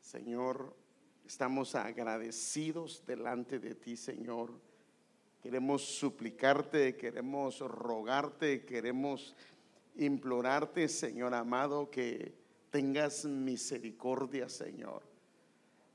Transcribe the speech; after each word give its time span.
Señor, 0.00 0.74
estamos 1.24 1.76
agradecidos 1.76 3.04
delante 3.06 3.60
de 3.60 3.76
ti, 3.76 3.96
Señor. 3.96 4.50
Queremos 5.40 5.82
suplicarte, 5.82 6.96
queremos 6.96 7.60
rogarte, 7.60 8.64
queremos 8.64 9.36
implorarte, 9.94 10.88
Señor 10.88 11.34
amado, 11.34 11.88
que 11.88 12.34
tengas 12.72 13.24
misericordia, 13.26 14.48
Señor. 14.48 15.04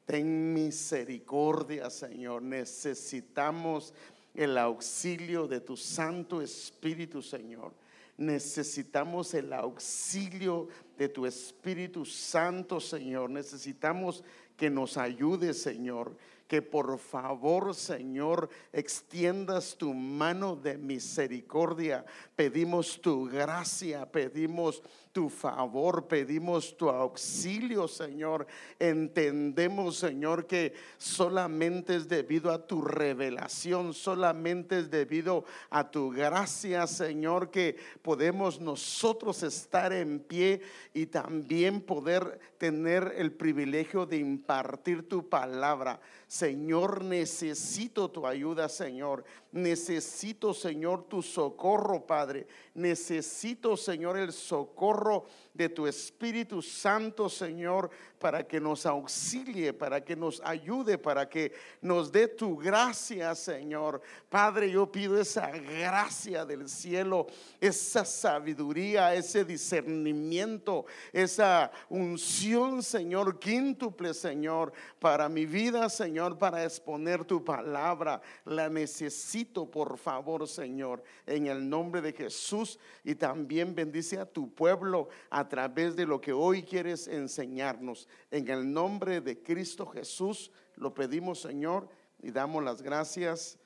Ten 0.05 0.54
misericordia, 0.54 1.89
Señor. 1.89 2.43
Necesitamos 2.43 3.93
el 4.34 4.57
auxilio 4.57 5.50
de 5.50 5.59
tu 5.59 5.75
Santo 5.75 6.41
Espíritu, 6.41 7.21
Señor. 7.21 7.73
Necesitamos 8.18 9.34
el 9.34 9.52
auxilio 9.52 10.68
de 10.91 10.91
tu 11.09 11.25
Espíritu 11.25 12.05
Santo, 12.05 12.79
Señor. 12.79 13.29
Necesitamos 13.29 14.23
que 14.57 14.69
nos 14.69 14.97
ayude, 14.97 15.54
Señor. 15.54 16.15
Que 16.47 16.61
por 16.61 16.97
favor, 17.00 17.73
Señor, 17.73 18.50
extiendas 18.73 19.78
tu 19.78 19.93
mano 19.93 20.56
de 20.56 20.78
misericordia. 20.78 22.06
Pedimos 22.36 23.00
tu 23.01 23.25
gracia, 23.25 24.06
pedimos 24.11 24.83
tu 25.11 25.29
favor, 25.29 26.07
pedimos 26.07 26.78
tu 26.78 26.89
auxilio, 26.89 27.88
Señor. 27.88 28.47
Entendemos, 28.79 29.97
Señor, 29.97 30.47
que 30.47 30.74
solamente 30.97 31.96
es 31.96 32.08
debido 32.08 32.52
a 32.52 32.66
tu 32.66 32.81
revelación, 32.81 33.94
solamente 33.94 34.80
es 34.80 34.89
debido 34.89 35.45
a 35.70 35.89
tu 35.89 36.11
gracia, 36.11 36.88
Señor, 36.88 37.52
que 37.52 37.75
podemos 38.02 38.59
nosotros 38.59 39.44
estar 39.44 39.94
en 39.94 40.20
pie 40.20 40.61
y 40.94 41.08
también 41.08 41.81
poder 41.81 42.39
tener 42.58 43.16
el 43.17 43.31
privilegio 43.31 44.06
de 44.06 44.17
impartir 44.17 45.08
tu 45.08 45.28
palabra. 45.28 46.00
Señor, 46.28 47.04
necesito 47.04 48.09
tu 48.09 48.26
ayuda, 48.26 48.70
Señor. 48.70 49.26
Necesito, 49.52 50.54
Señor, 50.54 51.04
tu 51.09 51.22
socorro, 51.22 52.06
Padre. 52.06 52.48
Necesito, 52.73 53.76
Señor, 53.76 54.17
el 54.17 54.32
socorro 54.32 55.01
socorro 55.02 55.26
de 55.54 55.70
tu 55.70 55.88
Espíritu 55.88 56.62
Santo, 56.62 57.30
Señor, 57.30 57.90
para 58.22 58.44
que 58.48 58.60
nos 58.60 58.86
auxilie, 58.86 59.74
para 59.74 60.00
que 60.00 60.16
nos 60.16 60.42
ayude, 60.46 60.98
para 60.98 61.28
que 61.28 61.52
nos 61.82 62.12
dé 62.12 62.28
tu 62.28 62.56
gracia, 62.56 63.34
Señor. 63.34 64.02
Padre, 64.30 64.72
yo 64.72 64.90
pido 64.92 65.20
esa 65.20 65.50
gracia 65.50 66.46
del 66.46 66.70
cielo, 66.70 67.26
esa 67.60 68.06
sabiduría, 68.06 69.16
ese 69.16 69.44
discernimiento, 69.44 70.86
esa 71.12 71.72
unción, 71.90 72.84
Señor, 72.84 73.40
quíntuple, 73.40 74.14
Señor, 74.14 74.72
para 75.00 75.28
mi 75.28 75.46
vida, 75.48 75.90
Señor, 75.90 76.38
para 76.38 76.64
exponer 76.64 77.26
tu 77.26 77.44
palabra. 77.44 78.22
La 78.46 78.70
necesito, 78.70 79.70
por 79.70 79.98
favor, 79.98 80.48
Señor, 80.48 81.04
en 81.26 81.48
el 81.48 81.68
nombre 81.68 82.02
de 82.02 82.14
Jesús. 82.14 82.78
Y 83.04 83.16
también 83.16 83.74
bendice 83.74 84.20
a 84.20 84.26
tu 84.26 84.54
pueblo, 84.54 85.10
a 85.32 85.41
través 85.47 85.95
de 85.95 86.06
lo 86.06 86.20
que 86.20 86.34
hoy 86.34 86.64
quieres 86.64 87.08
enseñarnos. 87.08 88.08
En 88.30 88.47
el 88.50 88.72
nombre 88.72 89.22
de 89.22 89.42
Cristo 89.42 89.86
Jesús 89.86 90.52
lo 90.75 90.94
pedimos, 90.94 91.42
Señor, 91.42 91.88
y 92.22 92.31
damos 92.31 92.64
las 92.64 92.81
gracias. 92.81 93.58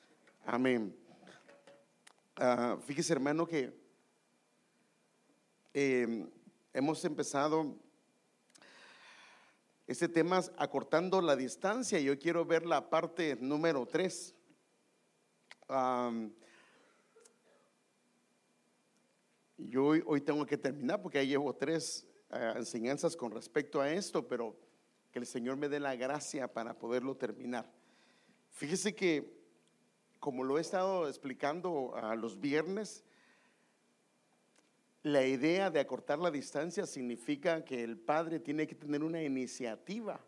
Amén. 0.44 0.96
Uh, 2.38 2.78
fíjese, 2.82 3.14
hermano, 3.14 3.46
que 3.46 3.72
em, 5.72 6.28
hemos 6.72 7.04
empezado 7.04 7.74
este 9.86 10.08
tema 10.08 10.42
acortando 10.58 11.20
la 11.20 11.36
distancia. 11.36 11.98
Yo 12.00 12.18
quiero 12.18 12.44
ver 12.44 12.66
la 12.66 12.90
parte 12.90 13.36
número 13.40 13.86
tres. 13.86 14.34
Yo 19.58 19.86
hoy, 19.86 20.20
tengo 20.20 20.44
que 20.44 20.58
terminar 20.58 21.00
porque 21.00 21.18
ahí 21.18 21.28
llevo 21.28 21.54
tres 21.54 22.06
eh, 22.30 22.52
enseñanzas 22.56 23.16
con 23.16 23.30
respecto 23.30 23.80
a 23.80 23.90
esto, 23.90 24.28
pero 24.28 24.54
que 25.10 25.18
el 25.18 25.26
Señor 25.26 25.56
me 25.56 25.70
dé 25.70 25.80
la 25.80 25.96
gracia 25.96 26.52
para 26.52 26.78
poderlo 26.78 27.16
terminar. 27.16 27.72
Fíjese 28.50 28.94
que, 28.94 29.34
como 30.20 30.44
lo 30.44 30.58
he 30.58 30.60
estado 30.60 31.08
explicando 31.08 31.96
a 31.96 32.14
los 32.16 32.38
viernes, 32.38 33.02
la 35.02 35.24
idea 35.24 35.70
de 35.70 35.80
acortar 35.80 36.18
la 36.18 36.30
distancia 36.30 36.84
significa 36.84 37.64
que 37.64 37.82
el 37.82 37.96
padre 37.96 38.40
tiene 38.40 38.66
que 38.66 38.74
tener 38.74 39.02
una 39.02 39.22
iniciativa 39.22 40.20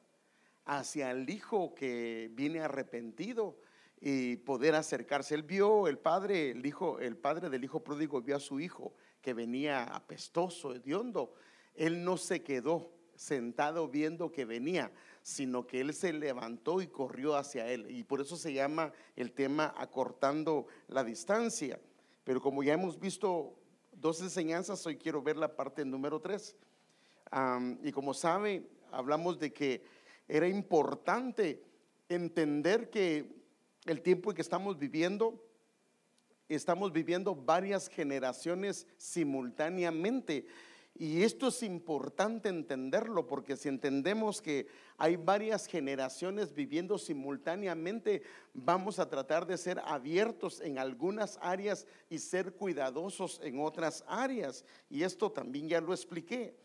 hacia 0.64 1.10
el 1.10 1.28
hijo 1.28 1.74
que 1.74 2.30
viene 2.32 2.60
arrepentido 2.60 3.58
y 4.00 4.36
poder 4.36 4.74
acercarse. 4.74 5.34
Él 5.34 5.42
vio, 5.42 5.86
el 5.86 5.98
padre, 5.98 6.52
el 6.52 6.64
hijo, 6.64 6.98
el 6.98 7.16
padre 7.16 7.50
del 7.50 7.64
hijo 7.64 7.84
pródigo 7.84 8.22
vio 8.22 8.36
a 8.36 8.40
su 8.40 8.60
hijo 8.60 8.94
que 9.28 9.34
venía 9.34 9.84
apestoso, 9.84 10.74
hediondo, 10.74 11.34
él 11.74 12.02
no 12.02 12.16
se 12.16 12.42
quedó 12.42 12.90
sentado 13.14 13.86
viendo 13.86 14.32
que 14.32 14.46
venía, 14.46 14.90
sino 15.20 15.66
que 15.66 15.82
él 15.82 15.92
se 15.92 16.14
levantó 16.14 16.80
y 16.80 16.86
corrió 16.86 17.36
hacia 17.36 17.70
él. 17.70 17.90
Y 17.90 18.04
por 18.04 18.22
eso 18.22 18.38
se 18.38 18.54
llama 18.54 18.90
el 19.16 19.32
tema 19.32 19.74
acortando 19.76 20.66
la 20.86 21.04
distancia. 21.04 21.78
Pero 22.24 22.40
como 22.40 22.62
ya 22.62 22.72
hemos 22.72 22.98
visto 22.98 23.54
dos 23.92 24.22
enseñanzas, 24.22 24.86
hoy 24.86 24.96
quiero 24.96 25.20
ver 25.20 25.36
la 25.36 25.54
parte 25.54 25.84
número 25.84 26.18
tres. 26.20 26.56
y 27.82 27.92
como 27.92 28.14
sabe, 28.14 28.66
hablamos 28.90 29.38
de 29.38 29.52
que 29.52 29.84
era 30.26 30.48
importante 30.48 31.62
entender 32.08 32.88
que 32.88 33.30
el 33.84 34.00
tiempo 34.00 34.30
en 34.30 34.36
que 34.36 34.42
estamos 34.42 34.78
viviendo 34.78 35.44
estamos 36.56 36.92
viviendo 36.92 37.34
varias 37.34 37.88
generaciones 37.88 38.86
simultáneamente. 38.96 40.46
Y 41.00 41.22
esto 41.22 41.48
es 41.48 41.62
importante 41.62 42.48
entenderlo 42.48 43.28
porque 43.28 43.56
si 43.56 43.68
entendemos 43.68 44.42
que 44.42 44.66
hay 44.96 45.14
varias 45.14 45.66
generaciones 45.66 46.52
viviendo 46.52 46.98
simultáneamente, 46.98 48.22
vamos 48.52 48.98
a 48.98 49.08
tratar 49.08 49.46
de 49.46 49.56
ser 49.58 49.80
abiertos 49.84 50.60
en 50.60 50.76
algunas 50.76 51.38
áreas 51.40 51.86
y 52.10 52.18
ser 52.18 52.54
cuidadosos 52.54 53.40
en 53.44 53.60
otras 53.60 54.02
áreas. 54.08 54.64
Y 54.90 55.04
esto 55.04 55.30
también 55.30 55.68
ya 55.68 55.80
lo 55.80 55.92
expliqué. 55.92 56.56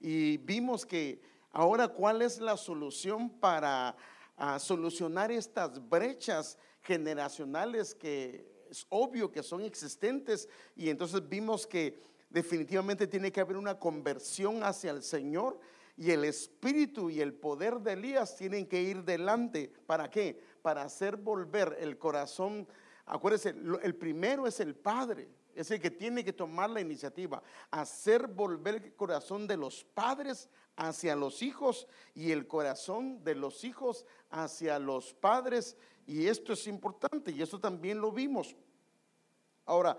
Y 0.00 0.36
vimos 0.36 0.84
que 0.84 1.22
ahora 1.50 1.88
cuál 1.88 2.20
es 2.20 2.40
la 2.40 2.58
solución 2.58 3.30
para 3.30 3.96
ah, 4.36 4.58
solucionar 4.58 5.32
estas 5.32 5.88
brechas 5.88 6.58
generacionales 6.82 7.94
que 7.94 8.57
es 8.70 8.86
obvio 8.88 9.30
que 9.30 9.42
son 9.42 9.62
existentes 9.62 10.48
y 10.76 10.90
entonces 10.90 11.28
vimos 11.28 11.66
que 11.66 11.98
definitivamente 12.30 13.06
tiene 13.06 13.32
que 13.32 13.40
haber 13.40 13.56
una 13.56 13.78
conversión 13.78 14.62
hacia 14.62 14.90
el 14.90 15.02
Señor 15.02 15.58
y 15.96 16.10
el 16.12 16.24
espíritu 16.24 17.10
y 17.10 17.20
el 17.20 17.34
poder 17.34 17.80
de 17.80 17.94
Elías 17.94 18.36
tienen 18.36 18.66
que 18.66 18.80
ir 18.80 19.02
delante. 19.04 19.72
¿Para 19.86 20.08
qué? 20.10 20.40
Para 20.62 20.82
hacer 20.82 21.16
volver 21.16 21.76
el 21.80 21.98
corazón. 21.98 22.68
Acuérdense, 23.06 23.54
el 23.82 23.94
primero 23.96 24.46
es 24.46 24.60
el 24.60 24.76
Padre, 24.76 25.28
es 25.54 25.70
el 25.72 25.80
que 25.80 25.90
tiene 25.90 26.24
que 26.24 26.32
tomar 26.32 26.70
la 26.70 26.80
iniciativa, 26.80 27.42
hacer 27.70 28.28
volver 28.28 28.76
el 28.76 28.94
corazón 28.94 29.46
de 29.48 29.56
los 29.56 29.84
padres 29.84 30.48
hacia 30.78 31.16
los 31.16 31.42
hijos 31.42 31.88
y 32.14 32.30
el 32.30 32.46
corazón 32.46 33.22
de 33.24 33.34
los 33.34 33.64
hijos 33.64 34.06
hacia 34.30 34.78
los 34.78 35.12
padres 35.12 35.76
y 36.06 36.26
esto 36.26 36.54
es 36.54 36.66
importante 36.66 37.32
y 37.32 37.42
esto 37.42 37.60
también 37.60 38.00
lo 38.00 38.10
vimos. 38.12 38.56
Ahora, 39.66 39.98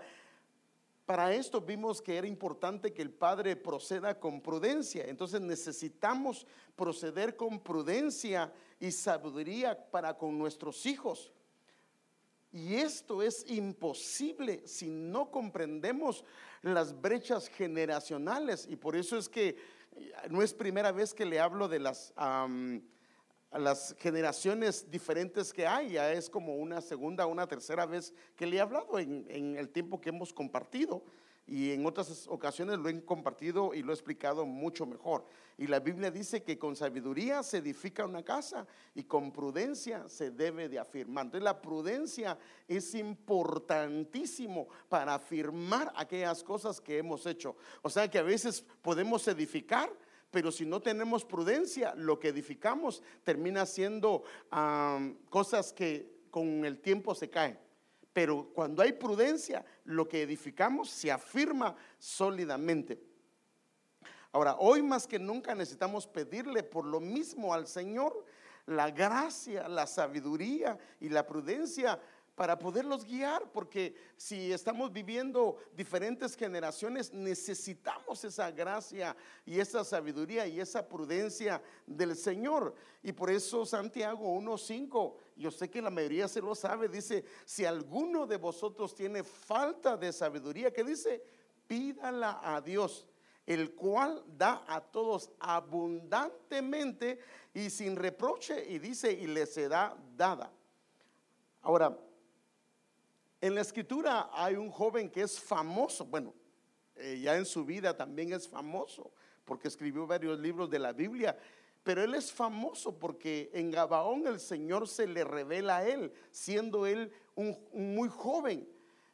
para 1.06 1.32
esto 1.34 1.60
vimos 1.60 2.00
que 2.00 2.16
era 2.16 2.26
importante 2.26 2.92
que 2.92 3.02
el 3.02 3.10
padre 3.10 3.54
proceda 3.56 4.18
con 4.18 4.40
prudencia. 4.40 5.04
Entonces 5.06 5.40
necesitamos 5.40 6.46
proceder 6.74 7.36
con 7.36 7.60
prudencia 7.60 8.52
y 8.80 8.90
sabiduría 8.90 9.90
para 9.90 10.16
con 10.16 10.38
nuestros 10.38 10.86
hijos. 10.86 11.30
Y 12.52 12.74
esto 12.76 13.22
es 13.22 13.48
imposible 13.48 14.66
si 14.66 14.88
no 14.88 15.30
comprendemos 15.30 16.24
las 16.62 17.00
brechas 17.00 17.48
generacionales. 17.48 18.66
Y 18.68 18.74
por 18.74 18.96
eso 18.96 19.16
es 19.16 19.28
que 19.28 19.56
no 20.28 20.42
es 20.42 20.54
primera 20.54 20.92
vez 20.92 21.14
que 21.14 21.24
le 21.24 21.40
hablo 21.40 21.68
de 21.68 21.78
las 21.80 22.12
generaciones 23.98 24.90
diferentes 24.90 25.52
que 25.52 25.66
hay. 25.66 25.92
Ya 25.92 26.12
es 26.12 26.30
como 26.30 26.56
una 26.56 26.80
segunda 26.80 27.26
una 27.26 27.46
tercera 27.46 27.86
vez 27.86 28.12
que 28.36 28.46
le 28.46 28.56
he 28.56 28.60
hablado 28.60 28.98
en, 28.98 29.56
el 29.56 29.68
tiempo 29.70 30.00
que 30.00 30.10
hemos 30.10 30.32
compartido. 30.32 31.02
Y 31.52 31.72
en 31.72 31.84
otras 31.84 32.28
ocasiones 32.28 32.78
lo 32.78 32.88
he 32.88 33.04
compartido 33.04 33.74
y 33.74 33.82
lo 33.82 33.90
he 33.90 33.94
explicado 33.94 34.46
mucho 34.46 34.86
mejor. 34.86 35.26
Y 35.58 35.66
la 35.66 35.80
Biblia 35.80 36.08
dice 36.08 36.44
que 36.44 36.56
con 36.56 36.76
sabiduría 36.76 37.42
se 37.42 37.58
edifica 37.58 38.06
una 38.06 38.22
casa 38.22 38.68
y 38.94 39.02
con 39.02 39.32
prudencia 39.32 40.08
se 40.08 40.30
debe 40.30 40.68
de 40.68 40.78
afirmar. 40.78 41.24
Entonces 41.24 41.42
la 41.42 41.60
prudencia 41.60 42.38
es 42.68 42.94
importantísimo 42.94 44.68
para 44.88 45.14
afirmar 45.14 45.92
aquellas 45.96 46.44
cosas 46.44 46.80
que 46.80 46.98
hemos 46.98 47.26
hecho. 47.26 47.56
O 47.82 47.90
sea 47.90 48.08
que 48.08 48.18
a 48.20 48.22
veces 48.22 48.64
podemos 48.80 49.26
edificar, 49.26 49.90
Pero 50.30 50.52
si 50.52 50.64
no 50.64 50.80
tenemos 50.80 51.24
prudencia, 51.24 51.94
lo 51.96 52.18
que 52.18 52.28
edificamos 52.28 53.02
termina 53.24 53.66
siendo 53.66 54.22
cosas 55.28 55.72
que 55.72 56.20
con 56.30 56.64
el 56.64 56.78
tiempo 56.78 57.14
se 57.14 57.28
caen. 57.28 57.58
Pero 58.12 58.50
cuando 58.52 58.82
hay 58.82 58.92
prudencia, 58.92 59.64
lo 59.84 60.08
que 60.08 60.22
edificamos 60.22 60.90
se 60.90 61.12
afirma 61.12 61.76
sólidamente. 61.98 63.00
Ahora, 64.32 64.56
hoy 64.58 64.82
más 64.82 65.06
que 65.06 65.18
nunca 65.18 65.54
necesitamos 65.54 66.06
pedirle 66.06 66.62
por 66.62 66.84
lo 66.84 67.00
mismo 67.00 67.52
al 67.52 67.66
Señor 67.66 68.24
la 68.66 68.90
gracia, 68.90 69.68
la 69.68 69.86
sabiduría 69.86 70.78
y 71.00 71.08
la 71.08 71.26
prudencia 71.26 72.00
para 72.40 72.58
poderlos 72.58 73.04
guiar, 73.04 73.50
porque 73.52 73.94
si 74.16 74.50
estamos 74.50 74.90
viviendo 74.92 75.58
diferentes 75.76 76.34
generaciones, 76.34 77.12
necesitamos 77.12 78.24
esa 78.24 78.50
gracia 78.50 79.14
y 79.44 79.60
esa 79.60 79.84
sabiduría 79.84 80.46
y 80.46 80.58
esa 80.58 80.88
prudencia 80.88 81.60
del 81.86 82.16
Señor. 82.16 82.74
Y 83.02 83.12
por 83.12 83.30
eso 83.30 83.66
Santiago 83.66 84.40
1.5, 84.40 85.14
yo 85.40 85.50
sé 85.50 85.68
que 85.68 85.82
la 85.82 85.90
mayoría 85.90 86.28
se 86.28 86.40
lo 86.40 86.54
sabe, 86.54 86.88
dice, 86.88 87.24
si 87.44 87.64
alguno 87.64 88.26
de 88.26 88.36
vosotros 88.36 88.94
tiene 88.94 89.24
falta 89.24 89.96
de 89.96 90.12
sabiduría, 90.12 90.72
¿qué 90.72 90.84
dice? 90.84 91.22
Pídala 91.66 92.40
a 92.42 92.60
Dios 92.60 93.06
el 93.50 93.74
cual 93.74 94.22
da 94.38 94.64
a 94.68 94.80
todos 94.80 95.32
abundantemente 95.40 97.18
y 97.52 97.68
sin 97.68 97.96
reproche, 97.96 98.64
y 98.70 98.78
dice, 98.78 99.12
y 99.12 99.26
le 99.26 99.44
será 99.44 99.96
dada. 100.16 100.52
Ahora, 101.62 101.98
en 103.40 103.54
la 103.56 103.60
escritura 103.62 104.30
hay 104.32 104.54
un 104.54 104.70
joven 104.70 105.10
que 105.10 105.22
es 105.22 105.40
famoso, 105.40 106.04
bueno, 106.04 106.32
eh, 106.94 107.18
ya 107.20 107.36
en 107.36 107.44
su 107.44 107.64
vida 107.64 107.96
también 107.96 108.32
es 108.32 108.48
famoso, 108.48 109.10
porque 109.44 109.66
escribió 109.66 110.06
varios 110.06 110.38
libros 110.38 110.70
de 110.70 110.78
la 110.78 110.92
Biblia, 110.92 111.36
pero 111.82 112.02
él 112.02 112.14
es 112.14 112.32
famoso 112.32 112.98
porque 112.98 113.50
en 113.54 113.70
Gabaón 113.70 114.26
el 114.26 114.38
Señor 114.38 114.86
se 114.86 115.06
le 115.06 115.24
revela 115.24 115.78
a 115.78 115.86
él, 115.86 116.12
siendo 116.30 116.86
él 116.86 117.12
un, 117.34 117.58
muy 117.72 118.08
joven. 118.08 118.68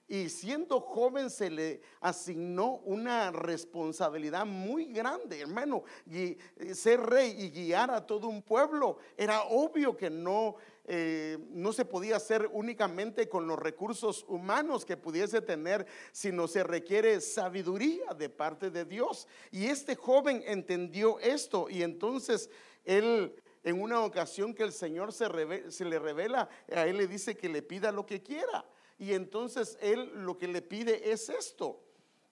Y 0.09 0.29
siendo 0.29 0.81
joven 0.81 1.31
se 1.31 1.51
le 1.51 1.81
asignó 2.01 2.77
una 2.85 3.33
responsabilidad 3.33 4.47
muy 4.47 4.87
grande, 4.87 5.41
hermano. 5.41 5.83
Y 6.09 6.39
eh, 6.57 6.75
ser 6.75 7.01
rey 7.01 7.35
y 7.37 7.51
guiar 7.51 7.91
a 7.91 8.07
todo 8.07 8.29
un 8.29 8.41
pueblo 8.41 8.99
era 9.17 9.43
obvio 9.45 9.97
que 9.97 10.09
no 10.09 10.57
eh, 10.89 11.39
no 11.51 11.73
se 11.73 11.85
podía 11.85 12.17
hacer 12.17 12.49
únicamente 12.53 13.29
con 13.29 13.47
los 13.47 13.59
recursos 13.59 14.25
humanos 14.29 14.85
que 14.85 14.97
pudiese 14.97 15.43
tener, 15.43 15.87
sino 16.13 16.47
se 16.47 16.63
requiere 16.63 17.21
sabiduría 17.21 18.15
de 18.15 18.29
parte 18.29 18.71
de 18.71 18.85
Dios. 18.85 19.27
Y 19.51 19.67
este 19.67 19.97
joven 19.97 20.45
entendió 20.47 21.19
esto 21.19 21.69
y 21.69 21.83
entonces 21.83 22.51
él 22.85 23.35
en 23.65 23.83
una 23.83 24.05
ocasión 24.05 24.55
que 24.55 24.63
el 24.63 24.73
Señor 24.73 25.13
se, 25.13 25.27
se 25.73 25.85
le 25.85 25.99
revela, 25.99 26.49
a 26.73 26.87
él 26.87 26.99
le 26.99 27.09
dice 27.09 27.37
que 27.37 27.49
le 27.49 27.63
pida 27.63 27.91
lo 27.91 28.07
que 28.07 28.23
quiera. 28.23 28.65
Y 28.97 29.13
entonces 29.13 29.77
él 29.81 30.13
lo 30.15 30.39
que 30.39 30.47
le 30.47 30.63
pide 30.63 31.11
es 31.11 31.29
esto. 31.29 31.83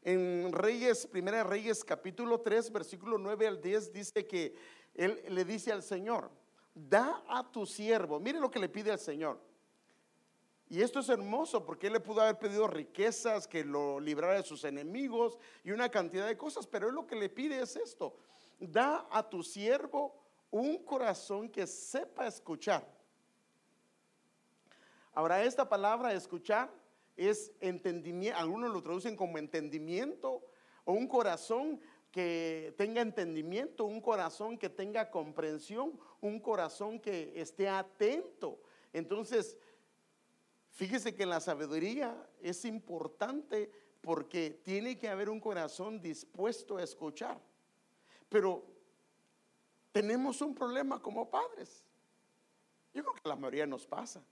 En 0.02 0.52
Reyes, 0.52 1.08
Primera 1.08 1.42
Reyes 1.42 1.82
capítulo 1.82 2.40
3, 2.40 2.70
versículo 2.70 3.18
9 3.18 3.48
al 3.48 3.60
10 3.60 3.92
dice 3.92 4.26
que 4.26 4.54
él 4.94 5.20
le 5.28 5.44
dice 5.44 5.72
al 5.72 5.82
Señor, 5.82 6.30
da 6.75 7.23
a 7.29 7.50
tu 7.50 7.65
siervo. 7.65 8.19
Mire 8.19 8.41
lo 8.41 8.50
que 8.50 8.59
le 8.59 8.69
pide 8.69 8.91
al 8.91 8.99
Señor. 8.99 9.41
Y 10.69 10.82
esto 10.82 11.00
es 11.00 11.09
hermoso 11.09 11.65
porque 11.65 11.87
él 11.87 11.93
le 11.93 12.00
pudo 12.00 12.23
haber 12.23 12.38
pedido 12.38 12.67
riquezas, 12.67 13.47
que 13.47 13.65
lo 13.65 14.00
librara 14.00 14.35
de 14.35 14.43
sus 14.43 14.65
enemigos 14.65 15.38
y 15.62 15.71
una 15.71 15.88
cantidad 15.88 16.26
de 16.26 16.37
cosas, 16.37 16.67
pero 16.67 16.88
él 16.88 16.94
lo 16.94 17.06
que 17.06 17.17
le 17.17 17.29
pide 17.29 17.61
es 17.61 17.76
esto. 17.76 18.17
Da 18.59 19.06
a 19.11 19.29
tu 19.29 19.43
siervo 19.43 20.21
un 20.50 20.79
corazón 20.85 21.49
que 21.49 21.67
sepa 21.67 22.26
escuchar. 22.26 22.87
Ahora, 25.12 25.44
esta 25.44 25.69
palabra 25.69 26.12
escuchar 26.12 26.73
es 27.17 27.53
entendimiento, 27.61 28.38
algunos 28.38 28.73
lo 28.73 28.82
traducen 28.82 29.15
como 29.15 29.38
entendimiento 29.38 30.43
o 30.85 30.93
un 30.93 31.06
corazón 31.06 31.81
que 32.14 32.72
tenga 32.78 33.00
entendimiento, 33.02 33.87
un 33.87 34.00
corazón 34.00 34.56
que 34.56 34.70
tenga 34.70 35.11
comprensión, 35.11 35.99
un 36.20 36.38
corazón 36.38 37.00
que 37.00 37.32
esté 37.34 37.69
atento. 37.69 38.61
Entonces, 38.93 39.58
fíjese 40.70 41.16
que 41.16 41.26
la 41.26 41.40
sabiduría 41.40 42.16
es 42.40 42.64
importante 42.66 43.69
porque 44.00 44.61
tiene 44.62 44.96
que 44.96 45.08
haber 45.08 45.28
un 45.28 45.40
corazón 45.40 46.00
dispuesto 46.00 46.76
a 46.76 46.84
escuchar. 46.84 47.43
Pero 48.28 48.64
tenemos 49.90 50.40
un 50.40 50.55
problema 50.55 51.02
como 51.02 51.28
padres. 51.28 51.82
Yo 52.93 53.02
creo 53.02 53.14
que 53.16 53.28
la 53.28 53.34
mayoría 53.34 53.66
nos 53.66 53.88
pasa. 53.88 54.22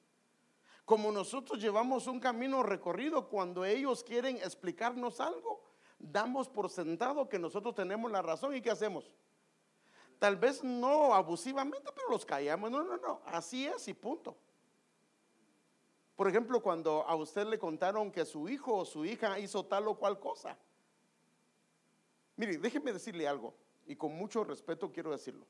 Como 0.84 1.11
nosotros 1.11 1.61
llevamos 1.61 2.06
un 2.06 2.20
camino 2.20 2.62
recorrido 2.62 3.29
cuando 3.29 3.64
ellos 3.64 4.05
quieren 4.05 4.37
explicarnos 4.37 5.19
algo, 5.19 5.71
damos 6.02 6.49
por 6.49 6.69
sentado 6.69 7.28
que 7.28 7.38
nosotros 7.38 7.75
tenemos 7.75 8.10
la 8.10 8.20
razón 8.20 8.54
y 8.54 8.60
¿qué 8.60 8.70
hacemos? 8.70 9.10
Tal 10.19 10.37
vez 10.37 10.62
no 10.62 11.14
abusivamente, 11.14 11.90
pero 11.94 12.10
los 12.10 12.26
callamos. 12.26 12.70
No, 12.70 12.82
no, 12.82 12.96
no, 12.96 13.22
así 13.26 13.66
es 13.66 13.88
y 13.88 13.94
punto. 13.94 14.37
Por 16.16 16.28
ejemplo, 16.28 16.60
cuando 16.60 17.02
a 17.08 17.14
usted 17.14 17.46
le 17.46 17.58
contaron 17.58 18.10
que 18.10 18.25
su 18.25 18.49
hijo 18.49 18.76
o 18.76 18.84
su 18.84 19.04
hija 19.04 19.38
hizo 19.38 19.64
tal 19.64 19.88
o 19.88 19.94
cual 19.94 20.20
cosa. 20.20 20.56
Mire, 22.37 22.58
déjeme 22.58 22.93
decirle 22.93 23.26
algo, 23.26 23.55
y 23.87 23.96
con 23.96 24.14
mucho 24.14 24.44
respeto 24.44 24.93
quiero 24.93 25.10
decirlo. 25.10 25.46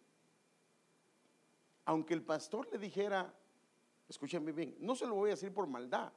Aunque 1.85 2.15
el 2.15 2.23
pastor 2.23 2.69
le 2.73 2.79
dijera, 2.79 3.35
escúcheme 4.09 4.53
bien, 4.53 4.77
no 4.79 4.95
se 4.95 5.07
lo 5.07 5.15
voy 5.15 5.31
a 5.31 5.35
decir 5.35 5.53
por 5.53 5.67
maldad, 5.67 6.13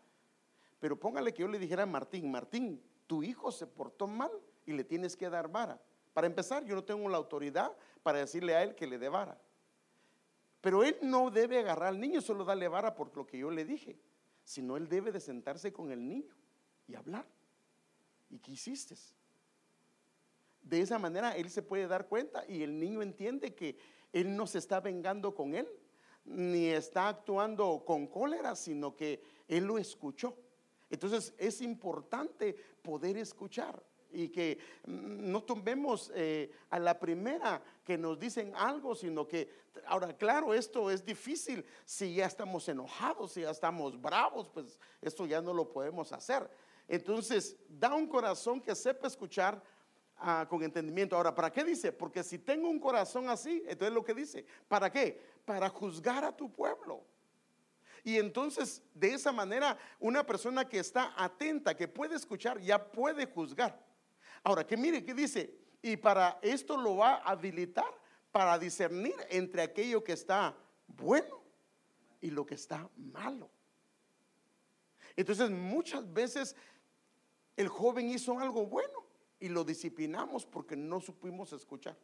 pero 0.80 1.00
póngale 1.00 1.34
que 1.34 1.42
yo 1.42 1.48
le 1.48 1.60
dijera 1.60 1.84
a 1.84 1.88
Martín, 1.88 2.32
Martín, 2.32 2.82
tu 3.08 3.24
hijo 3.24 3.52
se 3.52 3.68
portó 3.68 4.08
mal 4.08 4.32
y 4.66 4.74
le 4.74 4.84
tienes 4.84 5.16
que 5.16 5.30
dar 5.30 5.50
vara. 5.50 5.80
Para 6.14 6.28
empezar, 6.28 6.64
yo 6.66 6.76
no 6.76 6.84
tengo 6.84 7.10
la 7.10 7.18
autoridad 7.18 7.76
para 8.02 8.20
decirle 8.20 8.56
a 8.56 8.64
él 8.64 8.76
que 8.76 8.88
le 8.88 8.98
dé 8.98 9.10
vara. 9.10 9.38
Pero 10.62 10.84
él 10.84 10.98
no 11.02 11.30
debe 11.30 11.60
agarrar 11.60 11.90
al 11.90 12.00
niño, 12.00 12.22
solo 12.22 12.44
darle 12.46 12.68
vara 12.68 12.96
por 12.96 13.16
lo 13.16 13.28
que 13.28 13.38
yo 13.38 13.52
le 13.52 13.66
dije, 13.66 14.00
sino 14.44 14.78
él 14.78 14.88
debe 14.88 15.12
de 15.12 15.20
sentarse 15.20 15.72
con 15.72 15.92
el 15.92 16.08
niño 16.08 16.34
y 16.88 16.96
hablar. 16.96 17.26
¿Y 18.30 18.40
qué 18.40 18.54
hiciste? 18.54 18.96
De 20.62 20.82
esa 20.82 20.98
manera 20.98 21.36
él 21.36 21.52
se 21.52 21.62
puede 21.62 21.88
dar 21.88 22.08
cuenta 22.08 22.44
y 22.48 22.64
el 22.64 22.80
niño 22.80 23.04
entiende 23.04 23.54
que 23.54 23.78
él 24.12 24.36
no 24.36 24.48
se 24.48 24.58
está 24.58 24.80
vengando 24.80 25.36
con 25.36 25.54
él, 25.54 25.68
ni 26.24 26.68
está 26.68 27.10
actuando 27.10 27.84
con 27.86 28.08
cólera, 28.08 28.56
sino 28.56 28.96
que 28.96 29.22
él 29.48 29.66
lo 29.66 29.78
escuchó. 29.78 30.36
Entonces 30.90 31.34
es 31.38 31.62
importante 31.62 32.56
poder 32.82 33.18
escuchar 33.18 33.82
y 34.16 34.30
que 34.30 34.58
no 34.86 35.44
tomemos 35.44 36.12
eh, 36.16 36.52
a 36.70 36.80
la 36.80 36.98
primera 36.98 37.62
que 37.84 37.98
nos 37.98 38.18
dicen 38.18 38.54
algo, 38.56 38.96
sino 38.96 39.28
que, 39.28 39.50
ahora 39.86 40.16
claro, 40.16 40.54
esto 40.54 40.90
es 40.90 41.04
difícil 41.04 41.66
si 41.84 42.16
ya 42.16 42.26
estamos 42.26 42.68
enojados, 42.70 43.34
si 43.34 43.42
ya 43.42 43.52
estamos 43.52 44.00
bravos, 44.00 44.50
pues 44.50 44.80
esto 45.02 45.26
ya 45.26 45.42
no 45.42 45.54
lo 45.54 45.70
podemos 45.70 46.12
hacer. 46.14 46.50
Entonces, 46.88 47.58
da 47.68 47.94
un 47.94 48.08
corazón 48.08 48.62
que 48.62 48.76
sepa 48.76 49.08
escuchar 49.08 49.62
ah, 50.18 50.46
con 50.48 50.64
entendimiento. 50.64 51.16
Ahora, 51.16 51.34
¿para 51.34 51.52
qué 51.52 51.64
dice? 51.64 51.92
Porque 51.92 52.24
si 52.24 52.40
tengo 52.40 52.70
un 52.70 52.80
corazón 52.80 53.28
así, 53.28 53.64
entonces 53.68 53.94
lo 53.94 54.04
que 54.04 54.14
dice, 54.14 54.46
¿para 54.68 54.90
qué? 54.92 55.20
Para 55.44 55.68
juzgar 55.70 56.24
a 56.24 56.36
tu 56.36 56.52
pueblo. 56.52 57.04
Y 58.06 58.20
entonces, 58.20 58.84
de 58.94 59.16
esa 59.16 59.32
manera, 59.32 59.80
una 60.00 60.24
persona 60.24 60.70
que 60.70 60.78
está 60.78 61.12
atenta, 61.18 61.76
que 61.76 61.88
puede 61.88 62.16
escuchar, 62.16 62.62
ya 62.62 62.92
puede 62.92 63.26
juzgar. 63.26 63.84
Ahora, 64.44 64.66
que 64.66 64.78
mire, 64.78 65.04
¿qué 65.04 65.16
dice? 65.16 65.58
Y 65.82 65.98
para 65.98 66.38
esto 66.44 66.78
lo 66.78 66.98
va 66.98 67.16
a 67.16 67.32
habilitar 67.32 67.92
para 68.32 68.60
discernir 68.60 69.16
entre 69.32 69.64
aquello 69.64 70.04
que 70.04 70.14
está 70.14 70.56
bueno 70.86 71.42
y 72.22 72.30
lo 72.30 72.46
que 72.46 72.54
está 72.54 72.88
malo. 72.96 73.50
Entonces, 75.16 75.50
muchas 75.50 76.14
veces 76.14 76.56
el 77.58 77.68
joven 77.70 78.12
hizo 78.12 78.38
algo 78.38 78.68
bueno 78.68 79.04
y 79.40 79.50
lo 79.50 79.64
disciplinamos 79.64 80.46
porque 80.46 80.76
no 80.76 81.02
supimos 81.02 81.54
escuchar. 81.54 81.98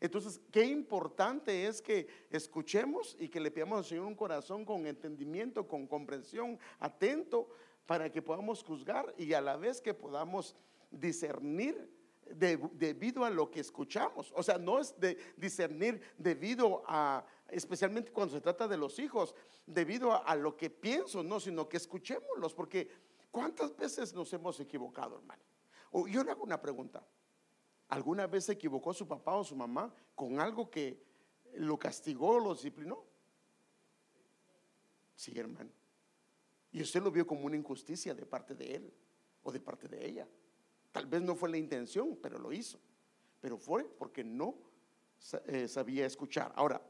Entonces, 0.00 0.40
qué 0.50 0.64
importante 0.64 1.66
es 1.66 1.80
que 1.80 2.06
escuchemos 2.30 3.16
y 3.18 3.28
que 3.28 3.40
le 3.40 3.50
pidamos 3.50 3.78
al 3.78 3.84
Señor 3.84 4.06
un 4.06 4.14
corazón 4.14 4.64
con 4.64 4.86
entendimiento, 4.86 5.66
con 5.66 5.86
comprensión, 5.86 6.58
atento, 6.78 7.48
para 7.86 8.10
que 8.10 8.20
podamos 8.20 8.62
juzgar 8.62 9.14
y 9.16 9.32
a 9.32 9.40
la 9.40 9.56
vez 9.56 9.80
que 9.80 9.94
podamos 9.94 10.56
discernir 10.90 11.88
debido 12.34 13.24
a 13.24 13.30
lo 13.30 13.50
que 13.50 13.60
escuchamos. 13.60 14.32
O 14.34 14.42
sea, 14.42 14.58
no 14.58 14.80
es 14.80 14.98
de 14.98 15.16
discernir 15.36 16.00
debido 16.18 16.82
a, 16.86 17.24
especialmente 17.48 18.10
cuando 18.10 18.34
se 18.34 18.40
trata 18.40 18.66
de 18.66 18.76
los 18.76 18.98
hijos, 18.98 19.34
debido 19.64 20.12
a, 20.26 20.34
lo 20.34 20.56
que 20.56 20.68
pienso, 20.68 21.22
no, 21.22 21.38
sino 21.38 21.68
que 21.68 21.76
escuchémoslos, 21.76 22.54
porque 22.54 22.90
¿cuántas 23.30 23.76
veces 23.76 24.12
nos 24.12 24.32
hemos 24.32 24.58
equivocado, 24.58 25.18
hermano? 25.18 25.42
Yo 26.08 26.24
le 26.24 26.32
hago 26.32 26.42
una 26.42 26.60
pregunta. 26.60 27.06
¿Alguna 27.88 28.26
vez 28.26 28.44
se 28.44 28.52
equivocó 28.52 28.92
su 28.92 29.06
papá 29.06 29.34
o 29.36 29.44
su 29.44 29.54
mamá 29.54 29.94
con 30.14 30.40
algo 30.40 30.70
que 30.70 31.02
lo 31.54 31.78
castigó, 31.78 32.38
lo 32.40 32.54
disciplinó? 32.54 33.04
Sí, 35.14 35.32
hermano. 35.38 35.70
Y 36.72 36.82
usted 36.82 37.02
lo 37.02 37.10
vio 37.10 37.26
como 37.26 37.46
una 37.46 37.56
injusticia 37.56 38.14
de 38.14 38.26
parte 38.26 38.54
de 38.54 38.74
él 38.74 38.94
o 39.42 39.52
de 39.52 39.60
parte 39.60 39.88
de 39.88 40.04
ella. 40.04 40.28
Tal 40.92 41.06
vez 41.06 41.22
no 41.22 41.34
fue 41.34 41.48
la 41.48 41.56
intención, 41.56 42.18
pero 42.20 42.38
lo 42.38 42.52
hizo. 42.52 42.78
Pero 43.40 43.56
fue 43.56 43.84
porque 43.84 44.24
no 44.24 44.56
eh, 45.46 45.68
sabía 45.68 46.06
escuchar. 46.06 46.52
Ahora, 46.56 46.82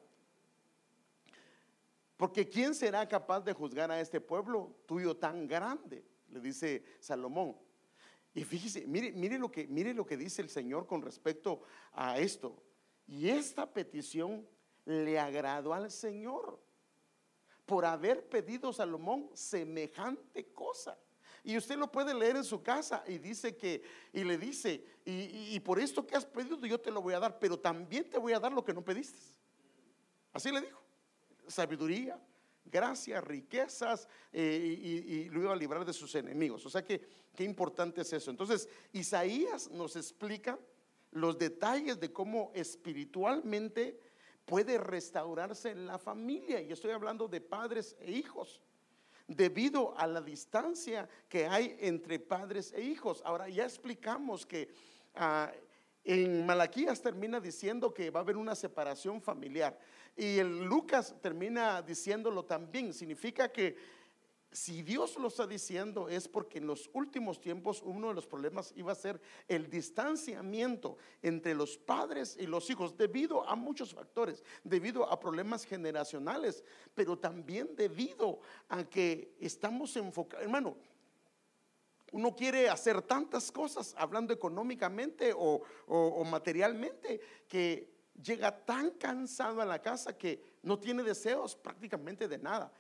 porque 2.17 2.49
¿quién 2.49 2.75
será 2.75 3.07
capaz 3.07 3.43
de 3.43 3.53
juzgar 3.53 3.91
a 3.91 4.01
este 4.01 4.21
pueblo 4.21 4.75
tuyo 4.87 5.17
tan 5.17 5.47
grande? 5.47 6.05
Le 6.31 6.41
dice 6.41 6.83
Salomón. 6.99 7.57
Y 8.37 8.45
fíjese, 8.45 8.87
mire, 8.87 9.13
mire, 9.13 9.39
lo 9.39 9.51
que, 9.51 9.67
mire 9.67 9.95
lo 9.95 10.05
que 10.05 10.19
dice 10.19 10.43
el 10.43 10.51
Señor 10.51 10.87
con 10.87 11.01
respecto 11.01 11.63
a 11.95 12.19
esto. 12.19 12.63
Y 13.07 13.31
esta 13.31 13.73
petición 13.73 14.47
le 14.85 15.19
agradó 15.19 15.73
al 15.73 15.91
Señor 15.91 16.61
por 17.65 17.87
haber 17.87 18.29
pedido 18.29 18.75
Salomón 18.75 19.31
semejante 19.33 20.53
cosa. 20.53 20.99
Y 21.45 21.57
usted 21.57 21.79
lo 21.79 21.91
puede 21.91 22.13
leer 22.13 22.37
en 22.37 22.45
su 22.45 22.63
casa 22.63 23.03
y 23.07 23.17
dice 23.17 23.57
que, 23.57 23.83
y 24.13 24.23
le 24.23 24.37
dice, 24.37 24.85
y, 25.07 25.55
y, 25.55 25.61
por 25.61 25.81
esto 25.81 26.07
que 26.07 26.15
has 26.15 26.27
pedido 26.27 26.59
yo 26.67 26.79
te 26.79 26.91
lo 26.91 27.01
voy 27.01 27.15
a 27.15 27.21
dar, 27.21 27.39
pero 27.39 27.59
también 27.59 28.11
te 28.11 28.19
voy 28.19 28.35
a 28.35 28.39
dar 28.39 28.53
lo 28.53 28.63
que 28.63 28.75
no 28.75 28.85
pediste. 28.85 29.19
Así 30.35 30.53
le 30.53 30.61
dijo, 30.61 30.83
sabiduría, 31.47 32.21
gracia, 32.71 33.21
riquezas, 33.21 34.09
eh, 34.33 35.01
y, 35.07 35.25
lo 35.31 35.41
iba 35.41 35.53
a 35.53 35.57
librar 35.57 35.85
de 35.85 35.93
sus 35.93 36.15
enemigos. 36.15 36.65
O 36.67 36.71
sea 36.71 36.85
que 36.85 37.01
qué 37.35 37.45
importante 37.45 38.03
es 38.03 38.13
eso. 38.13 38.31
Entonces, 38.31 38.69
Isaías 38.93 39.71
nos 39.71 39.97
explica 39.97 40.59
los 41.13 41.39
detalles 41.39 41.99
de 42.01 42.13
cómo 42.13 42.51
espiritualmente 42.55 43.99
puede 44.45 44.79
restaurarse 44.79 45.75
la 45.75 45.99
familia. 45.99 46.61
Y 46.61 46.73
estoy 46.73 46.93
hablando 46.93 47.29
de 47.29 47.41
padres 47.41 47.97
e 48.01 48.13
hijos, 48.13 48.61
debido 49.27 49.97
a 49.99 50.07
la 50.07 50.21
distancia 50.21 51.09
que 51.29 51.47
hay 51.47 51.77
entre 51.81 52.19
padres 52.19 52.73
e 52.73 52.83
hijos. 52.83 53.23
Ahora, 53.25 53.49
ya 53.49 53.65
explicamos 53.65 54.47
que 54.47 54.69
ah, 55.15 55.53
en 56.07 56.47
Malaquías 56.47 57.03
termina 57.03 57.41
diciendo 57.41 57.93
que 57.93 58.11
va 58.11 58.21
a 58.21 58.23
haber 58.23 58.37
una 58.37 58.55
separación 58.55 59.21
familiar. 59.21 59.77
Y 60.17 60.39
el 60.39 60.65
Lucas 60.65 61.15
termina 61.21 61.83
diciéndolo 61.83 62.45
también. 62.45 62.95
Significa 62.95 63.53
que 63.53 63.77
si 64.57 64.83
Dios 64.83 65.19
lo 65.19 65.29
está 65.29 65.47
diciendo 65.47 66.09
es 66.09 66.27
porque 66.27 66.57
en 66.57 66.67
los 66.67 66.89
últimos 66.95 67.39
tiempos 67.39 67.83
uno 67.85 68.09
de 68.09 68.15
los 68.15 68.27
problemas 68.27 68.73
iba 68.75 68.91
a 68.91 68.95
ser 68.95 69.21
el 69.49 69.69
distanciamiento 69.69 70.97
entre 71.21 71.55
los 71.55 71.77
padres 71.77 72.39
y 72.41 72.47
los 72.47 72.71
hijos 72.71 72.97
debido 72.97 73.47
a 73.47 73.55
muchos 73.55 73.93
factores, 73.93 74.43
debido 74.65 75.11
a 75.13 75.21
problemas 75.21 75.67
generacionales, 75.67 76.65
pero 76.95 77.19
también 77.19 77.77
debido 77.77 78.41
a 78.71 78.85
que 78.85 79.37
estamos 79.41 79.95
enfocados, 79.97 80.45
hermano, 80.45 80.79
uno 82.13 82.35
quiere 82.35 82.71
hacer 82.71 83.03
tantas 83.03 83.53
cosas 83.53 83.95
hablando 83.99 84.33
económicamente 84.33 85.35
o, 85.37 85.61
o 85.87 86.25
materialmente 86.25 87.21
que 87.47 87.96
llega 88.23 88.65
tan 88.65 88.91
cansado 88.93 89.61
a 89.61 89.65
la 89.65 89.81
casa 89.81 90.17
que 90.17 90.59
no 90.63 90.79
tiene 90.79 91.03
deseos 91.03 91.55
prácticamente 91.57 92.29
de 92.29 92.39
nada. 92.39 92.73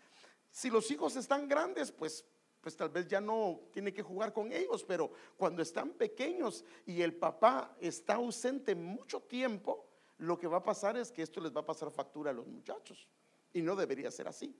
Si 0.51 0.71
los 0.71 0.91
hijos 0.91 1.17
están 1.17 1.49
grandes, 1.49 1.93
pues, 1.93 2.25
pues 2.61 2.77
tal 2.77 2.89
vez 2.89 3.07
ya 3.07 3.21
no 3.21 3.61
tiene 3.73 3.93
que 3.93 4.03
jugar 4.03 4.33
con 4.33 4.53
ellos, 4.53 4.85
pero 4.85 5.11
cuando 5.37 5.63
están 5.63 5.91
pequeños 5.91 6.65
y 6.87 7.03
el 7.03 7.15
papá 7.15 7.77
está 7.81 8.15
ausente 8.15 8.75
mucho 8.75 9.21
tiempo, 9.21 9.87
lo 10.19 10.39
que 10.39 10.47
va 10.47 10.59
a 10.59 10.65
pasar 10.65 10.97
es 10.97 11.13
que 11.13 11.23
esto 11.23 11.41
les 11.41 11.55
va 11.55 11.61
a 11.61 11.67
pasar 11.67 11.91
factura 11.91 12.31
a 12.31 12.35
los 12.35 12.47
muchachos. 12.47 13.07
Y 13.53 13.63
no 13.63 13.77
debería 13.77 14.11
ser 14.11 14.29
así. 14.29 14.55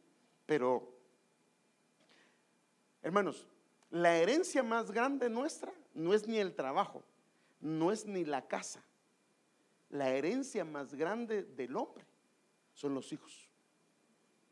Pero, 0.45 0.93
hermanos, 3.03 3.47
la 3.91 4.17
herencia 4.17 4.63
más 4.63 4.91
grande 4.91 5.31
nuestra 5.31 5.73
no 5.95 6.13
es 6.13 6.27
ni 6.27 6.39
el 6.39 6.55
trabajo, 6.55 7.03
no 7.61 7.91
es 7.91 8.05
ni 8.05 8.25
la 8.25 8.47
casa 8.47 8.83
la 9.91 10.11
herencia 10.11 10.65
más 10.65 10.95
grande 10.95 11.43
del 11.43 11.77
hombre 11.77 12.05
son 12.73 12.95
los 12.95 13.13
hijos 13.13 13.49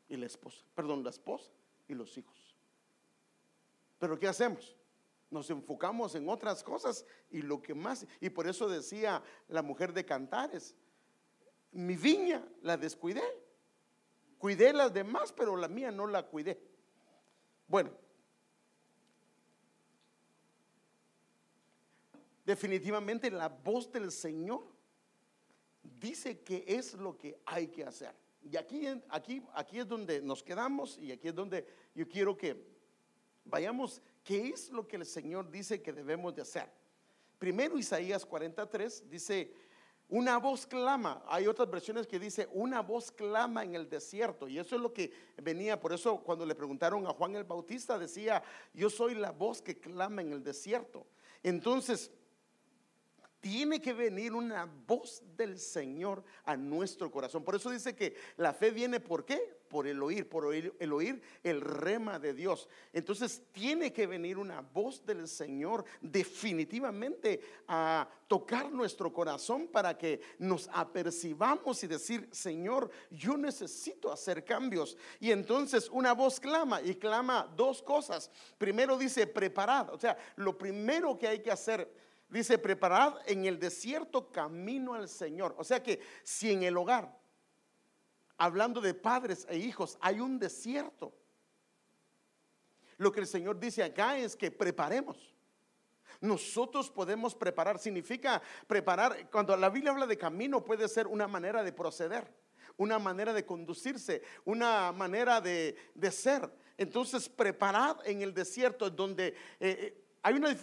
y 0.09 0.17
la 0.17 0.27
esposa, 0.27 0.65
perdón, 0.75 1.03
la 1.03 1.11
esposa 1.11 1.51
y 1.89 1.95
los 1.95 2.17
hijos. 2.17 2.57
Pero 3.99 4.19
¿qué 4.19 4.29
hacemos? 4.29 4.77
Nos 5.31 5.51
enfocamos 5.51 6.15
en 6.15 6.29
otras 6.29 6.63
cosas 6.63 7.05
y 7.31 7.43
lo 7.43 7.61
que 7.61 7.75
más, 7.75 8.07
y 8.21 8.31
por 8.31 8.47
eso 8.47 8.69
decía 8.69 9.23
la 9.49 9.63
mujer 9.63 9.93
de 9.93 10.05
Cantares, 10.05 10.75
mi 11.73 11.97
viña 11.97 12.47
la 12.63 12.77
descuidé, 12.77 13.23
cuidé 14.39 14.73
las 14.73 14.93
demás, 14.93 15.33
pero 15.33 15.57
la 15.57 15.69
mía 15.69 15.91
no 15.91 16.07
la 16.07 16.25
cuidé. 16.25 16.61
Bueno, 17.67 17.91
definitivamente 22.45 23.31
la 23.31 23.49
voz 23.49 23.91
del 23.91 24.13
Señor 24.13 24.74
dice 26.01 26.41
que 26.41 26.65
es 26.67 26.95
lo 26.95 27.17
que 27.17 27.39
hay 27.45 27.69
que 27.69 27.85
hacer. 27.85 28.15
Y 28.43 28.57
aquí, 28.57 28.87
aquí, 29.09 29.43
aquí 29.55 29.79
es 29.79 29.89
donde 29.89 30.21
nos 30.21 30.43
quedamos 30.43 30.99
y 30.99 31.13
aquí 31.13 31.29
es 31.29 31.35
donde 31.35 31.67
yo 31.95 32.07
quiero 32.09 32.37
que 32.37 32.57
vayamos, 33.45 34.03
¿qué 34.23 34.49
es 34.49 34.71
lo 34.71 34.87
que 34.87 34.97
el 34.97 35.07
Señor 35.07 35.51
dice 35.51 35.81
que 35.81 35.93
debemos 35.93 36.35
de 36.35 36.43
hacer? 36.43 36.71
Primero 37.39 37.79
Isaías 37.79 38.25
43 38.25 39.09
dice, 39.09 39.53
una 40.09 40.39
voz 40.39 40.67
clama, 40.67 41.23
hay 41.27 41.47
otras 41.47 41.71
versiones 41.71 42.07
que 42.07 42.19
dice, 42.19 42.49
una 42.53 42.81
voz 42.81 43.11
clama 43.11 43.65
en 43.65 43.75
el 43.75 43.89
desierto. 43.89 44.47
Y 44.47 44.59
eso 44.59 44.77
es 44.77 44.83
lo 44.83 44.93
que 44.93 45.13
venía, 45.43 45.81
por 45.81 45.93
eso 45.93 46.19
cuando 46.19 46.45
le 46.45 46.55
preguntaron 46.55 47.07
a 47.07 47.13
Juan 47.15 47.35
el 47.37 47.45
Bautista 47.45 47.99
decía, 47.99 48.43
yo 48.75 48.91
soy 48.91 49.15
la 49.15 49.33
voz 49.33 49.63
que 49.63 49.79
clama 49.79 50.23
en 50.23 50.33
el 50.33 50.43
desierto. 50.43 51.07
Entonces, 51.43 52.11
tiene 53.45 53.79
que 53.79 53.93
venir 53.93 54.33
una 54.33 54.67
voz 54.87 55.23
del 55.37 55.59
Señor 55.59 56.25
a 56.47 56.57
nuestro 56.57 57.11
corazón. 57.11 57.45
Por 57.45 57.55
eso 57.55 57.69
dice 57.69 57.95
que 57.95 58.17
la 58.39 58.55
fe 58.55 58.71
viene 58.71 59.01
por 59.01 59.27
qué? 59.27 59.59
Por 59.69 59.87
el 59.87 60.03
oír, 60.03 60.27
por 60.27 60.55
el 60.55 60.93
oír 60.95 61.21
el 61.43 61.61
rema 61.61 62.19
de 62.19 62.33
Dios. 62.33 62.71
Entonces 62.91 63.43
tiene 63.53 63.93
que 63.93 64.07
venir 64.07 64.39
una 64.39 64.63
voz 64.63 65.05
del 65.05 65.29
Señor 65.29 65.85
definitivamente 66.01 67.39
a 67.69 68.09
tocar 68.29 68.73
nuestro 68.73 69.13
corazón 69.13 69.69
para 69.69 69.99
que 69.99 70.23
nos 70.39 70.71
apercibamos 70.73 71.85
y 71.85 71.87
decir, 71.87 72.27
Señor, 72.33 72.91
yo 73.11 73.37
necesito 73.37 74.11
hacer 74.11 74.43
cambios. 74.43 74.97
Y 75.21 75.33
entonces 75.33 75.91
una 75.93 76.15
voz 76.15 76.41
clama 76.41 76.81
y 76.81 76.95
clama 76.95 77.53
dos 77.55 77.83
cosas. 77.83 78.31
Primero 78.57 78.97
dice, 78.97 79.27
preparad. 79.27 79.93
O 79.93 79.99
sea, 79.99 80.17
lo 80.37 80.57
primero 80.57 81.19
que 81.19 81.29
hay 81.29 81.41
que 81.41 81.51
hacer 81.51 82.04
Dice, 82.29 82.59
preparad 82.59 83.17
en 83.27 83.45
el 83.45 83.59
desierto 83.59 84.33
camino 84.33 84.95
al 84.95 85.09
Señor. 85.09 85.55
O 85.59 85.65
sea 85.65 85.83
que 85.83 86.01
si 86.23 86.51
en 86.51 86.63
el 86.63 86.77
hogar, 86.77 87.17
hablando 88.37 88.81
de 88.81 88.95
padres 88.95 89.47
e 89.49 89.57
hijos, 89.59 89.97
hay 90.01 90.21
un 90.21 90.39
desierto, 90.39 91.15
lo 92.97 93.13
que 93.13 93.21
el 93.21 93.27
Señor 93.27 93.59
dice 93.59 93.83
acá 93.83 94.19
es 94.19 94.37
que 94.37 94.51
preparemos. 94.51 95.35
Nosotros 96.21 96.91
podemos 96.91 97.35
preparar, 97.35 97.79
significa 97.79 98.41
preparar, 98.67 99.29
cuando 99.31 99.57
la 99.57 99.69
Biblia 99.69 99.93
habla 99.93 100.07
de 100.07 100.17
camino 100.17 100.65
puede 100.65 100.89
ser 100.89 101.07
una 101.07 101.29
manera 101.29 101.63
de 101.63 101.73
proceder, 101.73 102.33
una 102.77 102.99
manera 102.99 103.33
de 103.33 103.45
conducirse, 103.45 104.23
una 104.45 104.93
manera 104.93 105.41
de, 105.41 105.77
ser. 106.11 106.51
Entonces, 106.79 107.29
preparad 107.29 107.99
en 108.07 108.23
el 108.23 108.33
desierto 108.33 108.91
donde 108.91 109.29
eh, 109.29 109.35
eh, 109.61 110.05
hay 110.23 110.35
una 110.35 110.57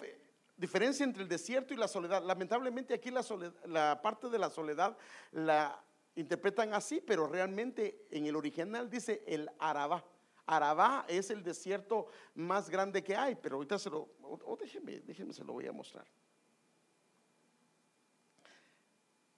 diferencia 0.62 1.04
entre 1.04 1.24
el 1.24 1.28
desierto 1.28 1.74
y 1.74 1.78
la 1.78 1.88
soledad. 1.88 2.24
Lamentablemente 2.24 2.94
aquí 2.94 3.10
la, 3.10 4.00
parte 4.02 4.30
de 4.30 4.38
la 4.38 4.50
soledad 4.52 4.96
la 5.32 5.84
interpretan 6.16 6.74
así, 6.76 7.02
pero 7.02 7.26
realmente 7.26 8.06
en 8.12 8.28
el 8.28 8.36
original 8.36 8.90
dice 8.90 9.24
el 9.26 9.50
Arabá. 9.58 10.06
Arabá 10.46 11.06
es 11.08 11.32
el 11.32 11.44
desierto 11.44 12.08
más 12.36 12.70
grande 12.70 13.04
que 13.04 13.16
hay, 13.16 13.36
pero 13.36 13.56
ahorita 13.56 13.80
se 13.80 13.90
lo, 13.90 14.10
déjeme, 14.60 15.00
déjeme, 15.00 15.34
se 15.34 15.44
lo 15.44 15.54
voy 15.54 15.66
a 15.66 15.72
mostrar. 15.72 16.06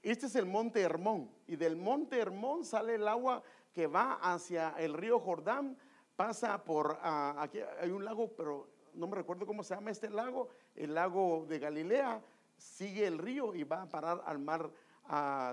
Este 0.01 0.25
es 0.25 0.35
el 0.35 0.45
monte 0.45 0.81
Hermón 0.81 1.31
y 1.47 1.55
del 1.55 1.77
monte 1.77 2.19
Hermón 2.19 2.65
sale 2.65 2.95
el 2.95 3.07
agua 3.07 3.41
que 3.71 3.87
va 3.87 4.15
hacia 4.15 4.71
el 4.77 4.93
río 4.93 5.19
Jordán, 5.21 5.77
pasa 6.17 6.61
por, 6.65 6.99
ah, 7.01 7.35
aquí 7.39 7.59
hay 7.79 7.91
un 7.91 8.03
lago, 8.03 8.35
pero 8.35 8.73
no 8.93 9.07
me 9.07 9.15
recuerdo 9.15 9.45
cómo 9.45 9.63
se 9.63 9.75
llama 9.75 9.91
este 9.91 10.09
lago, 10.09 10.49
el 10.75 10.93
lago 10.93 11.45
de 11.47 11.59
Galilea, 11.59 12.21
sigue 12.57 13.05
el 13.05 13.17
río 13.17 13.55
y 13.55 13.63
va 13.63 13.83
a 13.83 13.89
parar 13.89 14.23
al 14.25 14.39
mar 14.39 14.71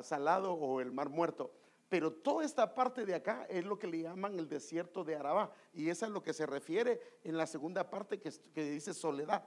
salado 0.02 0.52
o 0.54 0.80
el 0.80 0.92
mar 0.92 1.08
muerto. 1.08 1.52
Pero 1.88 2.12
toda 2.12 2.44
esta 2.44 2.72
parte 2.72 3.04
de 3.04 3.16
acá 3.16 3.46
es 3.50 3.64
lo 3.64 3.76
que 3.78 3.88
le 3.88 4.02
llaman 4.02 4.38
el 4.38 4.48
desierto 4.48 5.02
de 5.02 5.16
Arabá. 5.16 5.50
Y 5.74 5.88
esa 5.88 6.06
es 6.06 6.12
lo 6.12 6.22
que 6.22 6.32
se 6.32 6.46
refiere 6.46 7.00
en 7.24 7.36
la 7.36 7.46
segunda 7.46 7.90
parte 7.90 8.20
que, 8.20 8.30
que 8.54 8.62
dice 8.70 8.94
soledad. 8.94 9.42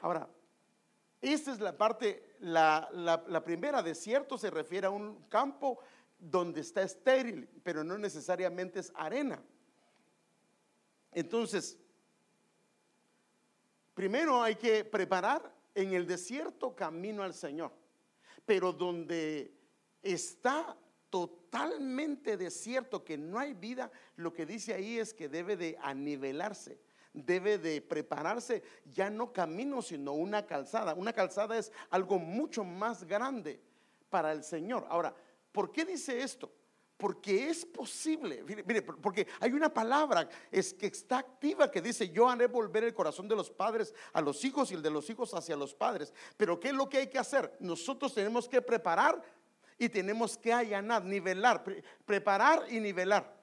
Ahora, 0.00 0.28
esta 1.20 1.52
es 1.52 1.58
la 1.58 1.76
parte, 1.76 2.36
la, 2.38 2.88
la 2.92 3.44
primera, 3.44 3.82
desierto 3.82 4.38
se 4.38 4.50
refiere 4.50 4.86
a 4.86 4.90
un 4.90 5.24
campo 5.28 5.80
donde 6.18 6.60
está 6.60 6.82
estéril, 6.82 7.48
pero 7.62 7.82
no 7.82 7.98
necesariamente 7.98 8.78
es 8.78 8.92
arena. 8.94 9.42
Entonces, 11.12 11.76
primero 14.00 14.42
hay 14.42 14.54
que 14.54 14.82
preparar 14.82 15.54
en 15.74 15.92
el 15.92 16.06
desierto 16.06 16.74
camino 16.74 17.22
al 17.22 17.34
Señor, 17.34 17.70
pero 18.46 18.72
donde 18.72 19.52
está 20.02 20.74
totalmente 21.10 22.38
desierto, 22.38 23.04
que 23.04 23.18
no 23.18 23.38
hay 23.38 23.52
vida, 23.52 23.90
lo 24.16 24.32
que 24.32 24.46
dice 24.46 24.72
ahí 24.72 24.98
es 24.98 25.12
que 25.12 25.28
debe 25.28 25.54
de 25.54 25.76
anivelarse, 25.82 26.80
debe 27.12 27.58
de 27.58 27.82
prepararse 27.82 28.62
ya 28.86 29.10
no 29.10 29.34
camino, 29.34 29.82
sino 29.82 30.14
una 30.14 30.46
calzada. 30.46 30.94
Una 30.94 31.12
calzada 31.12 31.58
es 31.58 31.70
algo 31.90 32.18
mucho 32.18 32.64
más 32.64 33.04
grande 33.04 33.60
para 34.08 34.32
el 34.32 34.44
Señor. 34.44 34.86
Ahora, 34.88 35.14
¿por 35.52 35.72
qué 35.72 35.84
dice 35.84 36.22
esto? 36.22 36.50
Porque 37.00 37.48
es 37.48 37.64
posible, 37.64 38.44
mire, 38.44 38.82
porque 38.82 39.26
hay 39.40 39.52
una 39.52 39.72
palabra 39.72 40.28
que 40.28 40.86
está 40.86 41.18
activa 41.18 41.70
que 41.70 41.80
dice, 41.80 42.10
yo 42.10 42.28
haré 42.28 42.46
volver 42.46 42.84
el 42.84 42.92
corazón 42.92 43.26
de 43.26 43.34
los 43.34 43.50
padres 43.50 43.94
a 44.12 44.20
los 44.20 44.44
hijos 44.44 44.70
y 44.70 44.74
el 44.74 44.82
de 44.82 44.90
los 44.90 45.08
hijos 45.08 45.32
hacia 45.32 45.56
los 45.56 45.74
padres. 45.74 46.12
Pero 46.36 46.60
¿qué 46.60 46.68
es 46.68 46.74
lo 46.74 46.90
que 46.90 46.98
hay 46.98 47.06
que 47.06 47.18
hacer? 47.18 47.56
Nosotros 47.58 48.12
tenemos 48.12 48.46
que 48.46 48.60
preparar 48.60 49.22
y 49.78 49.88
tenemos 49.88 50.36
que 50.36 50.52
allanar, 50.52 51.02
nivelar, 51.02 51.64
preparar 52.04 52.66
y 52.68 52.78
nivelar. 52.80 53.40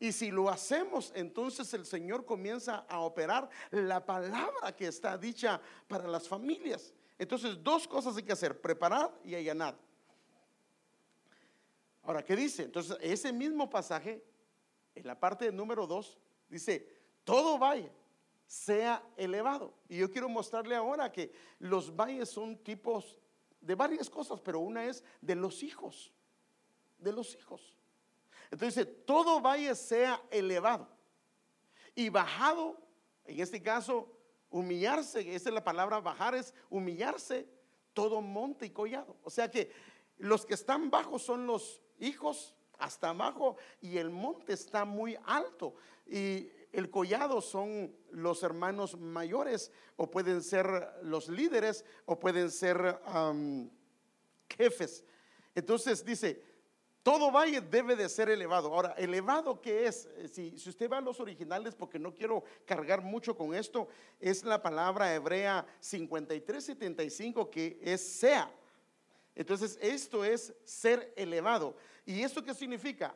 Y 0.00 0.10
si 0.10 0.32
lo 0.32 0.48
hacemos, 0.48 1.12
entonces 1.14 1.72
el 1.72 1.86
Señor 1.86 2.24
comienza 2.24 2.84
a 2.88 2.98
operar 2.98 3.48
la 3.70 4.04
palabra 4.04 4.74
que 4.74 4.88
está 4.88 5.16
dicha 5.16 5.60
para 5.86 6.08
las 6.08 6.26
familias. 6.26 6.92
Entonces, 7.16 7.62
dos 7.62 7.86
cosas 7.86 8.16
hay 8.16 8.24
que 8.24 8.32
hacer, 8.32 8.60
preparar 8.60 9.14
y 9.22 9.36
allanar. 9.36 9.78
Ahora, 12.02 12.24
¿qué 12.24 12.34
dice? 12.34 12.64
Entonces, 12.64 12.96
ese 13.00 13.32
mismo 13.32 13.68
pasaje, 13.68 14.24
en 14.94 15.06
la 15.06 15.18
parte 15.18 15.52
número 15.52 15.86
dos, 15.86 16.18
dice, 16.48 16.86
todo 17.24 17.58
valle 17.58 17.90
sea 18.46 19.02
elevado. 19.16 19.74
Y 19.88 19.98
yo 19.98 20.10
quiero 20.10 20.28
mostrarle 20.28 20.74
ahora 20.74 21.12
que 21.12 21.32
los 21.58 21.94
valles 21.94 22.28
son 22.28 22.56
tipos 22.56 23.16
de 23.60 23.74
varias 23.74 24.08
cosas, 24.08 24.40
pero 24.40 24.60
una 24.60 24.84
es 24.86 25.04
de 25.20 25.34
los 25.34 25.62
hijos, 25.62 26.12
de 26.98 27.12
los 27.12 27.34
hijos. 27.36 27.76
Entonces 28.50 28.74
dice, 28.74 28.86
todo 28.86 29.40
valle 29.40 29.74
sea 29.74 30.20
elevado 30.30 30.88
y 31.94 32.08
bajado, 32.08 32.80
en 33.24 33.40
este 33.40 33.62
caso, 33.62 34.10
humillarse, 34.50 35.20
esa 35.34 35.50
es 35.50 35.54
la 35.54 35.62
palabra 35.62 36.00
bajar, 36.00 36.34
es 36.34 36.52
humillarse 36.68 37.46
todo 37.92 38.20
monte 38.20 38.66
y 38.66 38.70
collado. 38.70 39.16
O 39.22 39.30
sea 39.30 39.50
que 39.50 39.70
los 40.18 40.44
que 40.44 40.54
están 40.54 40.90
bajos 40.90 41.22
son 41.22 41.46
los 41.46 41.80
hijos 42.00 42.54
hasta 42.78 43.10
abajo 43.10 43.56
y 43.80 43.98
el 43.98 44.10
monte 44.10 44.52
está 44.52 44.84
muy 44.84 45.16
alto 45.26 45.74
y 46.06 46.48
el 46.72 46.90
collado 46.90 47.40
son 47.40 47.94
los 48.10 48.42
hermanos 48.42 48.98
mayores 48.98 49.72
o 49.96 50.10
pueden 50.10 50.42
ser 50.42 50.88
los 51.02 51.28
líderes 51.28 51.84
o 52.06 52.18
pueden 52.18 52.50
ser 52.50 53.00
jefes. 54.48 55.04
Entonces 55.54 56.04
dice, 56.04 56.42
todo 57.02 57.30
valle 57.30 57.60
debe 57.60 57.96
de 57.96 58.08
ser 58.08 58.28
elevado. 58.28 58.72
Ahora, 58.72 58.94
elevado 58.96 59.60
qué 59.60 59.86
es? 59.86 60.06
Eh, 60.16 60.28
si, 60.28 60.58
si, 60.58 60.68
usted 60.68 60.90
va 60.90 60.98
a 60.98 61.00
los 61.00 61.18
originales, 61.18 61.74
porque 61.74 61.98
no 61.98 62.14
quiero 62.14 62.44
cargar 62.66 63.00
mucho 63.00 63.34
con 63.36 63.54
esto, 63.54 63.88
es 64.20 64.44
la 64.44 64.62
palabra 64.62 65.14
hebrea 65.14 65.66
5375 65.80 67.50
que 67.50 67.80
es 67.82 68.00
sea. 68.00 68.52
Entonces, 69.40 69.78
esto 69.80 70.22
es 70.22 70.52
ser 70.66 71.14
elevado. 71.16 71.74
¿Y 72.04 72.22
esto 72.22 72.44
qué 72.44 72.52
significa? 72.52 73.14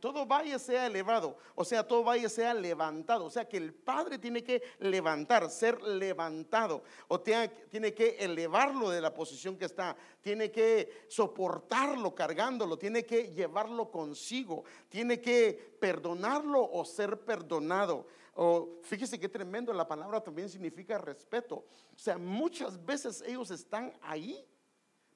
todo 0.00 0.26
valle 0.26 0.58
sea 0.58 0.86
elevado, 0.86 1.34
o 1.54 1.64
sea, 1.64 1.82
todo 1.82 2.04
valle 2.04 2.28
sea 2.28 2.52
levantado, 2.52 3.24
o 3.24 3.30
sea, 3.30 3.48
que 3.48 3.56
el 3.56 3.72
Padre 3.72 4.18
tiene 4.18 4.44
que 4.44 4.62
levantar, 4.80 5.48
ser 5.48 5.82
levantado, 5.82 6.82
o 7.08 7.18
tiene 7.18 7.94
que 7.94 8.16
elevarlo 8.18 8.90
de 8.90 9.00
la 9.00 9.14
posición 9.14 9.56
que 9.56 9.64
está, 9.64 9.96
tiene 10.20 10.50
que 10.50 11.06
soportarlo 11.08 12.14
cargándolo, 12.14 12.76
tiene 12.76 13.06
que 13.06 13.32
llevarlo 13.32 13.90
consigo, 13.90 14.64
tiene 14.90 15.22
que 15.22 15.74
perdonarlo 15.80 16.70
o 16.70 16.84
ser 16.84 17.18
perdonado. 17.20 18.06
O 18.34 18.78
fíjese 18.82 19.18
qué 19.18 19.30
tremendo, 19.30 19.72
la 19.72 19.88
palabra 19.88 20.20
también 20.20 20.50
significa 20.50 20.98
respeto. 20.98 21.64
O 21.94 21.98
sea, 21.98 22.18
muchas 22.18 22.84
veces 22.84 23.22
ellos 23.26 23.50
están 23.50 23.94
ahí 24.02 24.46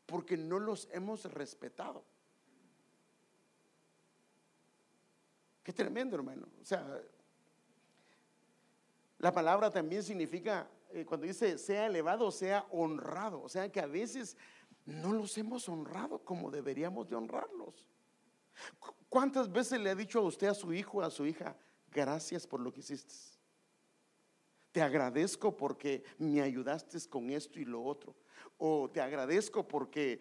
porque 0.07 0.37
no 0.37 0.59
los 0.59 0.89
hemos 0.93 1.25
respetado. 1.33 2.05
Qué 5.63 5.73
tremendo, 5.73 6.17
hermano. 6.17 6.47
O 6.63 6.65
sea, 6.65 7.03
la 9.19 9.33
palabra 9.33 9.71
también 9.71 10.03
significa, 10.03 10.69
eh, 10.93 11.05
cuando 11.05 11.27
dice 11.27 11.59
sea 11.59 11.87
elevado, 11.87 12.31
sea 12.31 12.67
honrado. 12.71 13.43
O 13.43 13.49
sea 13.49 13.71
que 13.71 13.81
a 13.81 13.87
veces 13.87 14.37
no 14.85 15.13
los 15.13 15.37
hemos 15.37 15.69
honrado 15.69 16.21
como 16.21 16.51
deberíamos 16.51 17.09
de 17.09 17.17
honrarlos. 17.17 17.85
¿Cuántas 19.09 19.51
veces 19.51 19.81
le 19.81 19.91
ha 19.91 19.95
dicho 19.95 20.21
a 20.21 20.23
usted, 20.23 20.47
a 20.49 20.55
su 20.55 20.73
hijo, 20.73 21.03
a 21.03 21.11
su 21.11 21.27
hija, 21.27 21.57
gracias 21.91 22.47
por 22.47 22.61
lo 22.61 22.73
que 22.73 22.81
hiciste? 22.81 23.36
Te 24.77 24.83
agradezco 24.83 25.57
porque 25.57 26.05
me 26.19 26.43
ayudaste 26.43 26.99
con 27.09 27.31
esto 27.31 27.59
y 27.59 27.65
lo 27.65 27.83
otro 27.83 28.15
o 28.59 28.91
te 28.91 29.01
agradezco 29.01 29.67
porque 29.67 30.21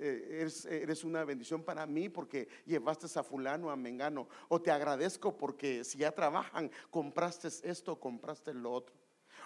eh, 0.00 0.48
eres, 0.82 1.04
una 1.04 1.26
bendición 1.26 1.62
para 1.62 1.84
mí 1.84 2.08
porque 2.08 2.48
llevaste 2.64 3.06
a 3.18 3.22
fulano, 3.22 3.70
a 3.70 3.76
mengano, 3.76 4.28
o 4.48 4.62
te 4.62 4.70
agradezco 4.70 5.36
porque 5.36 5.84
si 5.84 5.98
ya 5.98 6.10
trabajan, 6.10 6.70
compraste 6.88 7.48
esto, 7.64 8.00
compraste 8.00 8.54
lo 8.54 8.72
otro. 8.72 8.96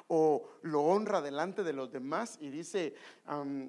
O 0.07 0.48
lo 0.62 0.83
honra 0.83 1.20
delante 1.20 1.64
de 1.64 1.72
los 1.72 1.90
demás 1.90 2.38
y 2.40 2.50
dice, 2.50 2.94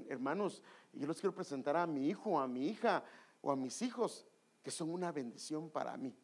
hermanos, 0.10 0.62
yo 0.94 1.08
les 1.08 1.20
quiero 1.20 1.34
presentar 1.34 1.76
a 1.76 1.88
mi 1.88 2.08
hijo, 2.08 2.40
a 2.40 2.48
mi 2.48 2.68
hija 2.68 3.04
o 3.42 3.52
a 3.52 3.56
mis 3.56 3.82
hijos 3.82 4.28
que 4.62 4.70
son 4.70 4.92
una 4.92 5.12
bendición 5.12 5.72
para 5.72 5.98
mí. 5.98 6.16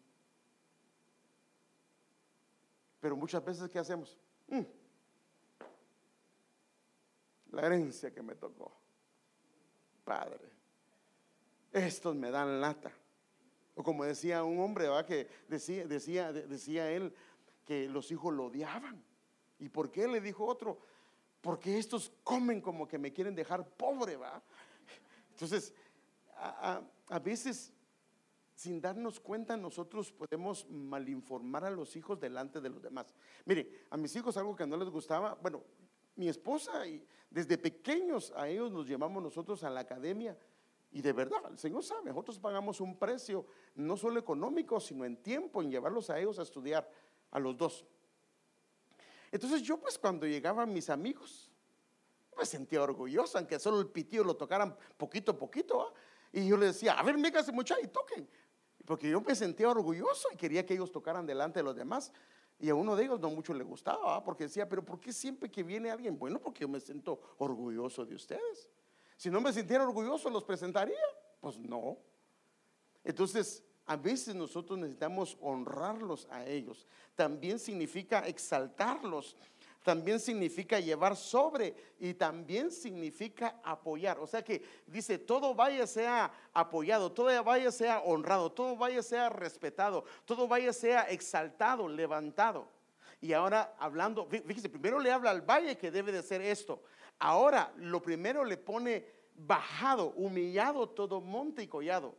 Pero 3.01 3.17
muchas 3.17 3.43
veces, 3.43 3.69
¿qué 3.69 3.79
hacemos? 3.79 4.15
Mm, 4.47 4.61
la 7.51 7.65
herencia 7.65 8.13
que 8.13 8.21
me 8.21 8.35
tocó. 8.35 8.71
Padre, 10.05 10.49
estos 11.71 12.15
me 12.15 12.31
dan 12.31 12.61
lata. 12.61 12.91
O 13.75 13.83
como 13.83 14.05
decía 14.05 14.43
un 14.43 14.59
hombre, 14.59 14.87
¿va? 14.87 15.05
que 15.05 15.27
decía, 15.47 15.87
decía, 15.87 16.31
decía 16.31 16.91
él 16.91 17.13
que 17.65 17.89
los 17.89 18.11
hijos 18.11 18.33
lo 18.33 18.45
odiaban. 18.45 19.03
¿Y 19.59 19.69
por 19.69 19.91
qué? 19.91 20.07
Le 20.07 20.21
dijo 20.21 20.45
otro, 20.45 20.79
porque 21.41 21.79
estos 21.79 22.11
comen 22.23 22.61
como 22.61 22.87
que 22.87 22.97
me 22.97 23.11
quieren 23.11 23.33
dejar 23.33 23.67
pobre, 23.67 24.15
¿va? 24.15 24.41
Entonces, 25.31 25.73
a, 26.35 26.81
a 27.09 27.19
veces, 27.19 27.73
sin 28.61 28.79
darnos 28.79 29.19
cuenta, 29.19 29.57
nosotros 29.57 30.11
podemos 30.11 30.69
malinformar 30.69 31.65
a 31.65 31.71
los 31.71 31.95
hijos 31.95 32.19
delante 32.19 32.61
de 32.61 32.69
los 32.69 32.79
demás. 32.79 33.11
Mire, 33.45 33.87
a 33.89 33.97
mis 33.97 34.15
hijos 34.15 34.37
algo 34.37 34.55
que 34.55 34.67
no 34.67 34.77
les 34.77 34.87
gustaba, 34.89 35.33
bueno, 35.41 35.63
mi 36.15 36.29
esposa 36.29 36.85
y 36.85 37.03
desde 37.31 37.57
pequeños 37.57 38.31
a 38.35 38.47
ellos 38.47 38.71
nos 38.71 38.85
llevamos 38.85 39.23
nosotros 39.23 39.63
a 39.63 39.69
la 39.71 39.79
academia 39.79 40.37
y 40.91 41.01
de 41.01 41.11
verdad, 41.11 41.41
el 41.49 41.57
Señor 41.57 41.83
sabe, 41.83 42.09
nosotros 42.09 42.37
pagamos 42.37 42.79
un 42.81 42.99
precio 42.99 43.47
no 43.73 43.97
solo 43.97 44.19
económico, 44.19 44.79
sino 44.79 45.05
en 45.05 45.17
tiempo, 45.17 45.63
en 45.63 45.71
llevarlos 45.71 46.11
a 46.11 46.19
ellos 46.19 46.37
a 46.37 46.43
estudiar, 46.43 46.87
a 47.31 47.39
los 47.39 47.57
dos. 47.57 47.83
Entonces 49.31 49.63
yo 49.63 49.79
pues 49.79 49.97
cuando 49.97 50.27
llegaban 50.27 50.71
mis 50.71 50.87
amigos, 50.91 51.49
me 52.37 52.45
sentía 52.45 52.83
orgulloso, 52.83 53.39
aunque 53.39 53.57
solo 53.57 53.79
el 53.79 53.87
pitío 53.87 54.23
lo 54.23 54.35
tocaran 54.35 54.77
poquito 54.97 55.31
a 55.31 55.37
poquito. 55.37 55.95
Y 56.33 56.47
yo 56.47 56.57
les 56.57 56.75
decía, 56.75 56.93
a 56.93 57.03
ver, 57.03 57.17
méganse 57.17 57.51
mucha 57.51 57.75
y 57.81 57.87
toquen. 57.87 58.27
Porque 58.85 59.09
yo 59.09 59.21
me 59.21 59.35
sentía 59.35 59.69
orgulloso 59.69 60.27
y 60.33 60.37
quería 60.37 60.65
que 60.65 60.73
ellos 60.73 60.91
tocaran 60.91 61.25
delante 61.25 61.59
de 61.59 61.63
los 61.63 61.75
demás. 61.75 62.11
Y 62.59 62.69
a 62.69 62.75
uno 62.75 62.95
de 62.95 63.05
ellos 63.05 63.19
no 63.19 63.29
mucho 63.29 63.53
le 63.53 63.63
gustaba, 63.63 64.23
porque 64.23 64.43
decía, 64.43 64.69
pero 64.69 64.85
¿por 64.85 64.99
qué 64.99 65.11
siempre 65.11 65.49
que 65.49 65.63
viene 65.63 65.89
alguien? 65.89 66.17
Bueno, 66.17 66.39
porque 66.39 66.61
yo 66.61 66.67
me 66.67 66.79
siento 66.79 67.19
orgulloso 67.39 68.05
de 68.05 68.15
ustedes. 68.15 68.69
Si 69.17 69.29
no 69.29 69.41
me 69.41 69.51
sintiera 69.51 69.83
orgulloso, 69.83 70.29
¿los 70.29 70.43
presentaría? 70.43 71.01
Pues 71.39 71.57
no. 71.57 71.97
Entonces, 73.03 73.63
a 73.85 73.95
veces 73.95 74.35
nosotros 74.35 74.77
necesitamos 74.77 75.37
honrarlos 75.41 76.27
a 76.29 76.45
ellos. 76.45 76.87
También 77.15 77.59
significa 77.59 78.27
exaltarlos 78.27 79.35
también 79.83 80.19
significa 80.19 80.79
llevar 80.79 81.15
sobre 81.15 81.75
y 81.99 82.13
también 82.13 82.71
significa 82.71 83.59
apoyar. 83.63 84.19
O 84.19 84.27
sea 84.27 84.43
que 84.43 84.61
dice, 84.85 85.17
todo 85.17 85.55
vaya 85.55 85.87
sea 85.87 86.31
apoyado, 86.53 87.11
todo 87.11 87.43
vaya 87.43 87.71
sea 87.71 87.99
honrado, 88.01 88.51
todo 88.51 88.75
vaya 88.75 89.01
sea 89.01 89.29
respetado, 89.29 90.05
todo 90.25 90.47
vaya 90.47 90.71
sea 90.73 91.03
exaltado, 91.09 91.87
levantado. 91.87 92.67
Y 93.19 93.33
ahora 93.33 93.75
hablando, 93.79 94.27
fíjese, 94.27 94.69
primero 94.69 94.99
le 94.99 95.11
habla 95.11 95.31
al 95.31 95.41
valle 95.41 95.77
que 95.77 95.91
debe 95.91 96.11
de 96.11 96.23
ser 96.23 96.41
esto. 96.41 96.83
Ahora, 97.19 97.71
lo 97.77 98.01
primero 98.01 98.43
le 98.43 98.57
pone 98.57 99.05
bajado, 99.35 100.11
humillado 100.15 100.89
todo 100.89 101.21
monte 101.21 101.63
y 101.63 101.67
collado. 101.67 102.15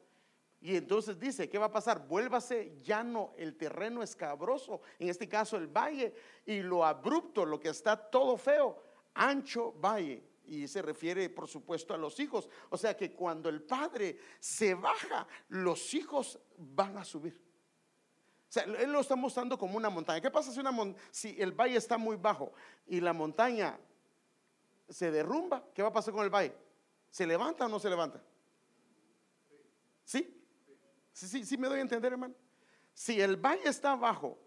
Y 0.62 0.76
entonces 0.76 1.18
dice, 1.18 1.48
¿qué 1.48 1.58
va 1.58 1.66
a 1.66 1.72
pasar? 1.72 2.06
Vuélvase 2.06 2.78
llano 2.84 3.34
el 3.36 3.56
terreno 3.56 4.00
escabroso, 4.00 4.80
en 5.00 5.08
este 5.08 5.28
caso 5.28 5.56
el 5.56 5.66
valle, 5.66 6.14
y 6.46 6.62
lo 6.62 6.84
abrupto, 6.84 7.44
lo 7.44 7.58
que 7.58 7.70
está 7.70 7.96
todo 7.96 8.36
feo, 8.36 8.80
ancho 9.14 9.72
valle. 9.72 10.22
Y 10.46 10.68
se 10.68 10.80
refiere, 10.80 11.28
por 11.30 11.48
supuesto, 11.48 11.94
a 11.94 11.98
los 11.98 12.20
hijos. 12.20 12.48
O 12.70 12.78
sea 12.78 12.96
que 12.96 13.12
cuando 13.12 13.48
el 13.48 13.62
padre 13.62 14.20
se 14.38 14.74
baja, 14.74 15.26
los 15.48 15.94
hijos 15.94 16.38
van 16.56 16.96
a 16.96 17.04
subir. 17.04 17.34
O 18.48 18.52
sea, 18.52 18.62
él 18.62 18.92
lo 18.92 19.00
está 19.00 19.16
mostrando 19.16 19.58
como 19.58 19.76
una 19.76 19.90
montaña. 19.90 20.20
¿Qué 20.20 20.30
pasa 20.30 20.52
si, 20.52 20.60
si 21.10 21.42
el 21.42 21.50
valle 21.52 21.76
está 21.76 21.98
muy 21.98 22.14
bajo 22.14 22.52
y 22.86 23.00
la 23.00 23.12
montaña 23.12 23.80
se 24.88 25.10
derrumba? 25.10 25.64
¿Qué 25.74 25.82
va 25.82 25.88
a 25.88 25.92
pasar 25.92 26.14
con 26.14 26.22
el 26.22 26.30
valle? 26.30 26.54
¿Se 27.10 27.26
levanta 27.26 27.66
o 27.66 27.68
no 27.68 27.80
se 27.80 27.90
levanta? 27.90 28.22
¿Sí? 30.04 30.38
Sí, 31.12 31.28
sí, 31.28 31.44
sí 31.44 31.56
me 31.56 31.68
doy 31.68 31.78
a 31.78 31.82
entender, 31.82 32.12
hermano. 32.12 32.34
Si 32.94 33.20
el 33.20 33.36
valle 33.36 33.68
está 33.68 33.96
bajo 33.96 34.38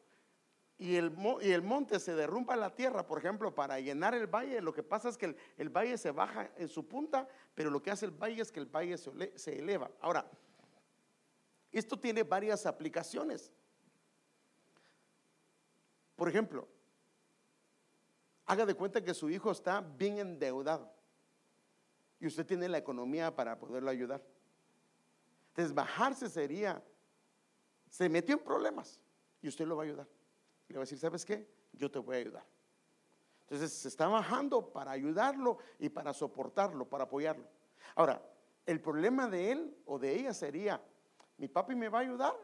y 0.78 0.96
el, 0.96 1.16
y 1.42 1.52
el 1.52 1.62
monte 1.62 2.00
se 2.00 2.16
derrumba 2.16 2.56
la 2.56 2.76
tierra, 2.76 3.06
por 3.06 3.20
ejemplo, 3.20 3.54
para 3.54 3.80
llenar 3.80 4.14
el 4.14 4.28
valle, 4.28 4.62
lo 4.62 4.74
que 4.74 4.84
pasa 4.84 5.10
es 5.10 5.18
que 5.18 5.36
el, 5.58 5.70
valle 5.70 5.98
se 5.98 6.12
baja 6.12 6.52
en 6.58 6.68
su 6.68 6.88
punta, 6.88 7.28
pero 7.54 7.70
lo 7.70 7.82
que 7.82 7.92
hace 7.92 8.06
el 8.06 8.12
valle 8.12 8.42
es 8.42 8.52
que 8.52 8.60
el 8.60 8.66
valle 8.66 8.98
se, 8.98 9.38
se 9.38 9.60
eleva. 9.60 9.90
Ahora, 10.02 10.30
esto 11.72 12.00
tiene 12.00 12.24
varias 12.24 12.66
aplicaciones. 12.66 13.52
Por 16.16 16.30
ejemplo, 16.30 16.68
haga 18.46 18.66
de 18.66 18.76
cuenta 18.76 19.04
que 19.04 19.14
su 19.14 19.30
hijo 19.30 19.52
está 19.52 19.82
bien 19.82 20.18
endeudado 20.20 20.94
y 22.20 22.28
usted 22.28 22.46
tiene 22.46 22.70
la 22.70 22.78
economía 22.78 23.36
para 23.36 23.60
poderlo 23.60 23.90
ayudar. 23.90 24.24
Desbajarse 25.56 26.30
sería, 26.30 26.84
se 27.90 28.10
metió 28.10 28.36
en 28.36 28.44
problemas 28.44 29.00
y 29.42 29.48
usted 29.48 29.66
lo 29.66 29.76
va 29.76 29.84
a 29.84 29.86
ayudar. 29.86 30.08
Le 30.68 30.76
va 30.76 30.82
a 30.82 30.86
decir, 30.86 31.00
¿sabes 31.00 31.24
qué? 31.26 31.48
Yo 31.74 31.90
te 31.90 32.00
voy 32.00 32.18
a 32.18 32.20
ayudar. 32.20 32.46
Entonces 33.44 33.72
se 33.72 33.88
está 33.88 34.08
bajando 34.08 34.72
para 34.72 34.92
ayudarlo 34.92 35.60
y 35.80 35.90
para 35.90 36.14
soportarlo, 36.14 36.90
para 36.90 37.04
apoyarlo. 37.04 37.48
Ahora, 37.96 38.22
el 38.66 38.82
problema 38.82 39.28
de 39.28 39.52
él 39.52 39.78
o 39.86 40.00
de 40.00 40.16
ella 40.16 40.34
sería, 40.34 40.82
mi 41.38 41.48
papi 41.48 41.76
me 41.76 41.90
va 41.90 42.00
a 42.00 42.02
ayudar 42.02 42.36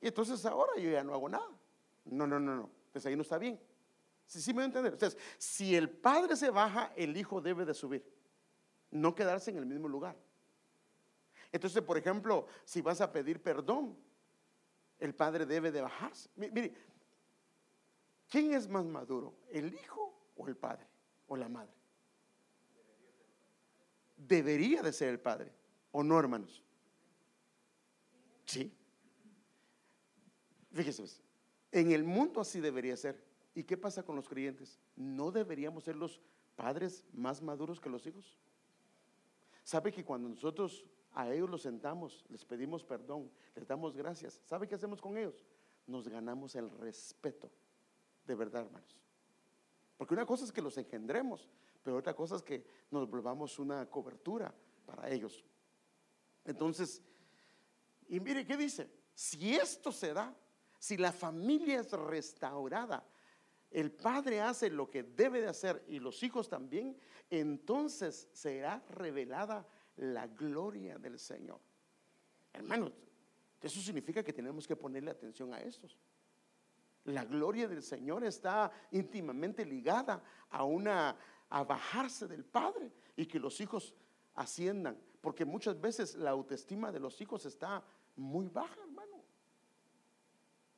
y 0.00 0.08
entonces 0.08 0.44
ahora 0.44 0.72
yo 0.76 0.90
ya 0.90 1.02
no 1.02 1.14
hago 1.14 1.28
nada. 1.28 1.48
No, 2.04 2.26
no, 2.26 2.38
no, 2.38 2.54
no. 2.54 2.70
Entonces 2.86 3.06
ahí 3.06 3.16
no 3.16 3.22
está 3.22 3.38
bien. 3.38 3.58
Sí, 4.26 4.40
sí 4.40 4.52
me 4.52 4.56
voy 4.56 4.62
a 4.64 4.66
entender. 4.66 4.92
Entonces, 4.92 5.18
si 5.38 5.74
el 5.74 5.88
padre 5.88 6.36
se 6.36 6.50
baja, 6.50 6.92
el 6.94 7.16
hijo 7.16 7.40
debe 7.40 7.64
de 7.64 7.74
subir. 7.74 8.04
No 8.90 9.14
quedarse 9.14 9.50
en 9.50 9.56
el 9.56 9.66
mismo 9.66 9.88
lugar. 9.88 10.16
Entonces, 11.54 11.84
por 11.84 11.96
ejemplo, 11.96 12.48
si 12.64 12.82
vas 12.82 13.00
a 13.00 13.12
pedir 13.12 13.40
perdón, 13.40 13.96
el 14.98 15.14
padre 15.14 15.46
debe 15.46 15.70
de 15.70 15.82
bajarse. 15.82 16.28
Mire, 16.34 16.74
¿quién 18.28 18.52
es 18.54 18.68
más 18.68 18.84
maduro? 18.84 19.32
¿El 19.52 19.72
hijo 19.72 20.12
o 20.34 20.48
el 20.48 20.56
padre? 20.56 20.84
¿O 21.28 21.36
la 21.36 21.48
madre? 21.48 21.72
Debería 24.16 24.82
de 24.82 24.92
ser 24.92 25.10
el 25.10 25.20
padre, 25.20 25.52
¿o 25.92 26.02
no, 26.02 26.18
hermanos? 26.18 26.60
Sí. 28.46 28.76
Fíjese, 30.72 31.04
en 31.70 31.92
el 31.92 32.02
mundo 32.02 32.40
así 32.40 32.58
debería 32.58 32.96
ser. 32.96 33.24
¿Y 33.54 33.62
qué 33.62 33.76
pasa 33.76 34.02
con 34.02 34.16
los 34.16 34.28
creyentes? 34.28 34.80
¿No 34.96 35.30
deberíamos 35.30 35.84
ser 35.84 35.94
los 35.94 36.20
padres 36.56 37.04
más 37.12 37.40
maduros 37.40 37.80
que 37.80 37.88
los 37.88 38.04
hijos? 38.08 38.36
¿Sabe 39.62 39.92
que 39.92 40.04
cuando 40.04 40.28
nosotros 40.28 40.84
a 41.14 41.32
ellos 41.32 41.48
los 41.48 41.62
sentamos, 41.62 42.24
les 42.28 42.44
pedimos 42.44 42.84
perdón, 42.84 43.30
les 43.54 43.66
damos 43.66 43.96
gracias. 43.96 44.40
¿Sabe 44.44 44.66
qué 44.66 44.74
hacemos 44.74 45.00
con 45.00 45.16
ellos? 45.16 45.44
Nos 45.86 46.08
ganamos 46.08 46.54
el 46.56 46.70
respeto, 46.70 47.50
de 48.26 48.34
verdad, 48.34 48.62
hermanos. 48.62 48.98
Porque 49.96 50.14
una 50.14 50.26
cosa 50.26 50.44
es 50.44 50.52
que 50.52 50.60
los 50.60 50.76
engendremos, 50.76 51.48
pero 51.82 51.98
otra 51.98 52.14
cosa 52.14 52.36
es 52.36 52.42
que 52.42 52.66
nos 52.90 53.08
volvamos 53.08 53.58
una 53.58 53.88
cobertura 53.88 54.52
para 54.84 55.08
ellos. 55.08 55.44
Entonces, 56.44 57.00
y 58.08 58.18
mire 58.20 58.44
qué 58.44 58.56
dice, 58.56 58.90
si 59.14 59.54
esto 59.54 59.92
se 59.92 60.12
da, 60.12 60.34
si 60.78 60.96
la 60.96 61.12
familia 61.12 61.80
es 61.80 61.92
restaurada, 61.92 63.06
el 63.70 63.90
padre 63.90 64.40
hace 64.40 64.70
lo 64.70 64.90
que 64.90 65.02
debe 65.02 65.40
de 65.40 65.48
hacer 65.48 65.84
y 65.88 65.98
los 65.98 66.22
hijos 66.22 66.48
también, 66.48 66.96
entonces 67.30 68.28
será 68.32 68.84
revelada 68.90 69.66
la 69.96 70.26
gloria 70.26 70.98
del 70.98 71.18
Señor. 71.18 71.60
Hermanos, 72.52 72.92
eso 73.60 73.80
significa 73.80 74.22
que 74.22 74.32
tenemos 74.32 74.66
que 74.66 74.76
ponerle 74.76 75.10
atención 75.10 75.52
a 75.52 75.60
estos. 75.60 75.96
La 77.04 77.24
gloria 77.24 77.68
del 77.68 77.82
Señor 77.82 78.24
está 78.24 78.70
íntimamente 78.90 79.64
ligada 79.64 80.22
a 80.50 80.64
una 80.64 81.16
a 81.50 81.62
bajarse 81.62 82.26
del 82.26 82.44
Padre 82.44 82.90
y 83.16 83.26
que 83.26 83.38
los 83.38 83.60
hijos 83.60 83.94
asciendan, 84.34 84.98
porque 85.20 85.44
muchas 85.44 85.80
veces 85.80 86.16
la 86.16 86.30
autoestima 86.30 86.90
de 86.90 87.00
los 87.00 87.20
hijos 87.20 87.46
está 87.46 87.82
muy 88.16 88.48
baja, 88.48 88.76
hermano. 88.80 89.22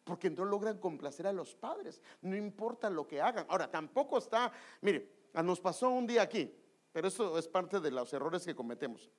Porque 0.04 0.30
no 0.30 0.44
logran 0.44 0.78
complacer 0.78 1.26
a 1.26 1.32
los 1.32 1.54
padres, 1.54 2.00
no 2.22 2.36
importa 2.36 2.88
lo 2.90 3.06
que 3.06 3.20
hagan. 3.20 3.46
Ahora, 3.48 3.70
tampoco 3.70 4.18
está, 4.18 4.52
mire, 4.82 5.10
nos 5.42 5.60
pasó 5.60 5.90
un 5.90 6.06
día 6.06 6.22
aquí, 6.22 6.54
pero 6.96 7.08
eso 7.08 7.36
es 7.36 7.46
parte 7.46 7.78
de 7.78 7.90
los 7.90 8.10
errores 8.14 8.42
que 8.42 8.54
cometemos. 8.54 9.10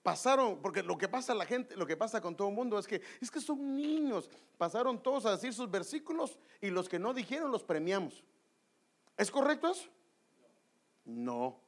Pasaron, 0.00 0.62
porque 0.62 0.80
lo 0.80 0.96
que 0.96 1.08
pasa 1.08 1.32
a 1.32 1.34
la 1.34 1.44
gente, 1.44 1.74
lo 1.76 1.88
que 1.88 1.96
pasa 1.96 2.20
con 2.20 2.36
todo 2.36 2.46
el 2.46 2.54
mundo 2.54 2.78
es 2.78 2.86
que 2.86 3.02
es 3.20 3.28
que 3.28 3.40
son 3.40 3.76
niños. 3.76 4.30
Pasaron 4.56 5.02
todos 5.02 5.26
a 5.26 5.32
decir 5.32 5.52
sus 5.52 5.68
versículos 5.68 6.38
y 6.60 6.70
los 6.70 6.88
que 6.88 7.00
no 7.00 7.12
dijeron 7.12 7.50
los 7.50 7.64
premiamos. 7.64 8.22
¿Es 9.16 9.28
correcto 9.28 9.72
eso? 9.72 9.88
No, 11.04 11.60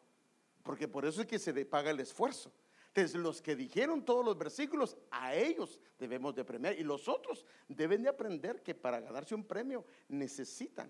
porque 0.63 0.87
por 0.87 1.05
eso 1.05 1.21
es 1.21 1.27
que 1.27 1.41
se 1.41 1.53
paga 1.65 1.91
el 1.91 1.99
esfuerzo. 1.99 2.53
Entonces, 2.95 3.17
los 3.17 3.43
que 3.43 3.57
dijeron 3.57 4.05
todos 4.05 4.25
los 4.25 4.39
versículos, 4.39 4.97
a 5.11 5.35
ellos 5.35 5.81
debemos 5.99 6.37
de 6.37 6.45
premiar. 6.45 6.79
Y 6.79 6.85
los 6.85 7.09
otros 7.09 7.45
deben 7.67 8.05
de 8.05 8.11
aprender 8.11 8.63
que 8.63 8.77
para 8.77 9.01
ganarse 9.01 9.35
un 9.35 9.43
premio 9.43 9.85
necesitan 10.07 10.89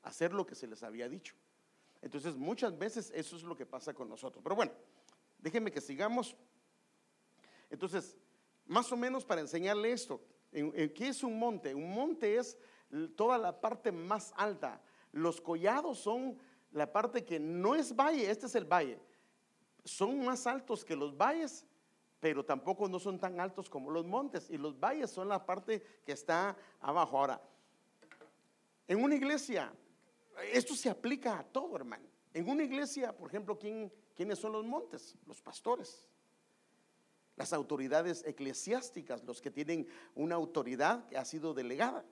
hacer 0.00 0.32
lo 0.32 0.46
que 0.46 0.54
se 0.54 0.66
les 0.66 0.82
había 0.82 1.06
dicho. 1.06 1.36
Entonces 2.02 2.36
muchas 2.36 2.76
veces 2.78 3.12
eso 3.14 3.36
es 3.36 3.42
lo 3.42 3.54
que 3.54 3.66
pasa 3.66 3.92
con 3.92 4.08
nosotros. 4.08 4.42
Pero 4.42 4.56
bueno, 4.56 4.72
déjenme 5.38 5.70
que 5.70 5.80
sigamos. 5.80 6.36
Entonces, 7.68 8.16
más 8.66 8.90
o 8.90 8.96
menos 8.96 9.24
para 9.24 9.40
enseñarle 9.40 9.92
esto, 9.92 10.20
¿qué 10.50 11.08
es 11.08 11.22
un 11.22 11.38
monte? 11.38 11.74
Un 11.74 11.92
monte 11.92 12.36
es 12.36 12.58
toda 13.16 13.38
la 13.38 13.60
parte 13.60 13.92
más 13.92 14.32
alta. 14.36 14.80
Los 15.12 15.40
collados 15.40 15.98
son 15.98 16.38
la 16.72 16.92
parte 16.92 17.24
que 17.24 17.38
no 17.38 17.74
es 17.74 17.94
valle, 17.94 18.30
este 18.30 18.46
es 18.46 18.54
el 18.54 18.64
valle. 18.64 18.98
Son 19.84 20.24
más 20.24 20.46
altos 20.46 20.84
que 20.84 20.96
los 20.96 21.16
valles, 21.16 21.66
pero 22.18 22.44
tampoco 22.44 22.88
no 22.88 22.98
son 22.98 23.18
tan 23.18 23.40
altos 23.40 23.68
como 23.68 23.90
los 23.90 24.06
montes. 24.06 24.50
Y 24.50 24.58
los 24.58 24.78
valles 24.78 25.10
son 25.10 25.28
la 25.28 25.44
parte 25.44 25.82
que 26.04 26.12
está 26.12 26.56
abajo. 26.80 27.18
Ahora, 27.18 27.40
en 28.86 29.02
una 29.02 29.14
iglesia 29.14 29.72
esto 30.52 30.74
se 30.74 30.90
aplica 30.90 31.38
a 31.38 31.44
todo, 31.44 31.76
hermano. 31.76 32.06
En 32.32 32.48
una 32.48 32.62
iglesia, 32.62 33.16
por 33.16 33.28
ejemplo, 33.28 33.58
¿quién, 33.58 33.92
¿quiénes 34.14 34.38
son 34.38 34.52
los 34.52 34.64
montes? 34.64 35.16
Los 35.26 35.40
pastores. 35.40 36.08
Las 37.36 37.52
autoridades 37.52 38.24
eclesiásticas, 38.26 39.24
los 39.24 39.40
que 39.40 39.50
tienen 39.50 39.88
una 40.14 40.36
autoridad 40.36 41.06
que 41.08 41.16
ha 41.16 41.24
sido 41.24 41.54
delegada. 41.54 42.04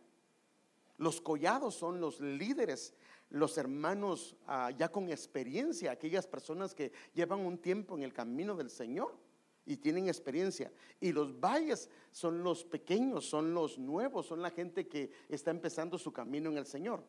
Los 0.96 1.20
collados 1.20 1.74
son 1.74 2.00
los 2.00 2.18
líderes, 2.20 2.94
los 3.30 3.56
hermanos 3.58 4.36
ah, 4.46 4.70
ya 4.76 4.90
con 4.90 5.10
experiencia, 5.10 5.92
aquellas 5.92 6.26
personas 6.26 6.74
que 6.74 6.92
llevan 7.14 7.40
un 7.40 7.58
tiempo 7.58 7.96
en 7.96 8.02
el 8.02 8.12
camino 8.12 8.56
del 8.56 8.70
Señor 8.70 9.16
y 9.64 9.76
tienen 9.76 10.08
experiencia. 10.08 10.72
Y 10.98 11.12
los 11.12 11.38
valles 11.38 11.88
son 12.10 12.42
los 12.42 12.64
pequeños, 12.64 13.28
son 13.28 13.54
los 13.54 13.78
nuevos, 13.78 14.26
son 14.26 14.42
la 14.42 14.50
gente 14.50 14.88
que 14.88 15.12
está 15.28 15.50
empezando 15.50 15.98
su 15.98 16.12
camino 16.12 16.50
en 16.50 16.56
el 16.56 16.66
Señor. 16.66 17.04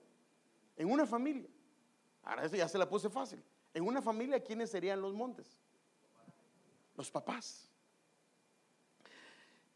En 0.79 0.89
una 0.89 1.05
familia, 1.05 1.49
ahora 2.23 2.45
eso 2.45 2.55
ya 2.55 2.67
se 2.69 2.77
la 2.77 2.87
puse 2.87 3.09
fácil. 3.09 3.43
En 3.73 3.85
una 3.85 4.01
familia, 4.01 4.41
¿quiénes 4.41 4.69
serían 4.71 5.01
los 5.01 5.13
montes? 5.13 5.59
Los 6.95 7.11
papás. 7.11 7.69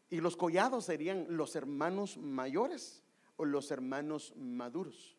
Y 0.08 0.16
los 0.16 0.34
collados 0.34 0.86
serían 0.86 1.26
los 1.28 1.56
hermanos 1.56 2.16
mayores 2.16 3.02
o 3.36 3.44
los 3.44 3.70
hermanos 3.70 4.32
maduros. 4.34 5.14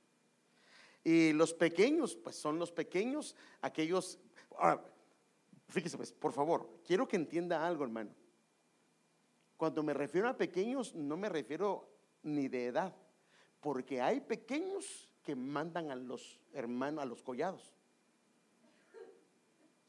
Y 1.03 1.33
los 1.33 1.53
pequeños, 1.53 2.15
pues 2.15 2.35
son 2.35 2.57
los 2.57 2.71
pequeños, 2.71 3.35
aquellos... 3.61 4.17
Ahora, 4.57 4.83
fíjese 5.67 5.97
pues, 5.97 6.11
por 6.11 6.33
favor, 6.33 6.81
quiero 6.83 7.07
que 7.07 7.15
entienda 7.15 7.65
algo, 7.65 7.83
hermano. 7.83 8.09
Cuando 9.55 9.83
me 9.83 9.93
refiero 9.93 10.27
a 10.27 10.35
pequeños, 10.35 10.95
no 10.95 11.15
me 11.15 11.29
refiero 11.29 11.87
ni 12.23 12.47
de 12.47 12.65
edad, 12.65 12.95
porque 13.61 14.01
hay 14.01 14.19
pequeños 14.19 15.04
que 15.25 15.35
mandan 15.35 15.91
a 15.91 15.95
los 15.95 16.39
hermanos, 16.53 17.03
a 17.03 17.05
los 17.05 17.21
collados. 17.21 17.73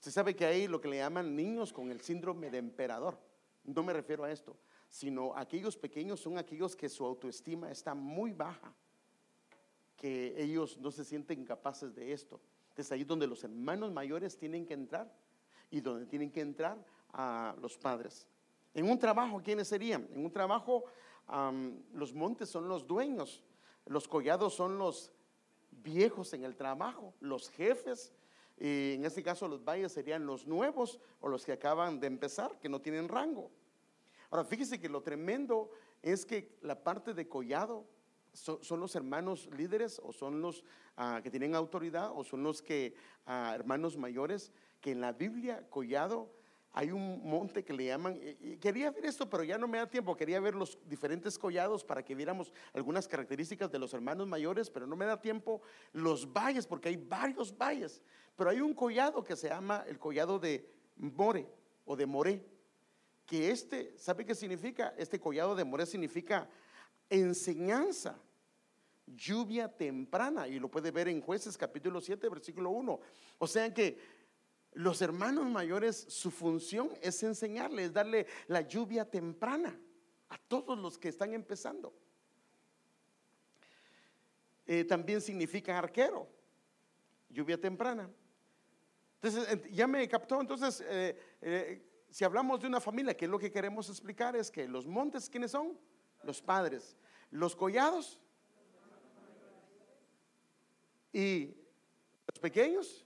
Se 0.01 0.11
sabe 0.11 0.35
que 0.35 0.47
hay 0.47 0.67
lo 0.67 0.81
que 0.81 0.89
le 0.89 0.99
llaman 0.99 1.37
niños 1.37 1.73
con 1.73 1.91
el 1.91 2.01
síndrome 2.01 2.51
de 2.51 2.59
emperador. 2.59 3.19
No 3.65 3.83
me 3.83 3.93
refiero 3.93 4.25
a 4.25 4.31
esto, 4.31 4.57
sino 4.89 5.37
aquellos 5.37 5.77
pequeños 5.77 6.21
son 6.21 6.39
aquellos 6.39 6.75
que 6.75 6.89
su 6.89 7.05
autoestima 7.05 7.71
está 7.71 7.95
muy 7.95 8.33
baja, 8.33 8.73
que 9.97 10.35
ellos 10.41 10.79
no 10.79 10.91
se 10.91 11.05
sienten 11.05 11.45
capaces 11.45 11.95
de 11.95 12.13
esto. 12.13 12.41
Es 12.77 12.93
ahí 12.93 13.05
donde 13.05 13.27
los 13.27 13.43
hermanos 13.45 13.93
mayores 13.93 14.37
tienen 14.37 14.67
que 14.67 14.75
entrar 14.75 15.13
y 15.71 15.81
donde 15.81 16.07
tienen 16.07 16.31
que 16.31 16.41
entrar 16.41 16.79
a 17.13 17.57
los 17.61 17.77
padres. 17.77 18.27
En 18.75 18.89
un 18.89 18.99
trabajo, 18.99 19.41
¿quiénes 19.43 19.69
serían? 19.69 20.09
En 20.13 20.25
un 20.25 20.31
trabajo, 20.31 20.85
los 21.93 22.15
montes 22.15 22.49
son 22.49 22.69
los 22.69 22.87
dueños, 22.87 23.43
los 23.87 24.07
collados 24.07 24.55
son 24.55 24.79
los 24.79 25.13
viejos 25.71 26.33
en 26.33 26.45
el 26.45 26.57
trabajo, 26.57 27.15
los 27.21 27.51
jefes, 27.51 28.13
y 28.59 28.95
en 28.95 29.05
este 29.05 29.23
caso 29.23 29.49
los 29.49 29.65
valles 29.65 29.93
serían 29.93 30.27
los 30.27 30.47
nuevos 30.47 30.99
o 31.21 31.29
los 31.29 31.45
que 31.45 31.53
acaban 31.53 32.01
de 32.01 32.07
empezar, 32.07 32.59
que 32.59 32.69
no 32.69 32.81
tienen 32.81 33.09
rango. 33.09 33.51
Ahora, 34.31 34.45
fíjese 34.45 34.81
que 34.81 34.89
lo 34.89 35.03
tremendo 35.03 35.71
es 36.03 36.25
que 36.25 36.57
la 36.63 36.83
parte 36.83 37.15
de 37.15 37.29
collado 37.29 37.87
son, 38.33 38.81
los 38.81 38.95
hermanos 38.95 39.49
líderes 39.57 40.01
o 40.03 40.13
son 40.13 40.41
los 40.43 40.65
ah, 40.97 41.21
que 41.23 41.31
tienen 41.31 41.55
autoridad 41.55 42.13
o 42.15 42.23
son 42.23 42.43
los 42.43 42.63
que 42.63 42.95
ah, 43.27 43.53
hermanos 43.55 43.97
mayores, 43.97 44.53
que 44.81 44.93
en 44.93 45.01
la 45.01 45.13
Biblia 45.13 45.67
collado 45.71 46.31
hay 46.77 46.91
un 46.91 47.27
monte 47.27 47.65
que 47.65 47.73
le 47.73 47.87
llaman, 47.87 48.21
quería 48.61 48.91
ver 48.91 49.07
esto, 49.07 49.31
pero 49.31 49.43
ya 49.43 49.57
no 49.57 49.67
me 49.67 49.79
da 49.79 49.89
tiempo, 49.89 50.15
quería 50.15 50.39
ver 50.41 50.55
los 50.55 50.79
diferentes 50.87 51.39
collados 51.39 51.83
para 51.83 52.05
que 52.05 52.15
viéramos 52.15 52.53
algunas 52.75 53.09
características 53.09 53.73
de 53.73 53.79
los 53.79 53.95
hermanos 53.95 54.27
mayores, 54.27 54.69
pero 54.69 54.87
no 54.87 54.95
me 54.95 55.07
da 55.07 55.19
tiempo 55.19 55.63
los 55.95 56.31
valles, 56.31 56.67
porque 56.67 56.91
hay 56.91 56.99
varios 56.99 57.57
valles, 57.57 58.03
pero 58.37 58.51
hay 58.51 58.61
un 58.61 58.75
collado 58.75 59.25
que 59.25 59.37
se 59.37 59.49
llama 59.49 59.87
el 59.89 59.99
collado 59.99 60.39
de 60.39 60.71
More 60.97 61.49
o 61.87 61.97
de 61.97 62.05
Moré, 62.05 62.45
que 63.25 63.51
este, 63.51 63.97
¿sabe 63.97 64.27
qué 64.27 64.35
significa? 64.35 64.93
Este 64.99 65.19
collado 65.19 65.55
de 65.55 65.65
More 65.65 65.87
significa 65.87 66.47
enseñanza, 67.09 68.21
lluvia 69.07 69.67
temprana, 69.75 70.47
y 70.47 70.59
lo 70.59 70.71
puede 70.71 70.91
ver 70.91 71.09
en 71.09 71.23
jueces 71.23 71.57
capítulo 71.57 72.03
7, 72.03 72.29
versículo 72.29 72.69
1. 72.69 73.01
O 73.39 73.47
sea 73.47 73.73
que 73.73 73.99
los 74.77 75.01
hermanos 75.01 75.47
mayores, 75.47 75.97
su 75.97 76.31
función 76.31 76.91
es 77.01 77.23
enseñarles, 77.23 77.95
darle 77.95 78.27
la 78.47 78.61
lluvia 78.61 79.09
temprana 79.11 79.75
a 80.29 80.37
todos 80.37 80.79
los 80.79 80.99
que 80.99 81.09
están 81.09 81.33
empezando. 81.33 81.95
Eh, 84.67 84.85
también 84.85 85.23
significa 85.23 85.79
arquero, 85.79 86.29
lluvia 87.31 87.59
temprana. 87.59 88.11
Entonces, 89.23 89.63
ya 89.73 89.87
me 89.87 90.07
captó. 90.09 90.43
Entonces, 90.43 90.85
eh, 90.87 91.19
eh, 91.41 92.05
si 92.11 92.25
hablamos 92.25 92.61
de 92.61 92.67
una 92.67 92.81
familia, 92.81 93.17
que 93.17 93.27
lo 93.27 93.39
que 93.39 93.51
queremos 93.51 93.89
explicar, 93.89 94.37
es 94.37 94.51
que 94.51 94.69
los 94.69 94.87
montes, 94.87 95.31
¿quiénes 95.31 95.53
son? 95.53 95.79
Los 96.23 96.43
padres. 96.43 96.99
Los 97.31 97.57
collados. 97.57 98.21
Y 101.15 101.57
los 102.27 102.39
pequeños, 102.41 103.06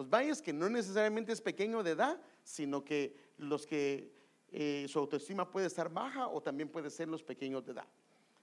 los 0.00 0.08
valles 0.08 0.40
que 0.40 0.54
no 0.54 0.70
necesariamente 0.70 1.30
es 1.30 1.42
pequeño 1.42 1.82
de 1.82 1.90
edad, 1.90 2.18
sino 2.42 2.82
que 2.82 3.14
los 3.36 3.66
que 3.66 4.10
eh, 4.50 4.86
su 4.88 4.98
autoestima 4.98 5.50
puede 5.50 5.66
estar 5.66 5.92
baja 5.92 6.26
o 6.28 6.40
también 6.40 6.70
puede 6.70 6.88
ser 6.88 7.06
los 7.06 7.22
pequeños 7.22 7.66
de 7.66 7.72
edad. 7.72 7.86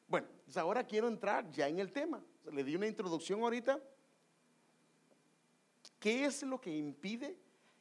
Bueno, 0.08 0.28
pues 0.46 0.56
ahora 0.56 0.84
quiero 0.86 1.08
entrar 1.08 1.50
ya 1.50 1.68
en 1.68 1.80
el 1.80 1.92
tema. 1.92 2.24
Le 2.52 2.64
di 2.64 2.76
una 2.76 2.86
introducción 2.86 3.42
ahorita. 3.42 3.82
¿Qué 6.00 6.26
es 6.26 6.44
lo 6.44 6.62
que 6.62 6.78
impide 6.78 7.36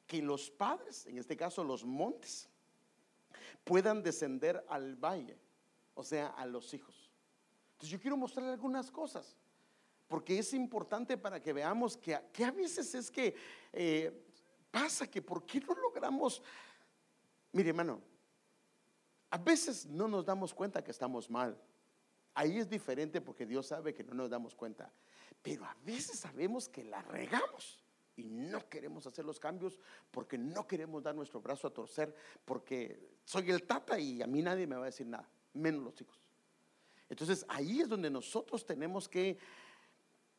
que 0.07 0.23
los 0.23 0.51
padres, 0.51 1.05
en 1.05 1.19
este 1.19 1.37
caso 1.37 1.62
los 1.62 1.85
montes, 1.85 2.49
puedan 3.62 4.03
descender 4.03 4.65
al 4.71 4.97
valle, 4.97 5.39
o 5.95 6.03
sea, 6.03 6.29
a 6.29 6.47
los 6.47 6.73
hijos? 6.73 7.11
Entonces 7.73 7.91
yo 7.91 8.01
quiero 8.01 8.17
mostrarle 8.17 8.53
algunas 8.53 8.91
cosas 8.91 9.37
porque 10.09 10.38
es 10.38 10.53
importante 10.55 11.16
para 11.16 11.42
que 11.42 11.53
veamos 11.53 11.97
que, 11.97 12.14
a 12.14 12.51
veces 12.51 12.95
es 12.95 13.11
que 13.11 13.35
eh, 13.73 14.27
pasa 14.71 15.11
que 15.11 15.23
por 15.23 15.45
qué 15.45 15.61
no 15.61 15.75
logramos, 15.75 16.42
mire 17.53 17.71
hermano, 17.71 18.01
a 19.31 19.38
veces 19.38 19.87
no 19.87 20.07
nos 20.09 20.25
damos 20.25 20.55
cuenta 20.55 20.83
que 20.83 20.90
estamos 20.90 21.29
mal. 21.29 21.61
Ahí 22.35 22.59
es 22.59 22.69
diferente 22.69 23.21
porque 23.21 23.47
Dios 23.47 23.66
sabe 23.66 23.95
que 23.95 24.05
no 24.05 24.14
nos 24.14 24.31
damos 24.31 24.55
cuenta. 24.55 24.92
Pero 25.42 25.64
a 25.64 25.77
veces 25.85 26.21
sabemos 26.21 26.69
que 26.69 26.85
la 26.85 27.03
regamos 27.03 27.83
y 28.16 28.25
no 28.25 28.69
queremos 28.69 29.07
hacer 29.07 29.25
los 29.25 29.40
cambios 29.40 29.79
porque 30.11 30.38
no 30.38 30.66
queremos 30.66 31.03
dar 31.03 31.14
nuestro 31.14 31.40
brazo 31.40 31.66
a 31.69 31.73
torcer 31.73 32.14
porque 32.45 33.19
soy 33.25 33.51
el 33.51 33.62
tata 33.64 33.99
y 33.99 34.23
a 34.23 34.27
mí 34.27 34.42
nadie 34.42 34.66
me 34.66 34.77
va 34.77 34.83
a 34.83 34.87
decir 34.87 35.07
nada, 35.07 35.29
menos 35.55 35.83
los 35.83 36.01
hijos. 36.01 36.21
Entonces 37.09 37.45
ahí 37.49 37.81
es 37.81 37.88
donde 37.88 38.11
nosotros 38.11 38.64
tenemos 38.64 39.09
que 39.09 39.38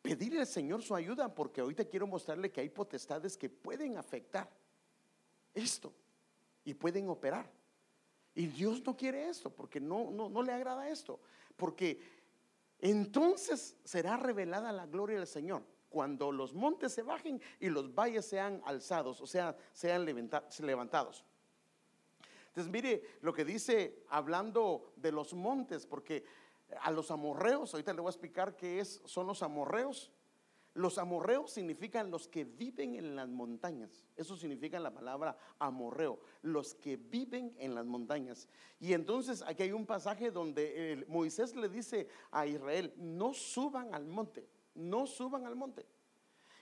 pedirle 0.01 0.41
al 0.41 0.47
Señor 0.47 0.81
su 0.81 0.95
ayuda, 0.95 1.33
porque 1.33 1.61
ahorita 1.61 1.85
quiero 1.85 2.07
mostrarle 2.07 2.51
que 2.51 2.61
hay 2.61 2.69
potestades 2.69 3.37
que 3.37 3.49
pueden 3.49 3.97
afectar 3.97 4.49
esto 5.53 5.93
y 6.63 6.73
pueden 6.73 7.09
operar. 7.09 7.49
Y 8.35 8.47
Dios 8.47 8.83
no 8.85 8.95
quiere 8.95 9.29
esto, 9.29 9.49
porque 9.49 9.79
no, 9.79 10.11
no, 10.11 10.29
no 10.29 10.43
le 10.43 10.53
agrada 10.53 10.89
esto, 10.89 11.19
porque 11.55 11.99
entonces 12.79 13.75
será 13.83 14.17
revelada 14.17 14.71
la 14.71 14.85
gloria 14.85 15.17
del 15.17 15.27
Señor 15.27 15.63
cuando 15.89 16.31
los 16.31 16.53
montes 16.53 16.93
se 16.93 17.01
bajen 17.01 17.41
y 17.59 17.69
los 17.69 17.93
valles 17.93 18.25
sean 18.25 18.61
alzados, 18.65 19.21
o 19.21 19.27
sea, 19.27 19.55
sean 19.73 20.05
levantados. 20.05 21.25
Entonces 22.47 22.71
mire 22.71 23.03
lo 23.21 23.33
que 23.33 23.45
dice 23.45 24.03
hablando 24.09 24.93
de 24.95 25.11
los 25.11 25.33
montes, 25.33 25.85
porque 25.85 26.23
a 26.81 26.91
los 26.91 27.11
amorreos, 27.11 27.73
ahorita 27.73 27.93
le 27.93 28.01
voy 28.01 28.09
a 28.09 28.11
explicar 28.11 28.55
qué 28.55 28.79
es, 28.79 29.01
son 29.05 29.27
los 29.27 29.43
amorreos. 29.43 30.11
Los 30.73 30.99
amorreos 30.99 31.51
significan 31.51 32.11
los 32.11 32.27
que 32.27 32.43
viven 32.43 32.93
en 32.95 33.15
las 33.15 33.27
montañas. 33.27 34.05
Eso 34.15 34.37
significa 34.37 34.79
la 34.79 34.93
palabra 34.93 35.35
amorreo, 35.57 36.19
los 36.43 36.75
que 36.75 36.97
viven 36.97 37.55
en 37.57 37.73
las 37.73 37.85
montañas. 37.85 38.47
Y 38.79 38.93
entonces 38.93 39.43
aquí 39.47 39.63
hay 39.63 39.71
un 39.71 39.87
pasaje 39.87 40.29
donde 40.29 41.03
Moisés 41.07 41.55
le 41.55 41.67
dice 41.67 42.07
a 42.29 42.45
Israel, 42.45 42.93
no 42.95 43.33
suban 43.33 43.95
al 43.95 44.05
monte, 44.05 44.47
no 44.75 45.07
suban 45.07 45.47
al 45.47 45.55
monte. 45.55 45.87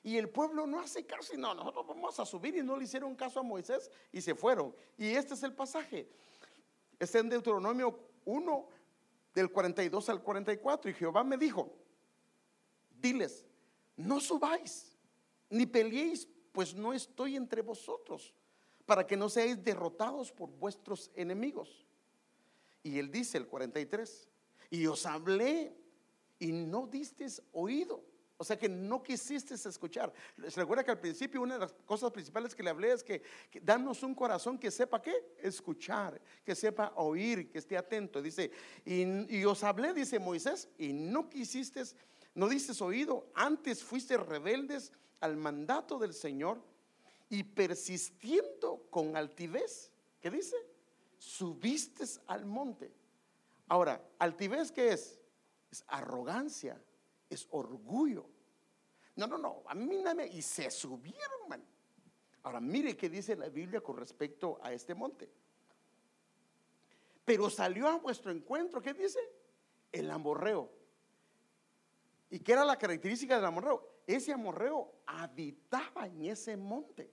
Y 0.01 0.17
el 0.17 0.29
pueblo 0.29 0.67
no 0.67 0.79
hace 0.79 1.05
caso 1.05 1.33
y 1.33 1.37
no, 1.37 1.53
nosotros 1.55 1.87
vamos 1.87 2.19
a 2.19 2.25
subir 2.25 2.55
y 2.55 2.61
no 2.61 2.77
le 2.77 2.83
hicieron 2.83 3.15
caso 3.15 3.39
a 3.39 3.43
Moisés 3.43 3.91
y 4.13 4.21
se 4.21 4.35
fueron. 4.35 4.73
Y 4.97 5.07
este 5.07 5.33
es 5.33 5.43
el 5.43 5.53
pasaje. 5.53 6.07
Está 6.99 7.19
en 7.19 7.29
Deuteronomio 7.29 7.99
1, 8.23 8.69
del 9.35 9.51
42 9.51 10.09
al 10.09 10.23
44. 10.23 10.89
Y 10.89 10.93
Jehová 10.93 11.23
me 11.23 11.37
dijo, 11.37 11.71
diles, 12.99 13.45
no 13.97 14.19
subáis, 14.19 14.97
ni 15.49 15.65
peleéis, 15.65 16.27
pues 16.51 16.73
no 16.73 16.93
estoy 16.93 17.35
entre 17.35 17.61
vosotros, 17.61 18.33
para 18.85 19.05
que 19.05 19.17
no 19.17 19.29
seáis 19.29 19.63
derrotados 19.63 20.31
por 20.31 20.49
vuestros 20.49 21.11
enemigos. 21.13 21.85
Y 22.81 22.97
él 22.97 23.11
dice 23.11 23.37
el 23.37 23.47
43, 23.47 24.29
y 24.69 24.87
os 24.87 25.05
hablé 25.05 25.75
y 26.39 26.51
no 26.51 26.87
disteis 26.87 27.41
oído. 27.51 28.03
O 28.37 28.43
sea 28.43 28.57
que 28.57 28.67
no 28.67 29.01
quisiste 29.01 29.53
escuchar. 29.53 30.11
Se 30.49 30.59
recuerda 30.59 30.83
que 30.83 30.91
al 30.91 30.99
principio 30.99 31.41
una 31.41 31.53
de 31.53 31.61
las 31.61 31.73
cosas 31.85 32.11
principales 32.11 32.53
que 32.53 32.63
le 32.63 32.69
hablé 32.69 32.91
es 32.91 33.03
que, 33.03 33.21
danos 33.61 34.03
un 34.03 34.13
corazón 34.13 34.57
que 34.57 34.71
sepa 34.71 35.01
qué, 35.01 35.35
escuchar, 35.39 36.19
que 36.43 36.53
sepa 36.53 36.91
oír, 36.97 37.49
que 37.49 37.59
esté 37.59 37.77
atento. 37.77 38.21
Dice, 38.21 38.51
y, 38.83 39.43
os 39.45 39.63
hablé, 39.63 39.93
dice 39.93 40.19
Moisés, 40.19 40.67
y 40.77 40.91
no 40.91 41.29
quisiste, 41.29 41.81
no 42.33 42.49
diste 42.49 42.83
oído, 42.83 43.29
antes 43.33 43.81
fuiste 43.81 44.17
rebeldes 44.17 44.91
al 45.21 45.37
mandato 45.37 45.97
del 45.97 46.13
Señor 46.13 46.61
y 47.29 47.41
persistiendo 47.43 48.85
con 48.89 49.15
altivez, 49.15 49.91
¿qué 50.19 50.29
dice? 50.29 50.57
Subiste 51.17 52.03
al 52.27 52.45
monte. 52.45 52.91
Ahora, 53.69 54.05
altivez, 54.19 54.73
¿qué 54.73 54.91
es? 54.91 55.21
Es 55.71 55.85
arrogancia 55.87 56.77
es 57.29 57.47
orgullo. 57.51 58.29
No, 59.15 59.27
no, 59.27 59.37
no, 59.37 59.63
a 59.67 59.75
mí 59.75 59.97
nada 59.97 60.25
y 60.25 60.41
se 60.41 60.69
subieron, 60.69 61.47
man. 61.47 61.63
Ahora 62.43 62.59
mire 62.59 62.95
qué 62.95 63.09
dice 63.09 63.35
la 63.35 63.49
Biblia 63.49 63.81
con 63.81 63.97
respecto 63.97 64.59
a 64.61 64.71
este 64.71 64.93
monte. 64.93 65.31
Pero 67.23 67.49
salió 67.49 67.87
a 67.87 67.97
vuestro 67.97 68.31
encuentro, 68.31 68.81
¿qué 68.81 68.93
dice? 68.93 69.19
El 69.91 70.11
amorreo. 70.11 70.71
¿Y 72.29 72.39
qué 72.39 72.51
era 72.51 72.65
la 72.65 72.77
característica 72.77 73.35
del 73.35 73.45
amorreo? 73.45 74.01
Ese 74.05 74.31
amorreo 74.31 74.93
habitaba 75.05 76.05
en 76.05 76.25
ese 76.25 76.55
monte. 76.55 77.11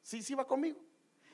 Sí, 0.00 0.22
sí 0.22 0.34
va 0.34 0.46
conmigo. 0.46 0.85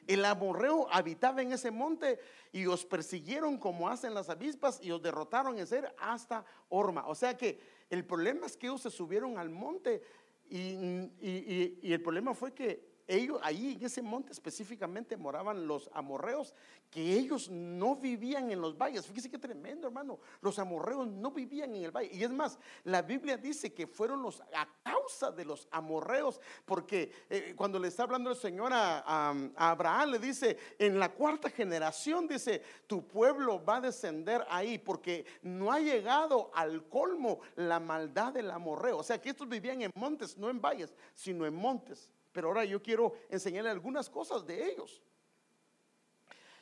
El 0.06 0.24
amorreo 0.24 0.88
habitaba 0.90 1.42
en 1.42 1.52
ese 1.52 1.70
monte 1.70 2.18
y 2.52 2.66
os 2.66 2.84
persiguieron 2.84 3.58
como 3.58 3.88
hacen 3.88 4.14
las 4.14 4.28
avispas 4.28 4.80
y 4.82 4.90
os 4.90 5.02
derrotaron 5.02 5.58
en 5.58 5.66
ser 5.66 5.94
hasta 5.98 6.44
Orma. 6.68 7.06
O 7.06 7.14
sea 7.14 7.36
que 7.36 7.60
el 7.90 8.04
problema 8.04 8.46
es 8.46 8.56
que 8.56 8.66
ellos 8.66 8.82
se 8.82 8.90
subieron 8.90 9.38
al 9.38 9.50
monte 9.50 10.02
y, 10.48 11.08
y 11.20 11.92
el 11.92 12.02
problema 12.02 12.34
fue 12.34 12.52
que 12.52 12.91
ellos 13.06 13.38
ahí 13.42 13.76
en 13.78 13.84
ese 13.84 14.02
monte 14.02 14.32
específicamente 14.32 15.16
moraban 15.16 15.66
los 15.66 15.90
amorreos, 15.92 16.54
que 16.90 17.00
ellos 17.18 17.48
no 17.50 17.96
vivían 17.96 18.50
en 18.50 18.60
los 18.60 18.76
valles. 18.76 19.06
Fíjese 19.06 19.30
qué 19.30 19.38
tremendo, 19.38 19.86
hermano. 19.86 20.20
Los 20.40 20.58
amorreos 20.58 21.08
no 21.08 21.30
vivían 21.30 21.74
en 21.74 21.84
el 21.84 21.90
valle. 21.90 22.10
Y 22.12 22.22
es 22.22 22.30
más, 22.30 22.58
la 22.84 23.02
Biblia 23.02 23.36
dice 23.36 23.72
que 23.72 23.86
fueron 23.86 24.22
los 24.22 24.40
a 24.40 24.68
causa 24.82 25.30
de 25.30 25.44
los 25.44 25.66
amorreos, 25.70 26.40
porque 26.66 27.12
eh, 27.30 27.54
cuando 27.56 27.78
le 27.78 27.88
está 27.88 28.02
hablando 28.02 28.30
el 28.30 28.36
Señor 28.36 28.72
a, 28.74 29.34
Abraham, 29.56 30.10
le 30.10 30.18
dice, 30.18 30.58
en 30.78 30.98
la 30.98 31.12
cuarta 31.12 31.48
generación, 31.48 32.28
dice, 32.28 32.62
tu 32.86 33.06
pueblo 33.08 33.64
va 33.64 33.76
a 33.76 33.80
descender 33.80 34.44
ahí, 34.50 34.78
porque 34.78 35.24
no 35.42 35.72
ha 35.72 35.80
llegado 35.80 36.50
al 36.54 36.88
colmo 36.88 37.40
la 37.56 37.80
maldad 37.80 38.34
del 38.34 38.50
amorreo. 38.50 38.98
O 38.98 39.02
sea, 39.02 39.20
que 39.20 39.30
estos 39.30 39.48
vivían 39.48 39.80
en 39.80 39.90
montes, 39.94 40.36
no 40.36 40.50
en 40.50 40.60
valles, 40.60 40.94
sino 41.14 41.46
en 41.46 41.54
montes. 41.54 42.11
Pero 42.32 42.48
ahora 42.48 42.64
yo 42.64 42.82
quiero 42.82 43.12
enseñarle 43.28 43.70
algunas 43.70 44.08
cosas 44.08 44.44
de 44.46 44.70
ellos. 44.70 45.02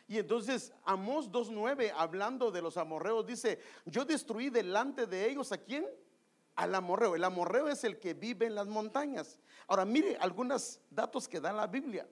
Y 0.09 0.19
entonces 0.19 0.73
Amós 0.85 1.31
2.9, 1.31 1.93
hablando 1.97 2.51
de 2.51 2.61
los 2.61 2.77
amorreos, 2.77 3.25
dice, 3.25 3.61
yo 3.85 4.05
destruí 4.05 4.51
delante 4.51 5.07
de 5.07 5.31
ellos 5.31 5.53
a 5.53 5.59
quién? 5.59 5.87
Al 6.57 6.75
amorreo. 6.75 7.15
El 7.15 7.23
amorreo 7.23 7.69
es 7.69 7.85
el 7.85 8.01
que 8.01 8.15
vive 8.15 8.47
en 8.47 8.57
las 8.57 8.67
montañas. 8.67 9.39
Ahora 9.69 9.85
mire 9.85 10.17
algunos 10.17 10.81
datos 10.91 11.29
que 11.29 11.41
da 11.41 11.53
la 11.53 11.69
Biblia. 11.69 12.09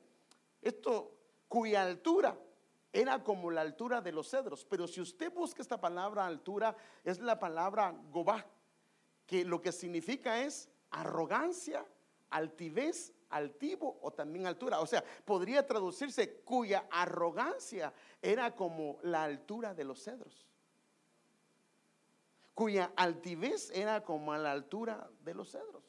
Esto, 0.63 1.13
cuya 1.49 1.83
altura 1.83 2.39
era 2.93 3.23
como 3.23 3.51
la 3.51 3.63
altura 3.63 4.01
de 4.01 4.13
los 4.13 4.31
cedros. 4.31 4.65
Pero 4.65 4.87
si 4.87 5.01
usted 5.01 5.33
busca 5.33 5.61
esta 5.61 5.81
palabra 5.81 6.27
altura, 6.27 6.77
es 7.05 7.19
la 7.19 7.39
palabra 7.39 7.95
gobá, 8.11 8.47
que 9.27 9.45
lo 9.45 9.61
que 9.61 9.73
significa 9.73 10.43
es 10.43 10.69
arrogancia, 10.91 11.85
altivez 12.31 13.13
altivo 13.31 13.99
o 14.03 14.11
también 14.11 14.47
altura. 14.47 14.81
O 14.81 14.87
sea, 14.87 15.05
podría 15.25 15.67
traducirse 15.67 16.41
cuya 16.41 16.87
arrogancia 16.91 17.93
era 18.23 18.55
como 18.55 18.99
la 19.03 19.25
altura 19.25 19.75
de 19.75 19.85
los 19.85 20.03
cedros. 20.03 20.47
Cuya 22.55 22.93
altivez 22.97 23.71
era 23.71 24.03
como 24.03 24.33
a 24.33 24.39
la 24.39 24.53
altura 24.53 25.09
de 25.21 25.35
los 25.35 25.51
cedros. 25.51 25.85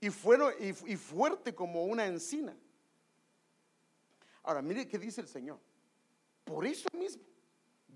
Y, 0.00 0.10
fueron, 0.10 0.52
y, 0.60 0.68
y 0.92 0.96
fuerte 0.96 1.54
como 1.54 1.84
una 1.84 2.06
encina. 2.06 2.56
Ahora, 4.44 4.62
mire 4.62 4.86
qué 4.86 4.96
dice 4.96 5.20
el 5.20 5.26
Señor. 5.26 5.58
Por 6.44 6.64
eso 6.64 6.88
mismo, 6.92 7.24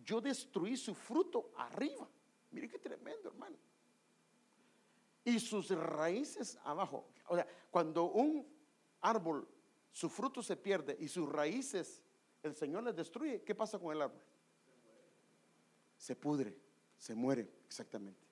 yo 0.04 0.20
destruí 0.20 0.76
su 0.76 0.94
fruto 0.94 1.52
arriba. 1.56 2.08
Mire 2.50 2.68
qué 2.68 2.78
tremendo, 2.78 3.28
hermano 3.28 3.56
y 5.24 5.38
sus 5.38 5.70
raíces 5.70 6.58
abajo. 6.64 7.08
O 7.28 7.36
sea, 7.36 7.46
cuando 7.70 8.04
un 8.04 8.46
árbol, 9.00 9.48
su 9.90 10.08
fruto 10.08 10.42
se 10.42 10.56
pierde 10.56 10.96
y 10.98 11.08
sus 11.08 11.28
raíces 11.28 12.02
el 12.42 12.54
Señor 12.54 12.82
les 12.82 12.96
destruye, 12.96 13.42
¿qué 13.42 13.54
pasa 13.54 13.78
con 13.78 13.94
el 13.94 14.02
árbol? 14.02 14.22
Se 15.96 16.16
pudre, 16.16 16.58
se 16.96 17.14
muere, 17.14 17.48
exactamente. 17.66 18.26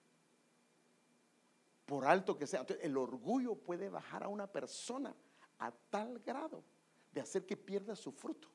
Por 1.87 2.05
alto 2.05 2.37
que 2.37 2.47
sea. 2.47 2.67
el 2.81 2.97
orgullo 2.97 3.55
puede 3.55 3.89
bajar 3.89 4.25
a 4.25 4.29
una 4.29 4.47
persona 4.47 5.15
a 5.59 5.71
tal 5.71 6.19
grado 6.21 6.65
de 7.13 7.21
hacer 7.21 7.47
que 7.47 7.57
pierda 7.57 7.95
su 7.95 8.13
fruto. 8.13 8.49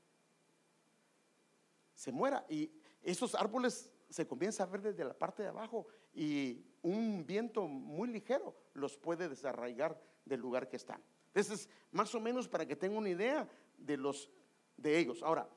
Se 1.93 2.11
muera 2.11 2.45
y 2.49 2.71
esos 3.01 3.35
árboles 3.35 3.93
se 4.09 4.27
comienza 4.27 4.63
a 4.63 4.67
ver 4.67 4.81
desde 4.81 5.03
la 5.03 5.17
parte 5.17 5.43
de 5.43 5.49
abajo 5.49 5.87
y 6.15 6.65
un 6.81 7.25
viento 7.27 7.67
muy 7.67 8.07
ligero 8.07 8.55
los 8.73 8.97
puede 8.97 9.27
desarraigar 9.27 10.01
del 10.23 10.39
lugar 10.39 10.67
que 10.69 10.77
están. 10.77 11.01
Entonces, 11.27 11.69
más 11.91 12.15
o 12.15 12.19
menos 12.19 12.47
para 12.47 12.65
que 12.65 12.75
tengan 12.75 12.99
una 12.99 13.09
idea 13.09 13.47
de 13.77 13.97
los 13.97 14.29
de 14.77 14.97
ellos. 14.97 15.21
Ahora, 15.21 15.47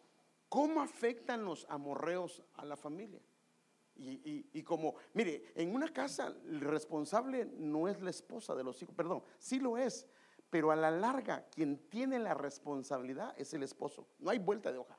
¿cómo 0.49 0.83
afectan 0.83 1.45
los 1.45 1.67
amorreos 1.69 2.43
a 2.55 2.65
la 2.65 2.77
familia? 2.77 3.21
Y, 4.01 4.63
como, 4.63 4.95
mire, 5.15 5.53
en 5.57 5.75
una 5.75 5.89
casa 5.89 6.29
el 6.47 6.61
responsable 6.61 7.45
no 7.45 7.89
es 7.89 8.01
la 8.01 8.11
esposa 8.11 8.55
de 8.55 8.63
los 8.63 8.81
hijos, 8.81 8.95
perdón, 8.95 9.25
sí 9.39 9.59
lo 9.59 9.77
es, 9.77 10.07
pero 10.51 10.71
a 10.71 10.77
la 10.77 10.93
larga 10.93 11.49
quien 11.51 11.79
tiene 11.89 12.21
la 12.21 12.33
responsabilidad 12.35 13.35
es 13.37 13.53
el 13.55 13.65
esposo. 13.65 14.07
No 14.21 14.31
hay 14.31 14.39
vuelta 14.39 14.71
de 14.71 14.79
hoja. 14.79 14.97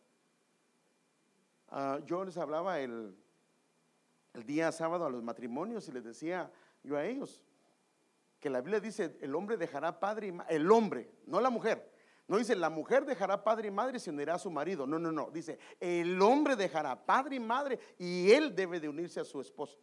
Ah, 1.69 1.99
yo 2.05 2.25
les 2.25 2.37
hablaba 2.37 2.81
el, 2.81 3.15
el 4.39 4.45
día 4.45 4.71
sábado 4.71 5.05
a 5.05 5.09
los 5.09 5.21
matrimonios 5.21 5.87
y 5.89 5.91
les 5.91 6.03
decía 6.03 6.49
yo 6.83 6.97
a 6.97 7.05
ellos 7.05 7.41
que 8.39 8.49
la 8.49 8.61
Biblia 8.61 8.79
dice, 8.79 9.17
el 9.21 9.35
hombre 9.35 9.57
dejará 9.57 9.99
padre 9.99 10.27
y 10.27 10.31
madre, 10.31 10.55
el 10.55 10.71
hombre, 10.71 11.11
no 11.25 11.41
la 11.41 11.49
mujer. 11.49 11.91
No 12.25 12.37
dice, 12.37 12.55
la 12.55 12.69
mujer 12.69 13.05
dejará 13.05 13.43
padre 13.43 13.67
y 13.67 13.71
madre 13.71 13.97
y 13.97 13.99
se 13.99 14.11
unirá 14.11 14.35
a 14.35 14.39
su 14.39 14.49
marido. 14.51 14.85
No, 14.87 14.99
no, 14.99 15.11
no. 15.11 15.29
Dice, 15.31 15.59
el 15.79 16.21
hombre 16.21 16.55
dejará 16.55 16.95
padre 16.95 17.35
y 17.35 17.39
madre 17.39 17.79
y 17.97 18.31
él 18.31 18.55
debe 18.55 18.79
de 18.79 18.87
unirse 18.87 19.19
a 19.19 19.25
su 19.25 19.41
esposo. 19.41 19.79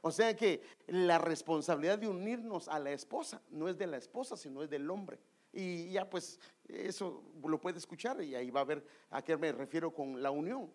O 0.00 0.10
sea 0.10 0.34
que 0.34 0.62
la 0.86 1.18
responsabilidad 1.18 1.98
de 1.98 2.08
unirnos 2.08 2.66
a 2.66 2.78
la 2.78 2.90
esposa 2.92 3.42
no 3.50 3.68
es 3.68 3.76
de 3.76 3.86
la 3.86 3.98
esposa, 3.98 4.36
sino 4.36 4.62
es 4.62 4.70
del 4.70 4.90
hombre. 4.90 5.20
Y 5.52 5.90
ya 5.90 6.08
pues 6.08 6.40
eso 6.66 7.22
lo 7.44 7.60
puede 7.60 7.78
escuchar 7.78 8.20
y 8.22 8.34
ahí 8.34 8.50
va 8.50 8.62
a 8.62 8.64
ver 8.64 8.84
a 9.10 9.22
qué 9.22 9.36
me 9.36 9.52
refiero 9.52 9.92
con 9.92 10.20
la 10.22 10.30
unión. 10.30 10.72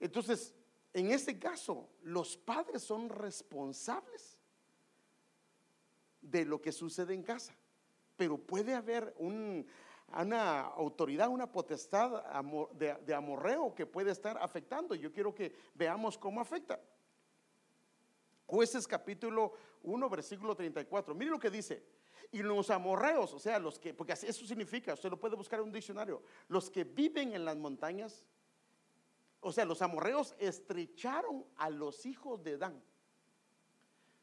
Entonces, 0.00 0.54
en 0.92 1.10
este 1.12 1.38
caso, 1.38 1.88
los 2.02 2.36
padres 2.36 2.82
son 2.82 3.08
responsables 3.08 4.38
de 6.20 6.44
lo 6.44 6.60
que 6.60 6.72
sucede 6.72 7.14
en 7.14 7.22
casa, 7.22 7.54
pero 8.16 8.36
puede 8.36 8.74
haber 8.74 9.14
una 9.18 10.60
autoridad, 10.60 11.28
una 11.28 11.50
potestad 11.50 12.24
de, 12.72 12.94
de 12.94 13.14
amorreo 13.14 13.74
que 13.74 13.86
puede 13.86 14.10
estar 14.10 14.36
afectando. 14.38 14.94
Yo 14.94 15.12
quiero 15.12 15.34
que 15.34 15.54
veamos 15.74 16.18
cómo 16.18 16.40
afecta. 16.40 16.80
Jueces 18.46 18.86
capítulo 18.88 19.52
1, 19.84 20.10
versículo 20.10 20.56
34. 20.56 21.14
Mire 21.14 21.30
lo 21.30 21.38
que 21.38 21.50
dice. 21.50 21.84
Y 22.32 22.42
los 22.42 22.68
amorreos, 22.70 23.32
o 23.32 23.38
sea, 23.38 23.58
los 23.58 23.78
que, 23.78 23.94
porque 23.94 24.12
eso 24.12 24.46
significa, 24.46 24.94
usted 24.94 25.10
lo 25.10 25.18
puede 25.18 25.36
buscar 25.36 25.60
en 25.60 25.66
un 25.66 25.72
diccionario, 25.72 26.22
los 26.48 26.70
que 26.70 26.84
viven 26.84 27.32
en 27.32 27.44
las 27.44 27.56
montañas 27.56 28.24
o 29.40 29.52
sea, 29.52 29.64
los 29.64 29.80
amorreos 29.80 30.34
estrecharon 30.38 31.44
a 31.56 31.70
los 31.70 32.04
hijos 32.04 32.42
de 32.42 32.58
Dan. 32.58 32.82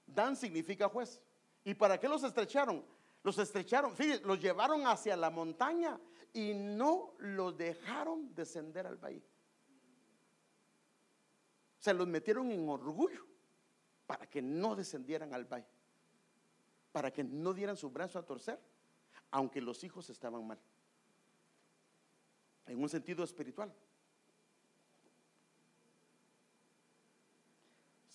Dan 0.06 0.36
significa 0.36 0.88
juez. 0.90 1.22
¿Y 1.64 1.74
para 1.74 2.00
qué 2.00 2.08
los 2.08 2.24
estrecharon? 2.24 2.86
Los 3.24 3.38
estrecharon, 3.40 3.96
fíjense, 3.96 4.24
los 4.24 4.40
llevaron 4.40 4.86
hacia 4.86 5.18
la 5.18 5.30
montaña 5.30 6.00
y 6.34 6.54
no 6.54 7.16
los 7.18 7.58
dejaron 7.58 8.34
descender 8.34 8.86
al 8.86 8.98
valle. 8.98 9.24
O 11.80 11.82
sea, 11.82 11.94
los 11.94 12.08
metieron 12.08 12.52
en 12.52 12.70
orgullo 12.70 13.26
para 14.06 14.28
que 14.28 14.42
no 14.42 14.76
descendieran 14.76 15.34
al 15.34 15.46
valle, 15.46 15.68
para 16.92 17.12
que 17.12 17.24
no 17.24 17.54
dieran 17.54 17.76
su 17.76 17.90
brazo 17.90 18.20
a 18.20 18.26
torcer, 18.26 18.60
aunque 19.32 19.62
los 19.62 19.84
hijos 19.84 20.10
estaban 20.10 20.46
mal, 20.46 20.60
en 22.68 22.82
un 22.82 22.88
sentido 22.88 23.24
espiritual. 23.24 23.74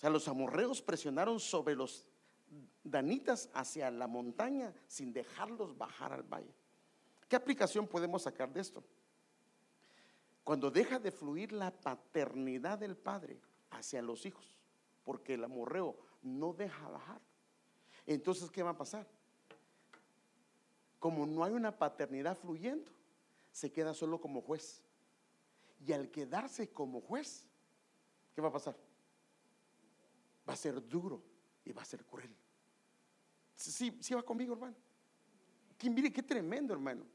Sea, 0.03 0.09
los 0.09 0.27
amorreos 0.27 0.81
presionaron 0.81 1.39
sobre 1.39 1.75
los 1.75 2.05
danitas 2.83 3.49
hacia 3.53 3.89
la 3.89 4.05
montaña 4.05 4.73
sin 4.85 5.13
dejarlos 5.13 5.77
bajar 5.77 6.11
al 6.11 6.23
valle. 6.23 6.53
¿Qué 7.29 7.37
aplicación 7.37 7.87
podemos 7.87 8.23
sacar 8.23 8.51
de 8.51 8.59
esto? 8.59 8.83
Cuando 10.43 10.69
deja 10.69 10.99
de 10.99 11.09
fluir 11.09 11.53
la 11.53 11.71
paternidad 11.71 12.77
del 12.79 12.97
padre 12.97 13.39
hacia 13.71 14.01
los 14.01 14.25
hijos, 14.25 14.45
porque 15.05 15.35
el 15.35 15.43
amorreo 15.45 15.95
no 16.21 16.51
deja 16.51 16.85
bajar. 16.89 17.21
Entonces, 18.05 18.51
¿qué 18.51 18.61
va 18.61 18.71
a 18.71 18.77
pasar? 18.77 19.07
Como 20.99 21.25
no 21.25 21.45
hay 21.45 21.53
una 21.53 21.77
paternidad 21.77 22.37
fluyendo, 22.37 22.91
se 23.53 23.71
queda 23.71 23.93
solo 23.93 24.19
como 24.19 24.41
juez. 24.41 24.83
Y 25.87 25.93
al 25.93 26.11
quedarse 26.11 26.73
como 26.73 26.99
juez, 26.99 27.47
¿qué 28.35 28.41
va 28.41 28.49
a 28.49 28.53
pasar? 28.53 28.75
Va 30.47 30.53
a 30.53 30.57
ser 30.57 30.85
duro 30.87 31.23
y 31.65 31.71
va 31.71 31.81
a 31.81 31.85
ser 31.85 32.05
cruel. 32.05 32.35
Sí, 33.55 33.97
sí 33.99 34.13
va 34.13 34.23
conmigo, 34.23 34.53
hermano. 34.53 34.75
Mire 35.83 36.11
qué 36.11 36.23
tremendo, 36.23 36.73
hermano. 36.73 37.05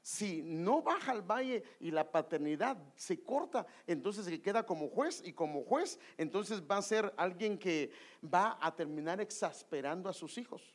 Si 0.00 0.42
no 0.42 0.82
baja 0.82 1.12
al 1.12 1.22
valle 1.22 1.62
y 1.80 1.90
la 1.90 2.10
paternidad 2.10 2.76
se 2.94 3.22
corta, 3.22 3.66
entonces 3.86 4.26
se 4.26 4.42
queda 4.42 4.66
como 4.66 4.88
juez 4.88 5.22
y 5.24 5.32
como 5.32 5.64
juez, 5.64 5.98
entonces 6.18 6.62
va 6.62 6.76
a 6.76 6.82
ser 6.82 7.12
alguien 7.16 7.56
que 7.56 7.90
va 8.22 8.58
a 8.60 8.74
terminar 8.74 9.20
exasperando 9.22 10.10
a 10.10 10.12
sus 10.12 10.36
hijos. 10.36 10.74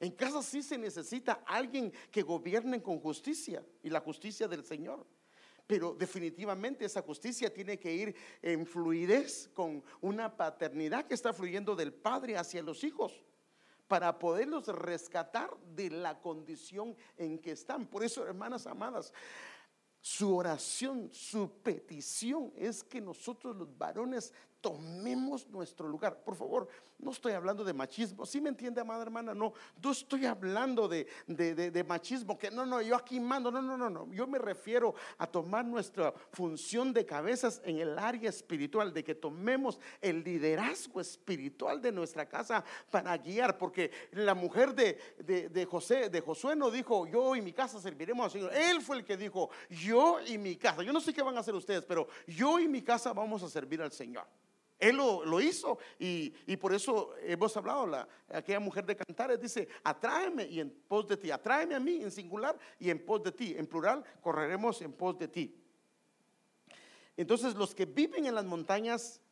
En 0.00 0.10
casa 0.10 0.42
sí 0.42 0.62
se 0.62 0.76
necesita 0.76 1.44
alguien 1.46 1.92
que 2.10 2.22
gobierne 2.22 2.82
con 2.82 2.98
justicia 2.98 3.64
y 3.82 3.90
la 3.90 4.00
justicia 4.00 4.48
del 4.48 4.64
Señor. 4.64 5.06
Pero 5.66 5.94
definitivamente 5.94 6.84
esa 6.84 7.02
justicia 7.02 7.52
tiene 7.52 7.78
que 7.78 7.92
ir 7.92 8.16
en 8.40 8.66
fluidez 8.66 9.50
con 9.52 9.82
una 10.00 10.36
paternidad 10.36 11.06
que 11.06 11.14
está 11.14 11.32
fluyendo 11.32 11.74
del 11.74 11.92
padre 11.92 12.36
hacia 12.36 12.62
los 12.62 12.84
hijos 12.84 13.12
para 13.88 14.18
poderlos 14.18 14.66
rescatar 14.68 15.50
de 15.74 15.90
la 15.90 16.20
condición 16.20 16.96
en 17.16 17.38
que 17.38 17.52
están. 17.52 17.86
Por 17.86 18.04
eso, 18.04 18.26
hermanas 18.26 18.66
amadas, 18.66 19.12
su 20.00 20.36
oración, 20.36 21.10
su 21.12 21.50
petición 21.62 22.52
es 22.56 22.84
que 22.84 23.00
nosotros 23.00 23.56
los 23.56 23.76
varones 23.76 24.32
tomemos 24.66 25.48
nuestro 25.48 25.86
lugar. 25.86 26.24
Por 26.24 26.34
favor, 26.34 26.66
no 26.98 27.12
estoy 27.12 27.34
hablando 27.34 27.62
de 27.62 27.72
machismo. 27.72 28.26
¿Sí 28.26 28.40
me 28.40 28.48
entiende, 28.48 28.80
amada 28.80 29.02
hermana? 29.02 29.32
No, 29.32 29.52
no 29.80 29.92
estoy 29.92 30.26
hablando 30.26 30.88
de, 30.88 31.06
de, 31.28 31.84
machismo, 31.84 32.36
que 32.36 32.50
no, 32.50 32.66
no, 32.66 32.82
yo 32.82 32.96
aquí 32.96 33.20
mando. 33.20 33.52
No, 33.52 33.62
no, 33.62 33.76
no, 33.76 33.88
no. 33.88 34.12
Yo 34.12 34.26
me 34.26 34.38
refiero 34.38 34.96
a 35.18 35.26
tomar 35.28 35.64
nuestra 35.64 36.12
función 36.32 36.92
de 36.92 37.06
cabezas 37.06 37.62
en 37.64 37.78
el 37.78 37.96
área 37.96 38.28
espiritual, 38.28 38.92
de 38.92 39.04
que 39.04 39.14
tomemos 39.14 39.78
el 40.00 40.24
liderazgo 40.24 41.00
espiritual 41.00 41.80
de 41.80 41.92
nuestra 41.92 42.28
casa 42.28 42.64
para 42.90 43.16
guiar. 43.16 43.58
Porque 43.58 43.92
la 44.10 44.34
mujer 44.34 44.74
de, 44.74 45.48
de 45.48 45.64
José, 45.64 46.10
de 46.10 46.20
Josué 46.20 46.56
no 46.56 46.72
dijo, 46.72 47.06
yo 47.06 47.36
y 47.36 47.40
mi 47.40 47.52
casa 47.52 47.80
serviremos 47.80 48.24
al 48.24 48.30
Señor. 48.32 48.52
Él 48.52 48.82
fue 48.82 48.96
el 48.96 49.04
que 49.04 49.16
dijo, 49.16 49.48
yo 49.70 50.18
y 50.26 50.38
mi 50.38 50.56
casa. 50.56 50.82
Yo 50.82 50.92
no 50.92 51.00
sé 51.00 51.14
qué 51.14 51.22
van 51.22 51.36
a 51.36 51.40
hacer 51.40 51.54
ustedes, 51.54 51.84
pero 51.84 52.08
yo 52.26 52.58
y 52.58 52.66
mi 52.66 52.82
casa 52.82 53.12
vamos 53.12 53.44
a 53.44 53.48
servir 53.48 53.80
al 53.80 53.92
Señor. 53.92 54.26
Él 54.78 54.96
lo, 54.96 55.40
hizo 55.40 55.78
y, 55.98 56.30
por 56.58 56.74
eso 56.74 57.14
hemos 57.22 57.56
hablado, 57.56 57.86
la, 57.86 58.06
aquella 58.28 58.60
mujer 58.60 58.84
de 58.84 58.96
Cantares 58.96 59.40
dice, 59.40 59.68
atráeme 59.82 60.44
y 60.44 60.60
en 60.60 60.70
pos 60.70 61.08
de 61.08 61.16
ti, 61.16 61.30
atráeme 61.30 61.74
a 61.74 61.80
mí 61.80 62.02
en 62.02 62.10
singular 62.10 62.58
y 62.78 62.90
en 62.90 63.04
pos 63.04 63.22
de 63.22 63.32
ti, 63.32 63.54
en 63.56 63.66
plural, 63.66 64.04
correremos 64.20 64.82
en 64.82 64.92
pos 64.92 65.18
de 65.18 65.28
ti. 65.28 65.62
Entonces 67.16 67.54
los 67.54 67.74
que 67.74 67.86
viven 67.86 68.26
en 68.26 68.34
las 68.34 68.44
montañas, 68.44 69.22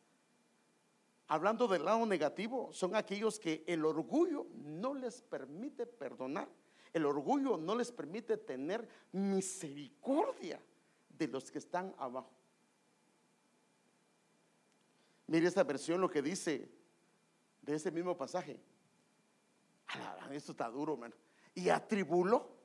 hablando 1.27 1.67
del 1.67 1.85
lado 1.85 2.03
negativo, 2.07 2.73
son 2.73 2.95
aquellos 2.95 3.39
que 3.39 3.63
el 3.67 3.85
orgullo 3.85 4.47
no 4.55 4.95
les 4.95 5.21
permite 5.21 5.85
perdonar, 5.85 6.49
el 6.91 7.05
orgullo 7.05 7.57
no 7.57 7.75
les 7.75 7.91
permite 7.91 8.37
tener 8.37 8.87
misericordia 9.11 10.59
de 11.09 11.27
los 11.27 11.51
que 11.51 11.59
están 11.59 11.93
abajo. 11.99 12.31
Mire 15.27 15.47
esta 15.47 15.63
versión 15.63 16.01
lo 16.01 16.09
que 16.09 16.21
dice 16.21 16.69
de 17.61 17.75
ese 17.75 17.91
mismo 17.91 18.15
pasaje. 18.15 18.59
Esto 20.31 20.51
está 20.51 20.69
duro, 20.69 20.93
hermano. 20.93 21.15
Y 21.53 21.69
atribuló 21.69 22.55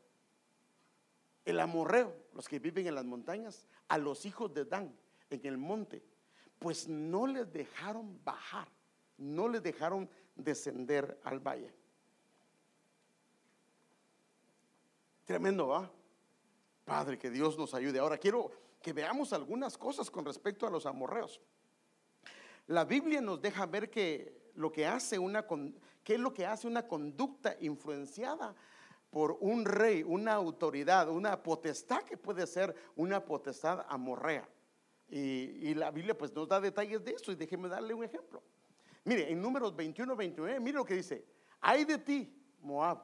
el 1.45 1.61
amorreo, 1.61 2.15
los 2.35 2.49
que 2.49 2.59
viven 2.59 2.87
en 2.87 2.95
las 2.95 3.05
montañas, 3.05 3.67
a 3.89 3.99
los 3.99 4.27
hijos 4.27 4.53
de 4.53 4.65
Dan 4.65 4.95
en 5.31 5.47
el 5.47 5.59
monte, 5.59 6.03
pues 6.59 6.89
no 6.89 7.27
les 7.27 7.51
dejaron 7.53 8.23
bajar, 8.25 8.69
no 9.17 9.49
les 9.49 9.63
dejaron 9.63 10.09
descender 10.35 11.21
al 11.25 11.41
valle. 11.41 11.73
Tremendo, 15.25 15.69
¿va? 15.69 15.91
Padre, 16.85 17.17
que 17.19 17.31
Dios 17.31 17.57
nos 17.57 17.73
ayude. 17.73 18.01
Ahora 18.01 18.19
quiero 18.19 18.51
que 18.83 18.93
veamos 18.93 19.33
algunas 19.33 19.79
cosas 19.79 20.11
con 20.11 20.25
respecto 20.25 20.67
a 20.67 20.71
los 20.71 20.87
amorreos. 20.87 21.41
La 22.71 22.85
Biblia 22.85 23.21
nos 23.21 23.43
deja 23.43 23.67
ver 23.67 23.91
que 23.91 24.53
lo 24.55 24.71
que 24.71 24.87
hace 24.87 25.19
una 25.19 25.45
qué 26.05 26.15
es 26.15 26.21
lo 26.21 26.33
que 26.33 26.47
hace 26.47 26.69
una 26.69 26.87
conducta 26.87 27.57
influenciada 27.59 28.55
por 29.11 29.39
un 29.41 29.65
rey, 29.65 30.05
una 30.05 30.35
autoridad, 30.35 31.09
una 31.09 31.43
potestad 31.43 32.05
que 32.05 32.17
puede 32.17 32.47
ser 32.47 32.73
una 32.95 33.25
potestad 33.25 33.85
amorrea. 33.89 34.49
Y, 35.09 35.75
la 35.75 35.91
Biblia 35.91 36.17
pues 36.17 36.33
nos 36.33 36.47
da 36.47 36.61
detalles 36.61 37.05
de 37.05 37.11
eso 37.11 37.33
y 37.33 37.35
déjeme 37.35 37.69
darle 37.69 37.93
un 37.93 38.05
ejemplo. 38.05 38.41
Mire, 39.03 39.33
en 39.33 39.43
números 39.43 39.75
21, 39.75 40.15
29, 40.15 40.61
mire 40.61 40.77
lo 40.77 40.85
que 40.85 40.95
dice, 40.95 41.27
hay 41.61 41.85
de 41.85 41.99
ti, 41.99 42.33
Moab, 42.61 43.03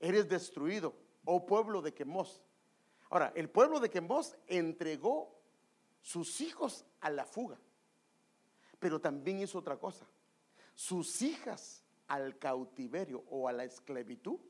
eres 0.00 0.28
destruido, 0.28 0.92
oh 1.24 1.46
pueblo 1.46 1.82
de 1.82 1.94
Quemos. 1.94 2.42
Ahora, 3.10 3.32
el 3.36 3.48
pueblo 3.48 3.78
de 3.78 3.88
Quemos 3.88 4.34
entregó 4.48 5.40
sus 6.00 6.40
hijos 6.40 6.84
a 7.00 7.10
la 7.10 7.24
fuga 7.24 7.60
pero 8.82 9.00
también 9.00 9.38
hizo 9.38 9.60
otra 9.60 9.76
cosa. 9.76 10.04
Sus 10.74 11.22
hijas 11.22 11.84
al 12.08 12.36
cautiverio 12.36 13.22
o 13.30 13.46
a 13.46 13.52
la 13.52 13.62
esclavitud 13.62 14.40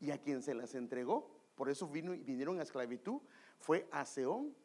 y 0.00 0.10
a 0.10 0.16
quien 0.16 0.42
se 0.42 0.54
las 0.54 0.74
entregó, 0.74 1.30
por 1.54 1.68
eso 1.68 1.86
vino, 1.86 2.12
vinieron 2.12 2.58
a 2.58 2.62
esclavitud, 2.62 3.20
fue 3.58 3.86
a 3.92 4.06
Seón, 4.06 4.56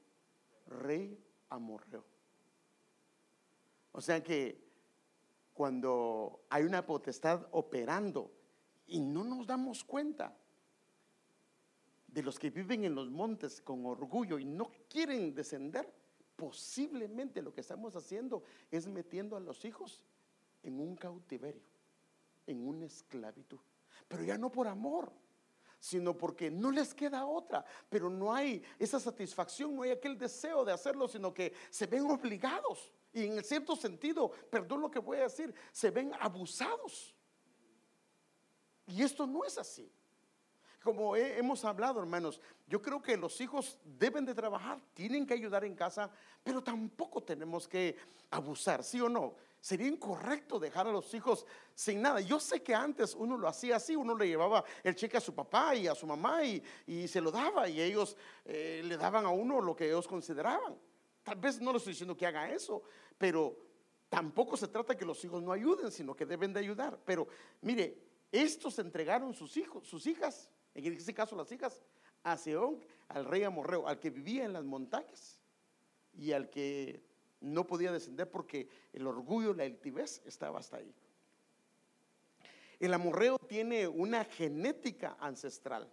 rey 0.67 1.21
amorreo. 1.49 2.05
O 3.91 3.99
sea 3.99 4.23
que 4.23 4.65
cuando 5.53 6.45
hay 6.49 6.63
una 6.63 6.85
potestad 6.85 7.45
operando 7.51 8.31
y 8.87 9.01
no 9.01 9.25
nos 9.25 9.45
damos 9.45 9.83
cuenta 9.83 10.33
de 12.07 12.23
los 12.23 12.39
que 12.39 12.51
viven 12.51 12.85
en 12.85 12.95
los 12.95 13.09
montes 13.09 13.61
con 13.61 13.85
orgullo 13.85 14.39
y 14.39 14.45
no 14.45 14.71
quieren 14.87 15.35
descender, 15.35 15.98
posiblemente 16.39 17.41
lo 17.41 17.53
que 17.53 17.59
estamos 17.59 17.93
haciendo 17.97 18.43
es 18.71 18.87
metiendo 18.87 19.35
a 19.35 19.41
los 19.41 19.65
hijos 19.65 20.05
en 20.63 20.79
un 20.79 20.95
cautiverio, 20.95 21.61
en 22.47 22.65
una 22.65 22.85
esclavitud. 22.85 23.59
Pero 24.07 24.23
ya 24.23 24.37
no 24.37 24.49
por 24.49 24.65
amor, 24.65 25.11
sino 25.81 26.17
porque 26.17 26.49
no 26.49 26.71
les 26.71 26.93
queda 26.93 27.25
otra, 27.25 27.65
pero 27.89 28.09
no 28.09 28.33
hay 28.33 28.63
esa 28.79 29.01
satisfacción, 29.01 29.75
no 29.75 29.81
hay 29.81 29.91
aquel 29.91 30.17
deseo 30.17 30.63
de 30.63 30.71
hacerlo, 30.71 31.09
sino 31.09 31.33
que 31.33 31.53
se 31.69 31.87
ven 31.87 32.09
obligados. 32.09 32.93
Y 33.11 33.25
en 33.25 33.43
cierto 33.43 33.75
sentido, 33.75 34.31
perdón 34.49 34.79
lo 34.79 34.89
que 34.89 34.99
voy 34.99 35.17
a 35.17 35.23
decir, 35.23 35.53
se 35.73 35.91
ven 35.91 36.13
abusados. 36.21 37.13
Y 38.87 39.03
esto 39.03 39.27
no 39.27 39.43
es 39.43 39.57
así. 39.57 39.91
Como 40.83 41.15
hemos 41.15 41.65
hablado, 41.65 41.99
hermanos, 41.99 42.39
yo 42.67 42.81
creo 42.81 43.01
que 43.01 43.17
los 43.17 43.41
hijos 43.41 43.77
deben 43.83 44.25
de 44.25 44.33
trabajar, 44.33 44.79
tienen 44.93 45.25
que 45.25 45.33
ayudar 45.33 45.65
en 45.65 45.75
casa, 45.75 46.09
pero 46.41 46.63
tampoco 46.63 47.21
tenemos 47.21 47.67
que 47.67 47.97
abusar, 48.31 48.83
¿sí 48.83 49.01
o 49.01 49.09
no? 49.09 49.35
Sería 49.59 49.87
incorrecto 49.87 50.57
dejar 50.57 50.87
a 50.87 50.91
los 50.91 51.13
hijos 51.13 51.45
sin 51.75 52.01
nada. 52.01 52.21
Yo 52.21 52.39
sé 52.39 52.63
que 52.63 52.73
antes 52.73 53.13
uno 53.13 53.37
lo 53.37 53.49
hacía 53.49 53.75
así, 53.75 53.93
uno 53.93 54.15
le 54.15 54.27
llevaba 54.27 54.63
el 54.83 54.95
cheque 54.95 55.17
a 55.17 55.21
su 55.21 55.35
papá 55.35 55.75
y 55.75 55.85
a 55.87 55.95
su 55.95 56.07
mamá 56.07 56.43
y, 56.45 56.63
se 57.09 57.19
lo 57.19 57.29
daba 57.29 57.67
y 57.67 57.81
ellos 57.81 58.15
eh, 58.45 58.81
le 58.85 58.95
daban 58.95 59.25
a 59.25 59.29
uno 59.29 59.59
lo 59.59 59.75
que 59.75 59.87
ellos 59.87 60.07
consideraban. 60.07 60.77
Tal 61.23 61.35
vez 61.35 61.59
no 61.59 61.71
le 61.73 61.77
estoy 61.77 61.91
diciendo 61.91 62.15
que 62.15 62.25
haga 62.25 62.49
eso, 62.49 62.83
pero 63.17 63.57
tampoco 64.07 64.55
se 64.55 64.69
trata 64.69 64.95
que 64.95 65.03
los 65.03 65.21
hijos 65.25 65.43
no 65.43 65.51
ayuden, 65.51 65.91
sino 65.91 66.15
que 66.15 66.25
deben 66.25 66.53
de 66.53 66.61
ayudar. 66.61 66.97
Pero 67.03 67.27
mire, 67.61 68.01
estos 68.31 68.79
entregaron 68.79 69.33
sus 69.33 69.57
hijos, 69.57 69.85
sus 69.85 70.07
hijas 70.07 70.49
en 70.73 70.93
este 70.93 71.13
caso 71.13 71.35
las 71.35 71.51
hijas, 71.51 71.81
a 72.23 72.37
Seón, 72.37 72.79
al 73.07 73.25
rey 73.25 73.43
amorreo, 73.43 73.87
al 73.87 73.99
que 73.99 74.09
vivía 74.09 74.45
en 74.45 74.53
las 74.53 74.63
montañas 74.63 75.39
y 76.13 76.31
al 76.31 76.49
que 76.49 77.01
no 77.41 77.65
podía 77.65 77.91
descender 77.91 78.29
porque 78.29 78.69
el 78.93 79.07
orgullo, 79.07 79.53
la 79.53 79.63
altivez 79.63 80.21
estaba 80.25 80.59
hasta 80.59 80.77
ahí. 80.77 80.93
El 82.79 82.93
amorreo 82.93 83.37
tiene 83.39 83.87
una 83.87 84.23
genética 84.23 85.17
ancestral 85.19 85.89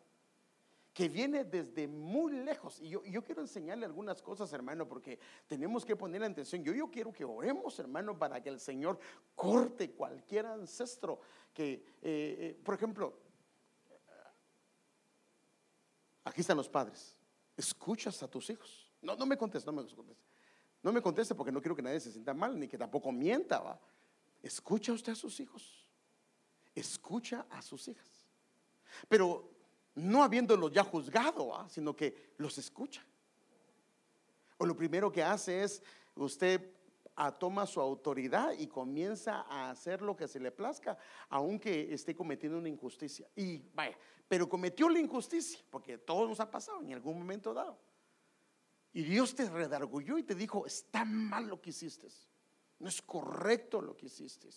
que 0.97 1.09
viene 1.11 1.45
desde 1.45 1.87
muy 1.87 2.33
lejos. 2.33 2.81
Y 2.81 2.89
yo, 2.89 3.03
quiero 3.22 3.43
enseñarle 3.43 3.85
algunas 3.85 4.22
cosas, 4.22 4.51
hermano, 4.55 4.89
porque 4.89 5.18
tenemos 5.47 5.85
que 5.85 5.95
poner 5.95 6.22
la 6.22 6.29
atención. 6.29 6.64
Yo, 6.64 6.72
yo 6.72 6.91
quiero 6.91 7.12
que 7.12 7.22
oremos, 7.22 7.79
hermano, 7.79 8.18
para 8.18 8.43
que 8.43 8.49
el 8.49 8.59
Señor 8.59 8.99
corte 9.35 9.91
cualquier 9.91 10.47
ancestro 10.47 11.20
que, 11.53 11.72
eh, 11.72 11.83
eh, 12.03 12.59
por 12.64 12.74
ejemplo, 12.74 13.26
Aquí 16.27 16.41
están 16.41 16.57
los 16.57 16.68
padres. 16.68 17.14
Escuchas 17.57 18.20
a 18.20 18.29
tus 18.29 18.51
hijos. 18.51 18.93
No, 19.01 19.14
no 19.14 19.24
me 19.27 19.39
contestes, 19.39 19.64
no 19.64 19.81
me 19.81 19.89
conteste. 19.89 20.24
No 20.83 20.93
me 20.93 21.01
conteste 21.01 21.37
porque 21.37 21.53
no 21.53 21.61
quiero 21.61 21.77
que 21.77 21.83
nadie 21.83 22.01
se 22.01 22.11
sienta 22.11 22.35
mal, 22.35 22.59
ni 22.59 22.66
que 22.66 22.77
tampoco 22.77 23.12
mienta. 23.12 23.61
¿va? 23.61 23.81
Escucha 24.43 24.93
usted 24.93 25.12
a 25.12 25.14
sus 25.14 25.39
hijos. 25.39 25.87
Escucha 26.74 27.47
a 27.49 27.62
sus 27.62 27.87
hijas. 27.87 28.09
Pero 29.09 29.49
no 29.95 30.24
habiéndolos 30.24 30.72
ya 30.72 30.83
juzgado, 30.83 31.64
sino 31.68 31.95
que 31.95 32.35
los 32.39 32.59
escucha. 32.59 33.07
O 34.59 34.66
lo 34.66 34.77
primero 34.77 35.12
que 35.12 35.22
hace 35.22 35.62
es 35.62 35.81
usted 36.16 36.72
toma 37.38 37.66
su 37.66 37.80
autoridad 37.80 38.52
y 38.58 38.66
comienza 38.66 39.42
a 39.42 39.70
hacer 39.70 40.02
lo 40.02 40.16
que 40.16 40.28
se 40.28 40.38
le 40.38 40.50
plazca, 40.50 40.98
aunque 41.28 41.92
esté 41.92 42.14
cometiendo 42.14 42.58
una 42.58 42.68
injusticia. 42.68 43.28
Y 43.34 43.58
vaya, 43.74 43.96
pero 44.28 44.48
cometió 44.48 44.88
la 44.88 44.98
injusticia, 44.98 45.60
porque 45.70 45.98
todo 45.98 46.28
nos 46.28 46.40
ha 46.40 46.50
pasado 46.50 46.80
en 46.82 46.92
algún 46.92 47.18
momento 47.18 47.54
dado. 47.54 47.78
Y 48.92 49.02
Dios 49.02 49.34
te 49.34 49.48
redargulló 49.48 50.18
y 50.18 50.22
te 50.22 50.34
dijo, 50.34 50.66
está 50.66 51.04
mal 51.04 51.48
lo 51.48 51.60
que 51.60 51.70
hiciste, 51.70 52.08
no 52.78 52.88
es 52.88 53.00
correcto 53.02 53.80
lo 53.80 53.96
que 53.96 54.06
hiciste. 54.06 54.48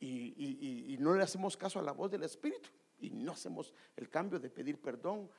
y, 0.00 0.96
no 1.00 1.14
le 1.14 1.22
hacemos 1.22 1.56
caso 1.56 1.78
a 1.78 1.82
la 1.82 1.92
voz 1.92 2.10
del 2.10 2.22
Espíritu 2.22 2.70
y 2.98 3.10
no 3.10 3.32
hacemos 3.32 3.72
el 3.96 4.08
cambio 4.08 4.38
de 4.38 4.50
pedir 4.50 4.80
perdón. 4.80 5.30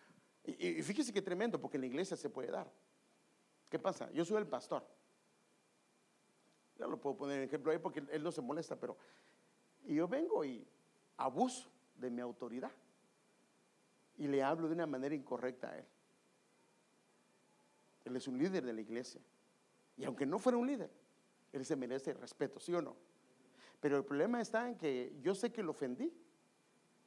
Y, 0.43 0.81
fíjese 0.83 1.11
que 1.11 1.21
tremendo, 1.21 1.59
porque 1.59 1.77
en 1.77 1.81
la 1.81 1.87
iglesia 1.87 2.15
se 2.15 2.29
puede 2.29 2.51
dar. 2.51 2.71
¿Qué 3.75 3.79
pasa? 3.79 4.09
Yo 4.13 4.23
soy 4.23 4.37
el 4.37 4.47
pastor. 4.47 4.87
Ya 6.77 6.87
lo 6.87 6.97
puedo 6.97 7.17
poner 7.17 7.39
en 7.39 7.43
ejemplo 7.43 7.73
ahí 7.73 7.77
porque 7.77 8.01
él 8.09 8.23
no 8.23 8.31
se 8.31 8.41
molesta, 8.41 8.79
pero 8.79 8.95
y 9.83 9.95
yo 9.95 10.07
vengo 10.07 10.45
y 10.45 10.65
abuso 11.17 11.69
de 11.97 12.09
mi 12.09 12.21
autoridad 12.21 12.71
y 14.17 14.29
le 14.29 14.41
hablo 14.41 14.69
de 14.69 14.75
una 14.75 14.87
manera 14.87 15.13
incorrecta 15.13 15.71
a 15.71 15.77
él. 15.77 15.85
Él 18.05 18.15
es 18.15 18.29
un 18.29 18.37
líder 18.37 18.63
de 18.63 18.71
la 18.71 18.79
iglesia. 18.79 19.19
Y 19.97 20.05
aunque 20.05 20.25
no 20.25 20.39
fuera 20.39 20.57
un 20.57 20.67
líder, 20.67 20.89
él 21.51 21.65
se 21.65 21.75
merece 21.75 22.13
respeto, 22.13 22.61
¿sí 22.61 22.73
o 22.73 22.81
no? 22.81 22.95
Pero 23.81 23.97
el 23.97 24.05
problema 24.05 24.39
está 24.39 24.69
en 24.69 24.77
que 24.77 25.17
yo 25.21 25.35
sé 25.35 25.51
que 25.51 25.61
lo 25.61 25.71
ofendí. 25.71 26.13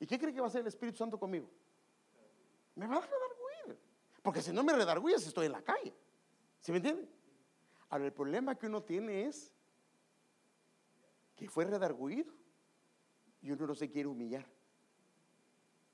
¿Y 0.00 0.06
qué 0.06 0.18
cree 0.18 0.34
que 0.34 0.40
va 0.40 0.48
a 0.48 0.50
hacer 0.50 0.60
el 0.60 0.66
Espíritu 0.66 0.98
Santo 0.98 1.18
conmigo? 1.18 1.48
Me 2.74 2.86
va 2.86 2.96
a 2.96 3.00
redarguir. 3.00 3.82
Porque 4.22 4.42
si 4.42 4.52
no 4.52 4.62
me 4.62 4.74
redarguyes, 4.74 5.26
estoy 5.26 5.46
en 5.46 5.52
la 5.52 5.62
calle. 5.62 5.94
¿Sí 6.60 6.72
me 6.72 6.78
entiende? 6.78 7.08
Ahora, 7.90 8.04
el 8.04 8.12
problema 8.12 8.54
que 8.56 8.66
uno 8.66 8.82
tiene 8.82 9.26
es 9.26 9.52
que 11.36 11.48
fue 11.48 11.64
redarguido 11.64 12.32
y 13.40 13.50
uno 13.50 13.66
no 13.66 13.74
se 13.74 13.88
quiere 13.88 14.08
humillar. 14.08 14.46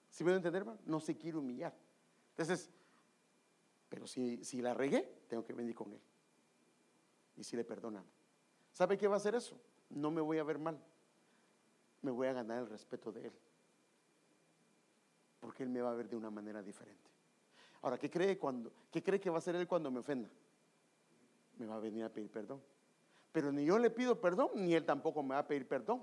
¿Sí 0.08 0.24
me 0.24 0.32
entender, 0.32 0.62
hermano? 0.62 0.80
No 0.86 1.00
se 1.00 1.16
quiere 1.16 1.38
humillar. 1.38 1.74
Entonces, 2.30 2.70
pero 3.88 4.06
si, 4.06 4.44
si 4.44 4.62
la 4.62 4.74
regué, 4.74 5.02
tengo 5.28 5.44
que 5.44 5.52
venir 5.52 5.74
con 5.74 5.92
él. 5.92 6.00
Y 7.36 7.44
si 7.44 7.56
le 7.56 7.64
perdonamos. 7.64 8.10
¿Sabe 8.72 8.96
qué 8.96 9.06
va 9.06 9.14
a 9.14 9.16
hacer 9.18 9.34
eso? 9.34 9.60
No 9.90 10.10
me 10.10 10.20
voy 10.20 10.38
a 10.38 10.44
ver 10.44 10.58
mal. 10.58 10.80
Me 12.02 12.10
voy 12.10 12.26
a 12.26 12.32
ganar 12.32 12.58
el 12.58 12.68
respeto 12.68 13.12
de 13.12 13.26
él. 13.26 13.32
Porque 15.40 15.62
él 15.62 15.68
me 15.68 15.80
va 15.80 15.90
a 15.90 15.94
ver 15.94 16.08
de 16.08 16.16
una 16.16 16.30
manera 16.30 16.62
diferente. 16.62 17.10
Ahora, 17.82 17.98
¿qué 17.98 18.10
cree, 18.10 18.38
cuando, 18.38 18.72
¿qué 18.90 19.02
cree 19.02 19.20
que 19.20 19.30
va 19.30 19.36
a 19.36 19.38
hacer 19.38 19.54
él 19.56 19.68
cuando 19.68 19.90
me 19.90 20.00
ofenda? 20.00 20.28
Me 21.58 21.66
va 21.66 21.76
a 21.76 21.80
venir 21.80 22.04
a 22.04 22.08
pedir 22.08 22.30
perdón. 22.30 22.62
Pero 23.32 23.52
ni 23.52 23.64
yo 23.64 23.78
le 23.78 23.90
pido 23.90 24.20
perdón, 24.20 24.50
ni 24.54 24.74
él 24.74 24.84
tampoco 24.84 25.22
me 25.22 25.34
va 25.34 25.40
a 25.40 25.46
pedir 25.46 25.66
perdón. 25.66 26.02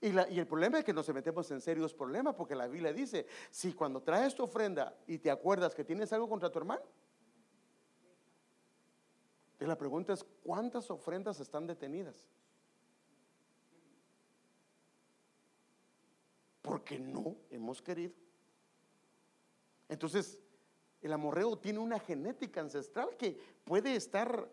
Y, 0.00 0.08
y, 0.08 0.38
el 0.40 0.46
problema 0.46 0.78
es 0.78 0.84
que 0.84 0.92
nos 0.92 1.08
metemos 1.10 1.48
en 1.52 1.60
serios 1.60 1.94
problemas 1.94 2.34
porque 2.34 2.56
la 2.56 2.66
Biblia 2.66 2.92
dice, 2.92 3.26
si 3.50 3.72
cuando 3.72 4.02
traes 4.02 4.34
tu 4.34 4.42
ofrenda 4.42 4.96
y 5.06 5.18
te 5.18 5.30
acuerdas 5.30 5.74
que 5.74 5.84
tienes 5.84 6.12
algo 6.12 6.28
contra 6.28 6.50
tu 6.50 6.58
hermano, 6.58 6.82
y 9.62 9.64
la 9.64 9.78
pregunta 9.78 10.12
es, 10.12 10.24
¿cuántas 10.42 10.90
ofrendas 10.90 11.38
están 11.38 11.68
detenidas? 11.68 12.28
Porque 16.60 16.98
no 16.98 17.36
hemos 17.48 17.80
querido. 17.80 18.12
Entonces, 19.88 20.40
el 21.02 21.12
amorreo 21.12 21.58
tiene 21.58 21.80
una 21.80 21.98
genética 21.98 22.60
ancestral 22.60 23.16
que 23.16 23.38
puede 23.64 23.94
estar 23.96 24.48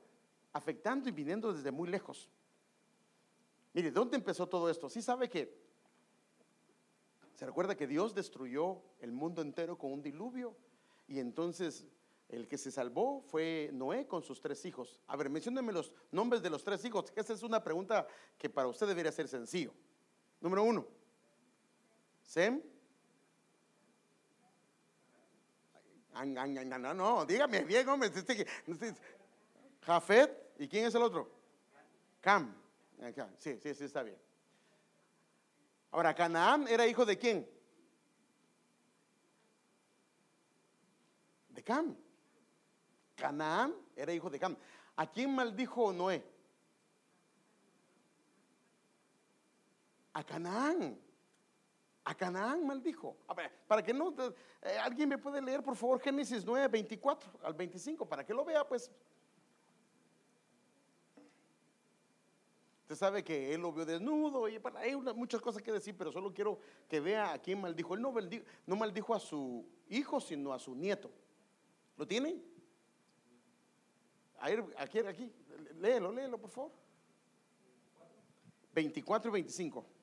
afectando 0.51 1.07
y 1.07 1.11
viniendo 1.11 1.53
desde 1.53 1.71
muy 1.71 1.87
lejos. 1.87 2.29
Mire, 3.73 3.91
¿dónde 3.91 4.17
empezó 4.17 4.47
todo 4.47 4.69
esto? 4.69 4.89
Sí 4.89 5.01
sabe 5.01 5.29
que 5.29 5.55
se 7.35 7.45
recuerda 7.45 7.77
que 7.77 7.87
Dios 7.87 8.13
destruyó 8.13 8.81
el 8.99 9.11
mundo 9.11 9.41
entero 9.41 9.77
con 9.77 9.93
un 9.93 10.01
diluvio 10.01 10.55
y 11.07 11.19
entonces 11.19 11.87
el 12.27 12.47
que 12.47 12.57
se 12.57 12.71
salvó 12.71 13.21
fue 13.21 13.69
Noé 13.73 14.07
con 14.07 14.23
sus 14.23 14.41
tres 14.41 14.65
hijos. 14.65 14.99
A 15.07 15.15
ver, 15.15 15.29
menciónenme 15.29 15.71
los 15.71 15.93
nombres 16.11 16.41
de 16.41 16.49
los 16.49 16.63
tres 16.63 16.83
hijos. 16.83 17.13
Esa 17.15 17.33
es 17.33 17.43
una 17.43 17.63
pregunta 17.63 18.07
que 18.37 18.49
para 18.49 18.67
usted 18.67 18.87
debería 18.87 19.11
ser 19.11 19.27
sencillo. 19.27 19.73
Número 20.41 20.63
uno, 20.63 20.85
Sem. 22.23 22.61
No, 26.25 26.93
no, 26.93 27.25
dígame 27.25 27.63
bien, 27.63 27.87
hombre. 27.87 28.11
Jafet, 29.81 30.53
¿y 30.59 30.67
quién 30.67 30.85
es 30.85 30.95
el 30.95 31.01
otro? 31.01 31.31
Cam. 32.19 32.53
Sí, 33.37 33.57
sí, 33.61 33.73
sí, 33.73 33.85
está 33.85 34.03
bien. 34.03 34.17
Ahora, 35.91 36.13
Canaán 36.13 36.67
era 36.67 36.85
hijo 36.85 37.05
de 37.05 37.17
quién? 37.17 37.49
De 41.49 41.63
Cam. 41.63 41.95
Canaán 43.15 43.73
era 43.95 44.13
hijo 44.13 44.29
de 44.29 44.39
Cam. 44.39 44.57
¿A 44.97 45.09
quién 45.09 45.33
maldijo 45.33 45.93
Noé? 45.93 46.23
A 50.13 50.23
Canaán. 50.23 50.99
A 52.09 52.15
Canaán 52.15 52.65
maldijo. 52.65 53.15
A 53.27 53.35
para 53.67 53.83
que 53.83 53.93
no, 53.93 54.11
eh, 54.19 54.77
alguien 54.81 55.07
me 55.07 55.19
puede 55.19 55.39
leer, 55.39 55.61
por 55.61 55.75
favor, 55.75 55.99
Génesis 55.99 56.43
9, 56.43 56.67
24 56.67 57.31
al 57.43 57.53
25, 57.53 58.03
para 58.09 58.25
que 58.25 58.33
lo 58.33 58.43
vea, 58.43 58.67
pues 58.67 58.89
Usted 62.81 62.95
sabe 62.95 63.23
que 63.23 63.53
él 63.53 63.61
lo 63.61 63.71
vio 63.71 63.85
desnudo 63.85 64.49
y 64.49 64.59
hay 64.77 64.95
muchas 65.13 65.39
cosas 65.39 65.61
que 65.61 65.71
decir, 65.71 65.95
pero 65.95 66.11
solo 66.11 66.33
quiero 66.33 66.57
que 66.87 66.99
vea 66.99 67.33
a 67.33 67.37
quién 67.37 67.61
maldijo. 67.61 67.93
Él 67.93 68.01
no 68.01 68.11
maldijo, 68.11 68.43
no 68.65 68.75
maldijo 68.75 69.13
a 69.13 69.19
su 69.19 69.63
hijo, 69.89 70.19
sino 70.19 70.51
a 70.51 70.57
su 70.57 70.73
nieto. 70.73 71.11
¿Lo 71.95 72.07
tiene? 72.07 72.41
aquí, 74.39 74.97
aquí, 74.97 75.31
léelo, 75.75 76.11
léelo, 76.11 76.39
por 76.39 76.49
favor. 76.49 76.71
24 78.73 79.29
y 79.29 79.33
25. 79.33 79.98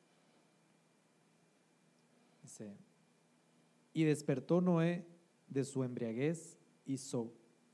Y 3.93 4.05
despertó 4.05 4.61
Noé 4.61 5.07
de 5.49 5.65
su 5.65 5.85
embriaguez 5.85 6.59
y, 6.85 6.97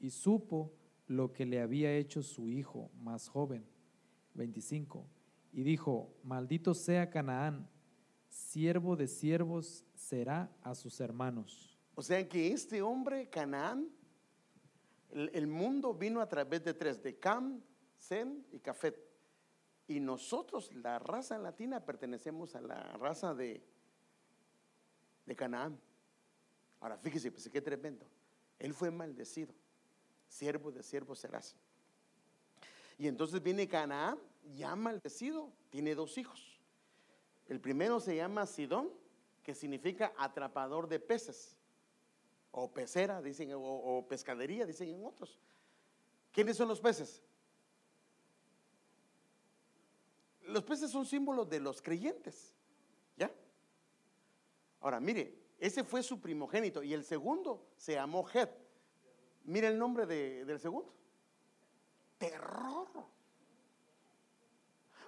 y 0.01 0.11
supo 0.11 0.73
lo 1.07 1.33
que 1.33 1.47
le 1.47 1.61
había 1.61 1.95
hecho 1.97 2.23
su 2.23 2.49
hijo 2.49 2.91
más 3.01 3.29
joven 3.29 3.65
25. 4.35 5.07
Y 5.53 5.63
dijo, 5.63 6.15
maldito 6.23 6.75
sea 6.75 7.11
Canaán, 7.11 7.69
siervo 8.29 8.97
de 8.97 9.07
siervos 9.07 9.85
será 9.95 10.51
a 10.63 10.75
sus 10.75 11.01
hermanos. 11.01 11.79
O 11.95 12.03
sea 12.03 12.27
que 12.27 12.53
este 12.53 12.81
hombre, 12.81 13.29
Canaán, 13.29 13.89
el, 15.11 15.47
mundo 15.47 15.93
vino 15.93 16.21
a 16.21 16.29
través 16.29 16.65
de 16.65 16.73
tres, 16.73 17.03
de 17.03 17.19
Cam, 17.19 17.61
Sem 17.97 18.43
y 18.51 18.61
Cafet. 18.61 18.97
Y 19.87 20.01
nosotros, 20.01 20.73
la 20.75 20.99
raza 20.99 21.37
latina, 21.39 21.85
pertenecemos 21.85 22.55
a 22.55 22.63
la 22.63 22.97
raza 22.97 23.35
de, 23.35 23.63
de 25.33 25.37
Canaán. 25.37 25.81
Ahora 26.81 26.99
fíjese, 26.99 27.33
pues 27.33 27.49
qué 27.49 27.61
tremendo. 27.61 28.07
Él 28.59 28.75
fue 28.75 28.91
maldecido. 28.91 29.55
Siervo 30.29 30.71
de 30.71 30.83
siervos 30.83 31.19
serás. 31.19 31.57
Y 32.99 33.09
entonces 33.09 33.43
viene 33.43 33.67
Canaán, 33.67 34.19
ya 34.55 34.77
maldecido, 34.77 35.51
tiene 35.71 35.95
dos 35.95 36.19
hijos. 36.19 36.61
El 37.49 37.61
primero 37.61 37.99
se 37.99 38.17
llama 38.17 38.47
Sidón, 38.47 38.91
que 39.43 39.55
significa 39.55 40.13
atrapador 40.19 40.87
de 40.89 41.01
peces, 41.01 41.57
o 42.51 42.71
pecera, 42.71 43.23
dicen, 43.23 43.51
o, 43.55 44.07
pescadería, 44.09 44.67
dicen 44.67 44.91
en 44.91 45.05
otros. 45.05 45.39
¿Quiénes 46.31 46.57
son 46.57 46.69
los 46.69 46.81
peces? 46.81 47.23
Los 50.43 50.63
peces 50.63 50.91
son 50.91 51.07
símbolos 51.07 51.49
de 51.49 51.61
los 51.61 51.81
creyentes. 51.81 52.55
Ahora, 54.83 55.01
mire, 55.01 55.55
ese 55.59 55.85
fue 55.85 56.03
su 56.03 56.21
primogénito 56.21 56.83
y 56.83 56.93
el 56.93 57.05
segundo 57.05 57.69
se 57.77 57.95
llamó 57.95 58.29
Hed. 58.29 58.49
Mire 59.45 59.69
el 59.69 59.79
nombre 59.79 60.07
del 60.07 60.59
segundo 60.61 60.93
terror. 62.19 62.89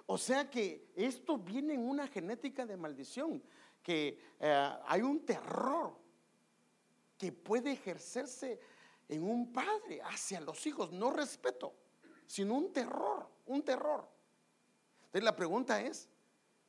O 0.07 0.17
sea 0.17 0.49
que 0.49 0.91
esto 0.95 1.37
viene 1.37 1.73
en 1.73 1.87
una 1.87 2.07
genética 2.07 2.65
de 2.65 2.75
maldición, 2.75 3.41
que 3.81 4.19
eh, 4.39 4.69
hay 4.85 5.01
un 5.01 5.25
terror 5.25 5.97
que 7.17 7.31
puede 7.31 7.71
ejercerse 7.71 8.59
en 9.07 9.23
un 9.23 9.53
padre 9.53 10.01
hacia 10.01 10.41
los 10.41 10.65
hijos, 10.67 10.91
no 10.91 11.11
respeto, 11.11 11.73
sino 12.27 12.55
un 12.55 12.73
terror, 12.73 13.29
un 13.45 13.63
terror. 13.63 14.07
Entonces 15.05 15.23
la 15.23 15.35
pregunta 15.35 15.81
es, 15.81 16.09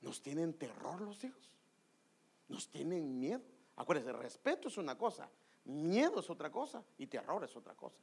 ¿nos 0.00 0.22
tienen 0.22 0.54
terror 0.54 1.00
los 1.00 1.22
hijos? 1.24 1.55
¿Nos 2.48 2.68
tienen 2.68 3.18
miedo? 3.18 3.42
Acuérdense, 3.76 4.12
respeto 4.12 4.68
es 4.68 4.78
una 4.78 4.96
cosa, 4.96 5.28
miedo 5.64 6.20
es 6.20 6.30
otra 6.30 6.50
cosa 6.50 6.82
y 6.98 7.06
terror 7.06 7.44
es 7.44 7.54
otra 7.56 7.74
cosa. 7.74 7.98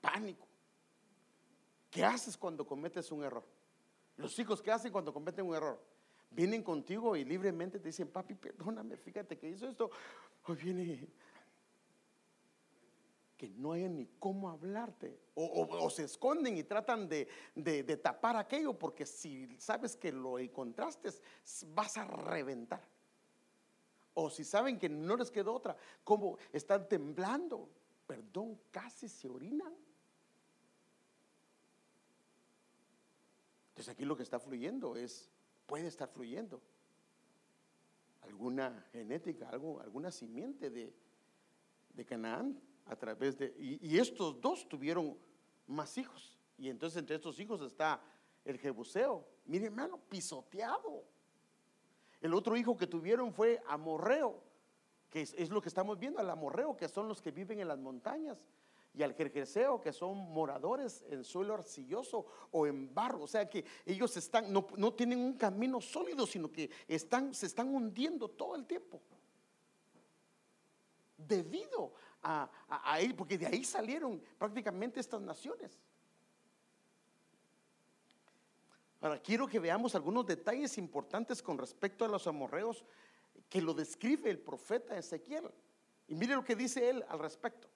Pánico. 0.00 0.46
¿Qué 1.90 2.04
haces 2.04 2.36
cuando 2.36 2.66
cometes 2.66 3.10
un 3.12 3.24
error? 3.24 3.44
Los 4.16 4.38
hijos, 4.38 4.62
¿qué 4.62 4.72
hacen 4.72 4.92
cuando 4.92 5.12
cometen 5.12 5.46
un 5.46 5.54
error? 5.54 5.80
Vienen 6.30 6.62
contigo 6.62 7.16
y 7.16 7.24
libremente 7.24 7.78
te 7.78 7.88
dicen, 7.88 8.08
papi, 8.08 8.34
perdóname, 8.34 8.96
fíjate 8.96 9.38
que 9.38 9.48
hizo 9.48 9.68
esto. 9.68 9.90
Hoy 10.46 10.56
viene. 10.56 11.08
que 13.36 13.48
no 13.50 13.72
hay 13.72 13.88
ni 13.88 14.06
cómo 14.18 14.50
hablarte. 14.50 15.20
O, 15.34 15.90
se 15.90 16.04
esconden 16.04 16.56
y 16.56 16.64
tratan 16.64 17.08
de, 17.08 17.28
de, 17.54 17.96
tapar 17.96 18.36
aquello 18.36 18.78
porque 18.78 19.06
si 19.06 19.56
sabes 19.58 19.96
que 19.96 20.10
lo 20.10 20.38
encontraste, 20.38 21.10
vas 21.68 21.96
a 21.96 22.04
reventar. 22.04 22.95
O 24.18 24.30
si 24.30 24.44
saben 24.44 24.78
que 24.78 24.88
no 24.88 25.14
les 25.14 25.30
quedó 25.30 25.52
otra, 25.52 25.76
como 26.02 26.38
están 26.50 26.88
temblando, 26.88 27.68
perdón, 28.06 28.58
casi 28.70 29.10
se 29.10 29.28
orinan. 29.28 29.74
Entonces 33.68 33.92
aquí 33.92 34.06
lo 34.06 34.16
que 34.16 34.22
está 34.22 34.40
fluyendo 34.40 34.96
es, 34.96 35.30
puede 35.66 35.86
estar 35.86 36.08
fluyendo 36.08 36.62
alguna 38.22 38.86
genética, 38.90 39.50
algo, 39.50 39.82
alguna 39.82 40.10
simiente 40.10 40.70
de, 40.70 40.94
Canaán 42.06 42.58
a 42.86 42.96
través 42.96 43.36
de... 43.36 43.54
Y, 43.58 43.98
estos 43.98 44.40
dos 44.40 44.66
tuvieron 44.66 45.18
más 45.66 45.98
hijos. 45.98 46.38
Y 46.56 46.70
entonces 46.70 46.98
entre 46.98 47.16
estos 47.16 47.38
hijos 47.38 47.60
está 47.60 48.02
el 48.46 48.58
Jebuseo. 48.58 49.28
Mire 49.44 49.66
hermano, 49.66 49.98
pisoteado. 50.08 51.04
El 52.26 52.34
otro 52.34 52.56
hijo 52.56 52.76
que 52.76 52.88
tuvieron 52.88 53.32
fue 53.32 53.62
Amorreo, 53.68 54.42
que 55.10 55.20
es, 55.20 55.48
lo 55.48 55.62
que 55.62 55.68
estamos 55.68 55.96
viendo, 55.96 56.18
al 56.18 56.28
Amorreo, 56.28 56.76
que 56.76 56.88
son 56.88 57.06
los 57.06 57.22
que 57.22 57.30
viven 57.30 57.60
en 57.60 57.68
las 57.68 57.78
montañas, 57.78 58.36
y 58.92 59.04
al 59.04 59.14
Jerjeseo, 59.14 59.80
que 59.80 59.92
son 59.92 60.16
moradores 60.32 61.04
en 61.08 61.22
suelo 61.22 61.54
arcilloso 61.54 62.26
o 62.50 62.66
en 62.66 62.92
barro. 62.92 63.22
O 63.22 63.28
sea 63.28 63.48
que 63.48 63.64
ellos 63.84 64.16
están, 64.16 64.52
no, 64.52 64.92
tienen 64.94 65.20
un 65.20 65.34
camino 65.34 65.80
sólido, 65.80 66.26
sino 66.26 66.50
que 66.50 66.68
están, 66.88 67.32
se 67.32 67.46
están 67.46 67.72
hundiendo 67.72 68.26
todo 68.26 68.56
el 68.56 68.66
tiempo. 68.66 69.00
Debido 71.16 71.92
a, 72.24 72.50
a, 72.68 72.98
porque 73.16 73.38
de 73.38 73.46
ahí 73.46 73.62
salieron 73.62 74.20
prácticamente 74.36 74.98
estas 74.98 75.20
naciones. 75.20 75.78
Ahora, 79.00 79.20
quiero 79.20 79.46
que 79.46 79.58
veamos 79.58 79.94
algunos 79.94 80.26
detalles 80.26 80.78
importantes 80.78 81.42
con 81.42 81.58
respecto 81.58 82.04
a 82.04 82.08
los 82.08 82.26
amorreos 82.26 82.84
que 83.48 83.60
lo 83.60 83.74
describe 83.74 84.30
el 84.30 84.38
profeta 84.38 84.96
Ezequiel. 84.96 85.50
Y 86.08 86.14
mire 86.14 86.34
lo 86.34 86.44
que 86.44 86.56
dice 86.56 86.88
él 86.88 87.04
al 87.08 87.18
respecto. 87.18 87.68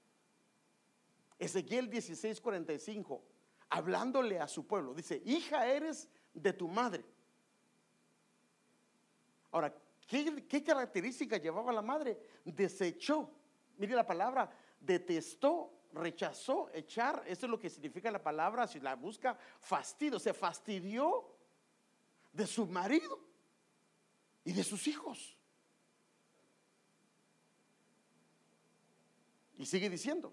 Ezequiel 1.38 1.90
16:45, 1.90 3.20
hablándole 3.70 4.38
a 4.38 4.48
su 4.48 4.66
pueblo, 4.66 4.94
dice, 4.94 5.22
hija 5.24 5.66
eres 5.66 6.08
de 6.34 6.52
tu 6.52 6.68
madre. 6.68 7.04
Ahora, 9.50 9.74
¿qué, 10.06 10.46
qué 10.46 10.62
característica 10.62 11.38
llevaba 11.38 11.72
la 11.72 11.82
madre? 11.82 12.18
Desechó 12.44 13.30
Mire 13.80 13.94
la 13.94 14.06
palabra, 14.06 14.50
detestó, 14.78 15.72
rechazó, 15.92 16.70
echar. 16.72 17.22
Eso 17.26 17.46
es 17.46 17.50
lo 17.50 17.58
que 17.58 17.70
significa 17.70 18.10
la 18.10 18.22
palabra, 18.22 18.66
si 18.66 18.80
la 18.80 18.94
busca, 18.94 19.38
fastidio. 19.60 20.18
Se 20.18 20.32
fastidió 20.32 21.36
de 22.32 22.46
su 22.46 22.66
marido 22.66 23.20
y 24.44 24.52
de 24.52 24.64
sus 24.64 24.86
hijos. 24.86 25.36
Y 29.58 29.66
sigue 29.66 29.90
diciendo. 29.90 30.32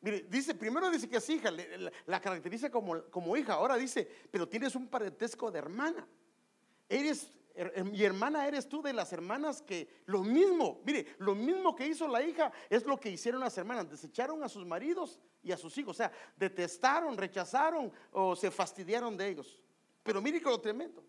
Mire, 0.00 0.26
dice, 0.28 0.54
primero 0.54 0.90
dice 0.90 1.08
que 1.08 1.16
es 1.16 1.28
hija, 1.28 1.50
la, 2.06 2.20
caracteriza 2.20 2.70
como, 2.70 3.02
como 3.10 3.36
hija. 3.36 3.54
Ahora 3.54 3.76
dice, 3.76 4.08
pero 4.30 4.48
tienes 4.48 4.74
un 4.74 4.88
parentesco 4.88 5.50
de 5.50 5.58
hermana. 5.58 6.06
Eres 6.88 7.32
mi 7.84 8.02
hermana 8.04 8.46
eres 8.46 8.68
tú 8.68 8.82
de 8.82 8.92
las 8.92 9.12
hermanas 9.12 9.62
que 9.62 10.02
lo 10.06 10.22
mismo, 10.22 10.80
mire, 10.84 11.16
lo 11.18 11.34
mismo 11.34 11.74
que 11.74 11.86
hizo 11.86 12.06
la 12.06 12.22
hija 12.22 12.52
es 12.70 12.84
lo 12.86 12.98
que 12.98 13.10
hicieron 13.10 13.40
las 13.40 13.58
hermanas, 13.58 13.90
desecharon 13.90 14.42
a 14.44 14.48
sus 14.48 14.64
maridos 14.64 15.18
y 15.42 15.50
a 15.50 15.56
sus 15.56 15.76
hijos, 15.78 15.96
o 15.96 15.98
sea, 15.98 16.12
detestaron, 16.36 17.16
rechazaron 17.16 17.92
o 18.12 18.36
se 18.36 18.50
fastidiaron 18.50 19.16
de 19.16 19.28
ellos. 19.28 19.60
Pero 20.02 20.22
mire 20.22 20.40
que 20.40 20.48
lo 20.48 20.60
tremendo. 20.60 21.04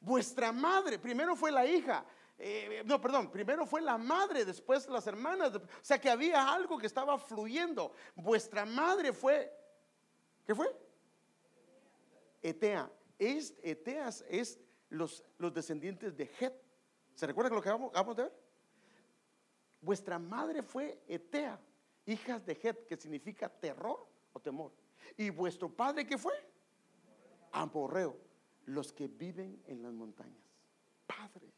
Vuestra 0.00 0.52
madre, 0.52 0.98
primero 0.98 1.34
fue 1.36 1.50
la 1.50 1.66
hija, 1.66 2.04
eh, 2.38 2.82
no, 2.84 3.00
perdón, 3.00 3.30
primero 3.30 3.66
fue 3.66 3.80
la 3.80 3.96
madre, 3.96 4.44
después 4.44 4.88
las 4.88 5.06
hermanas, 5.06 5.54
o 5.54 5.60
sea 5.80 6.00
que 6.00 6.10
había 6.10 6.52
algo 6.52 6.76
que 6.76 6.86
estaba 6.86 7.18
fluyendo. 7.18 7.92
Vuestra 8.16 8.64
madre 8.64 9.12
fue, 9.12 9.52
¿qué 10.44 10.54
fue? 10.54 10.76
Etea. 12.42 12.90
Es, 13.18 13.54
Eteas 13.62 14.24
es 14.28 14.58
los, 14.92 15.24
descendientes 15.52 16.16
de 16.16 16.30
Het. 16.38 16.54
¿Se 17.14 17.26
recuerda 17.26 17.54
lo 17.54 17.62
que 17.62 17.70
vamos 17.70 18.16
de 18.16 18.22
ver? 18.22 18.32
Vuestra 19.80 20.18
madre 20.18 20.62
fue 20.62 21.02
Etea, 21.08 21.58
hijas 22.06 22.44
de 22.44 22.58
Het, 22.62 22.86
que 22.86 22.96
significa 22.96 23.48
terror 23.48 24.06
o 24.32 24.40
temor. 24.40 24.72
¿Y 25.16 25.30
vuestro 25.30 25.68
padre 25.68 26.06
qué 26.06 26.16
fue? 26.16 26.34
Amorreo, 27.52 28.16
los 28.66 28.92
que 28.92 29.08
viven 29.08 29.62
en 29.66 29.82
las 29.82 29.92
montañas. 29.92 30.44
Padre. 31.06 31.48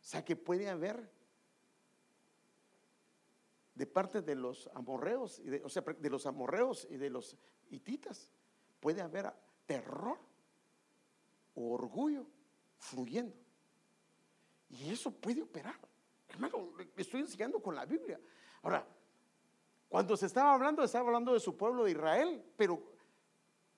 O 0.00 0.04
sea 0.08 0.24
que 0.24 0.36
puede 0.36 0.68
haber 0.68 1.10
de 3.74 3.86
parte 3.86 4.22
de 4.22 4.34
los 4.34 4.70
amorreos, 4.74 5.38
y 5.40 5.50
de, 5.50 5.62
o 5.64 5.68
sea, 5.68 5.82
de 5.82 6.10
los 6.10 6.26
amorreos 6.26 6.86
y 6.90 6.96
de 6.96 7.10
los 7.10 7.36
hititas, 7.68 8.30
puede 8.80 9.02
haber 9.02 9.32
terror 9.66 10.18
orgullo 11.56 12.26
fluyendo. 12.78 13.34
Y 14.68 14.90
eso 14.90 15.10
puede 15.10 15.42
operar. 15.42 15.78
Hermano, 16.28 16.72
estoy 16.96 17.20
enseñando 17.20 17.60
con 17.60 17.74
la 17.74 17.84
Biblia. 17.84 18.20
Ahora, 18.62 18.86
cuando 19.88 20.16
se 20.16 20.26
estaba 20.26 20.54
hablando, 20.54 20.82
estaba 20.82 21.06
hablando 21.06 21.32
de 21.32 21.40
su 21.40 21.56
pueblo 21.56 21.84
de 21.84 21.92
Israel, 21.92 22.44
pero 22.56 22.82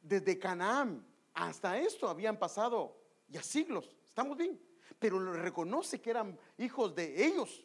desde 0.01 0.39
Canaán 0.39 1.05
hasta 1.35 1.79
esto 1.79 2.09
habían 2.09 2.39
pasado 2.39 2.97
ya 3.29 3.43
siglos. 3.43 3.95
Estamos 4.09 4.37
bien. 4.37 4.61
Pero 4.99 5.33
reconoce 5.35 6.01
que 6.01 6.11
eran 6.11 6.39
hijos 6.57 6.95
de 6.95 7.27
ellos. 7.27 7.65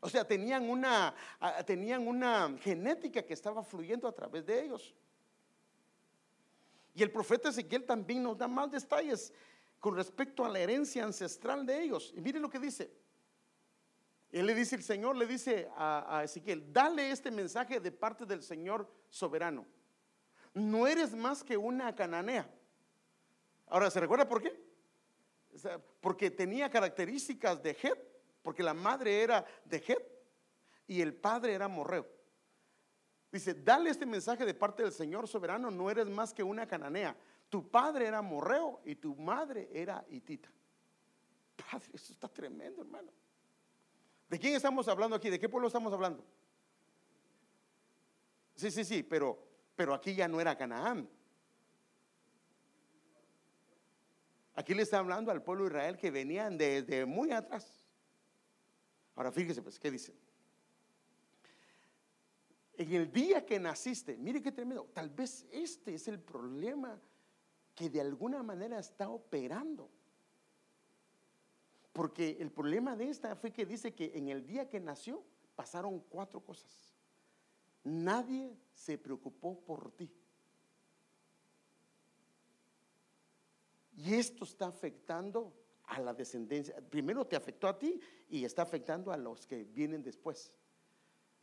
O 0.00 0.08
sea, 0.10 0.26
tenían 0.26 0.68
una, 0.68 1.14
tenían 1.64 2.06
una 2.06 2.54
genética 2.60 3.22
que 3.22 3.32
estaba 3.32 3.62
fluyendo 3.62 4.06
a 4.06 4.12
través 4.12 4.44
de 4.44 4.64
ellos. 4.64 4.94
Y 6.94 7.02
el 7.02 7.10
profeta 7.10 7.48
Ezequiel 7.48 7.84
también 7.84 8.22
nos 8.22 8.36
da 8.36 8.46
más 8.46 8.70
detalles 8.70 9.32
con 9.84 9.96
respecto 9.96 10.46
a 10.46 10.48
la 10.48 10.60
herencia 10.60 11.04
ancestral 11.04 11.66
de 11.66 11.82
ellos. 11.82 12.10
Y 12.16 12.22
mire 12.22 12.40
lo 12.40 12.48
que 12.48 12.58
dice. 12.58 12.90
Él 14.32 14.46
le 14.46 14.54
dice, 14.54 14.76
el 14.76 14.82
Señor 14.82 15.14
le 15.14 15.26
dice 15.26 15.68
a, 15.76 16.22
Ezequiel, 16.24 16.72
dale 16.72 17.10
este 17.10 17.30
mensaje 17.30 17.78
de 17.80 17.92
parte 17.92 18.24
del 18.24 18.42
Señor 18.42 18.90
soberano. 19.10 19.66
No 20.54 20.86
eres 20.86 21.14
más 21.14 21.44
que 21.44 21.58
una 21.58 21.94
cananea. 21.94 22.48
Ahora, 23.66 23.90
¿se 23.90 24.00
recuerda 24.00 24.26
por 24.26 24.40
qué? 24.40 24.58
porque 26.00 26.30
tenía 26.30 26.70
características 26.70 27.62
de 27.62 27.72
Het, 27.72 27.98
porque 28.40 28.62
la 28.62 28.72
madre 28.72 29.20
era 29.20 29.44
de 29.66 29.84
Het 29.86 30.02
y 30.86 31.02
el 31.02 31.12
padre 31.12 31.52
era 31.52 31.68
morreo. 31.68 32.08
Dice, 33.30 33.52
dale 33.52 33.90
este 33.90 34.06
mensaje 34.06 34.46
de 34.46 34.54
parte 34.54 34.82
del 34.82 34.92
Señor 34.92 35.28
soberano, 35.28 35.70
no 35.70 35.90
eres 35.90 36.08
más 36.08 36.32
que 36.32 36.42
una 36.42 36.66
cananea. 36.66 37.14
Tu 37.48 37.68
padre 37.70 38.06
era 38.06 38.22
morreo 38.22 38.80
y 38.84 38.96
tu 38.96 39.14
madre 39.14 39.68
era 39.72 40.04
hitita. 40.08 40.50
Padre, 41.70 41.88
eso 41.92 42.12
está 42.12 42.28
tremendo, 42.28 42.82
hermano. 42.82 43.12
¿De 44.28 44.38
quién 44.38 44.54
estamos 44.54 44.88
hablando 44.88 45.14
aquí? 45.16 45.30
¿De 45.30 45.38
qué 45.38 45.48
pueblo 45.48 45.68
estamos 45.68 45.92
hablando? 45.92 46.24
Sí, 48.56 48.70
sí, 48.70 48.84
sí, 48.84 49.02
pero, 49.02 49.38
pero 49.76 49.94
aquí 49.94 50.14
ya 50.14 50.26
no 50.28 50.40
era 50.40 50.56
Canaán. 50.56 51.08
Aquí 54.56 54.74
le 54.74 54.82
está 54.82 54.98
hablando 54.98 55.30
al 55.30 55.42
pueblo 55.42 55.64
de 55.64 55.70
Israel 55.70 55.96
que 55.96 56.10
venían 56.10 56.56
desde 56.56 57.04
muy 57.04 57.32
atrás. 57.32 57.84
Ahora 59.16 59.32
fíjese, 59.32 59.62
pues, 59.62 59.78
¿qué 59.78 59.90
dice? 59.90 60.14
En 62.76 62.92
el 62.92 63.12
día 63.12 63.44
que 63.44 63.58
naciste, 63.58 64.16
mire 64.16 64.42
qué 64.42 64.50
tremendo, 64.50 64.90
tal 64.92 65.10
vez 65.10 65.46
este 65.50 65.94
es 65.94 66.08
el 66.08 66.20
problema 66.20 67.00
que 67.74 67.90
de 67.90 68.00
alguna 68.00 68.42
manera 68.42 68.78
está 68.78 69.08
operando. 69.08 69.90
Porque 71.92 72.36
el 72.40 72.50
problema 72.50 72.96
de 72.96 73.08
esta 73.08 73.36
fue 73.36 73.52
que 73.52 73.66
dice 73.66 73.94
que 73.94 74.12
en 74.16 74.28
el 74.28 74.46
día 74.46 74.68
que 74.68 74.80
nació 74.80 75.22
pasaron 75.54 76.00
cuatro 76.00 76.40
cosas. 76.40 76.92
Nadie 77.84 78.56
se 78.72 78.98
preocupó 78.98 79.60
por 79.60 79.92
ti. 79.92 80.10
Y 83.96 84.14
esto 84.14 84.44
está 84.44 84.66
afectando 84.66 85.52
a 85.84 86.00
la 86.00 86.14
descendencia. 86.14 86.80
Primero 86.90 87.26
te 87.26 87.36
afectó 87.36 87.68
a 87.68 87.78
ti 87.78 88.00
y 88.28 88.44
está 88.44 88.62
afectando 88.62 89.12
a 89.12 89.16
los 89.16 89.46
que 89.46 89.64
vienen 89.64 90.02
después. 90.02 90.52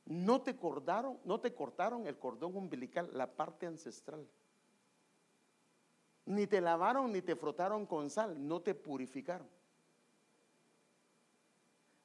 No 0.05 0.41
te 0.41 0.55
cortaron, 0.55 1.19
no 1.23 1.39
te 1.39 1.53
cortaron 1.53 2.07
el 2.07 2.17
cordón 2.17 2.55
umbilical, 2.57 3.09
la 3.13 3.32
parte 3.32 3.67
ancestral. 3.67 4.27
Ni 6.26 6.47
te 6.47 6.61
lavaron 6.61 7.11
ni 7.11 7.22
te 7.22 7.36
frotaron 7.36 7.86
con 7.86 8.09
sal, 8.09 8.47
no 8.47 8.61
te 8.61 8.76
purificaron. 8.76 9.47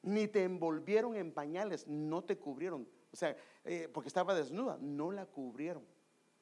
Ni 0.03 0.29
te 0.29 0.45
envolvieron 0.45 1.17
en 1.17 1.33
pañales, 1.33 1.87
no 1.87 2.23
te 2.25 2.39
cubrieron. 2.39 2.89
O 3.13 3.17
sea, 3.17 3.37
eh, 3.65 3.89
porque 3.93 4.09
estaba 4.09 4.35
desnuda, 4.35 4.79
no 4.81 5.11
la 5.11 5.27
cubrieron. 5.27 5.85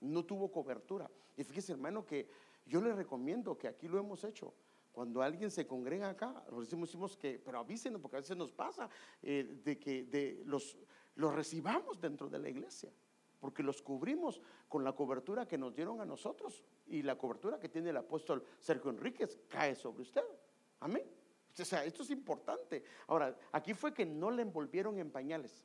No 0.01 0.25
tuvo 0.25 0.51
cobertura. 0.53 1.11
Y 1.37 1.45
fíjese, 1.45 1.73
hermano, 1.73 2.05
que 2.05 2.29
yo 2.67 2.81
le 2.81 2.93
recomiendo 2.93 3.57
que 3.57 3.69
aquí 3.69 3.89
lo 3.89 3.99
hemos 3.99 4.23
hecho. 4.25 4.55
Cuando 4.93 5.23
alguien 5.23 5.51
se 5.51 5.67
congrega 5.67 6.11
acá, 6.11 6.45
lo 6.51 6.61
decimos, 6.61 7.17
que, 7.17 7.41
pero 7.45 7.59
avísenos, 7.59 8.01
porque 8.01 8.17
a 8.17 8.21
veces 8.21 8.37
nos 8.37 8.53
pasa 8.53 8.89
eh, 9.23 9.61
de 9.65 9.79
que 9.79 10.05
de 10.05 10.43
los, 10.45 10.79
los 11.17 11.35
recibamos 11.35 12.01
dentro 12.01 12.29
de 12.29 12.39
la 12.39 12.49
iglesia, 12.49 12.93
porque 13.45 13.63
los 13.63 13.83
cubrimos 13.83 14.41
con 14.71 14.85
la 14.85 14.95
cobertura 14.95 15.47
que 15.47 15.59
nos 15.59 15.75
dieron 15.75 16.01
a 16.01 16.07
nosotros 16.07 16.65
y 16.87 17.03
la 17.03 17.19
cobertura 17.19 17.61
que 17.61 17.69
tiene 17.69 17.91
el 17.91 17.97
apóstol 17.99 18.43
Sergio 18.59 18.91
Enríquez 18.91 19.39
cae 19.51 19.75
sobre 19.75 20.01
usted. 20.01 20.25
Amén. 20.81 21.05
O 21.61 21.63
sea, 21.63 21.85
esto 21.85 22.05
es 22.05 22.09
importante. 22.09 22.83
Ahora, 23.07 23.37
aquí 23.53 23.75
fue 23.75 23.93
que 23.93 24.07
no 24.07 24.31
le 24.31 24.41
envolvieron 24.41 24.99
en 24.99 25.11
pañales. 25.11 25.63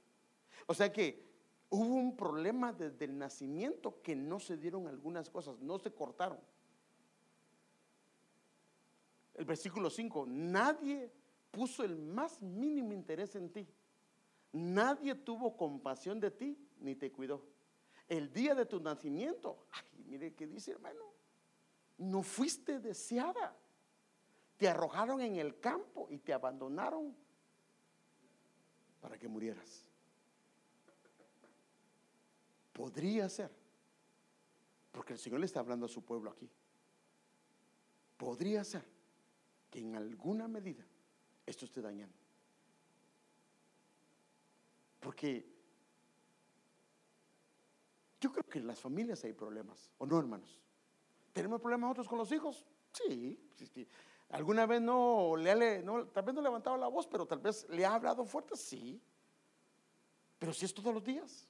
O 0.67 0.73
sea 0.73 0.91
que 0.91 1.25
hubo 1.69 1.95
un 1.95 2.17
problema 2.17 2.73
desde 2.73 3.05
el 3.05 3.17
nacimiento 3.17 4.01
que 4.01 4.13
no 4.13 4.41
se 4.41 4.57
dieron 4.57 4.85
algunas 4.85 5.29
cosas, 5.29 5.61
no 5.61 5.79
se 5.79 5.93
cortaron. 5.93 6.39
El 9.35 9.45
versículo 9.45 9.89
5, 9.89 10.25
nadie 10.27 11.13
puso 11.49 11.85
el 11.85 11.95
más 11.95 12.41
mínimo 12.41 12.91
interés 12.91 13.37
en 13.37 13.49
ti. 13.53 13.65
Nadie 14.51 15.15
tuvo 15.15 15.55
compasión 15.55 16.19
de 16.19 16.31
ti 16.31 16.57
ni 16.81 16.95
te 16.95 17.11
cuidó. 17.11 17.41
El 18.09 18.33
día 18.33 18.55
de 18.55 18.65
tu 18.65 18.79
nacimiento, 18.79 19.67
ay, 19.71 20.03
mire 20.07 20.33
qué 20.33 20.47
dice 20.47 20.71
hermano, 20.71 21.13
no 21.99 22.23
fuiste 22.23 22.79
deseada. 22.79 23.55
Te 24.57 24.67
arrojaron 24.67 25.21
en 25.21 25.35
el 25.35 25.59
campo 25.59 26.07
y 26.09 26.17
te 26.17 26.33
abandonaron 26.33 27.15
para 28.99 29.17
que 29.17 29.27
murieras. 29.27 29.85
Podría 32.73 33.29
ser, 33.29 33.51
porque 34.91 35.13
el 35.13 35.19
Señor 35.19 35.39
le 35.39 35.45
está 35.45 35.59
hablando 35.59 35.85
a 35.85 35.89
su 35.89 36.03
pueblo 36.03 36.31
aquí. 36.31 36.49
Podría 38.17 38.63
ser 38.63 38.83
que 39.69 39.79
en 39.79 39.95
alguna 39.95 40.47
medida 40.47 40.83
esto 41.45 41.65
esté 41.65 41.81
dañando. 41.81 42.17
Porque 44.99 45.58
yo 48.19 48.31
creo 48.31 48.43
que 48.43 48.59
en 48.59 48.67
las 48.67 48.79
familias 48.79 49.23
hay 49.23 49.33
problemas, 49.33 49.91
¿o 49.97 50.05
no, 50.05 50.19
hermanos? 50.19 50.59
¿Tenemos 51.33 51.61
problemas 51.61 51.89
nosotros 51.89 52.07
con 52.07 52.17
los 52.17 52.31
hijos? 52.31 52.65
Sí, 52.91 53.39
¿Alguna 54.29 54.65
vez 54.65 54.81
no 54.81 55.35
le 55.35 55.81
no, 55.81 56.07
tal 56.07 56.23
vez 56.23 56.35
no 56.35 56.41
levantado 56.41 56.77
la 56.77 56.87
voz, 56.87 57.07
pero 57.07 57.25
tal 57.25 57.39
vez 57.39 57.67
le 57.69 57.85
ha 57.85 57.95
hablado 57.95 58.25
fuerte? 58.25 58.55
Sí. 58.55 59.01
Pero 60.37 60.53
si 60.53 60.65
es 60.65 60.73
todos 60.73 60.93
los 60.93 61.03
días, 61.03 61.47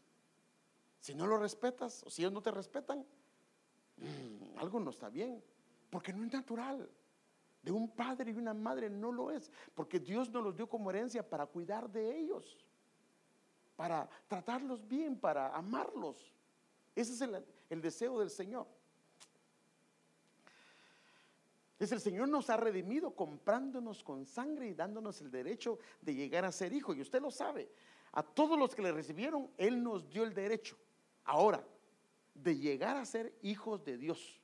si 1.00 1.14
no 1.14 1.28
lo 1.28 1.38
respetas 1.38 2.04
o 2.04 2.10
si 2.10 2.22
ellos 2.22 2.34
no 2.34 2.42
te 2.42 2.52
respetan, 2.52 3.06
mm, 3.98 4.58
algo 4.60 4.80
no 4.80 4.92
está 4.92 5.10
bien, 5.10 5.44
porque 5.90 6.14
no 6.14 6.26
es 6.26 6.32
natural 6.32 6.90
de 7.62 7.72
un 7.72 7.90
padre 7.90 8.32
y 8.32 8.36
una 8.36 8.54
madre 8.54 8.90
no 8.90 9.12
lo 9.12 9.32
es, 9.32 9.52
porque 9.76 10.00
Dios 10.00 10.30
nos 10.30 10.44
los 10.44 10.56
dio 10.56 10.68
como 10.70 10.90
herencia 10.90 11.28
para 11.28 11.46
cuidar 11.46 11.90
de 11.90 12.18
ellos, 12.18 12.66
para 13.76 14.10
tratarlos 14.28 14.88
bien, 14.88 15.20
para 15.20 15.56
amarlos. 15.56 16.34
Ese 17.00 17.14
es 17.14 17.22
el, 17.70 17.82
deseo 17.82 18.20
del 18.20 18.30
Señor. 18.30 18.68
Es 21.80 21.94
el 21.94 22.02
Señor 22.02 22.28
nos 22.28 22.50
ha 22.50 22.58
redimido 22.58 23.16
comprándonos 23.16 24.04
con 24.04 24.26
sangre 24.26 24.68
y 24.68 24.74
dándonos 24.74 25.22
el 25.22 25.32
derecho 25.32 25.80
de 26.02 26.14
llegar 26.14 26.44
a 26.44 26.52
ser 26.52 26.74
hijo. 26.74 26.94
Y 26.94 27.00
usted 27.00 27.22
lo 27.22 27.32
sabe. 27.32 27.72
A 28.12 28.22
todos 28.22 28.60
los 28.60 28.76
que 28.76 28.82
le 28.82 28.92
recibieron, 28.92 29.50
Él 29.58 29.82
nos 29.82 30.10
dio 30.10 30.26
el 30.26 30.34
derecho. 30.34 30.76
Ahora, 31.24 31.66
de 32.34 32.58
llegar 32.58 32.98
a 32.98 33.06
ser 33.06 33.34
hijos 33.44 33.82
de 33.86 33.98
Dios 33.98 34.40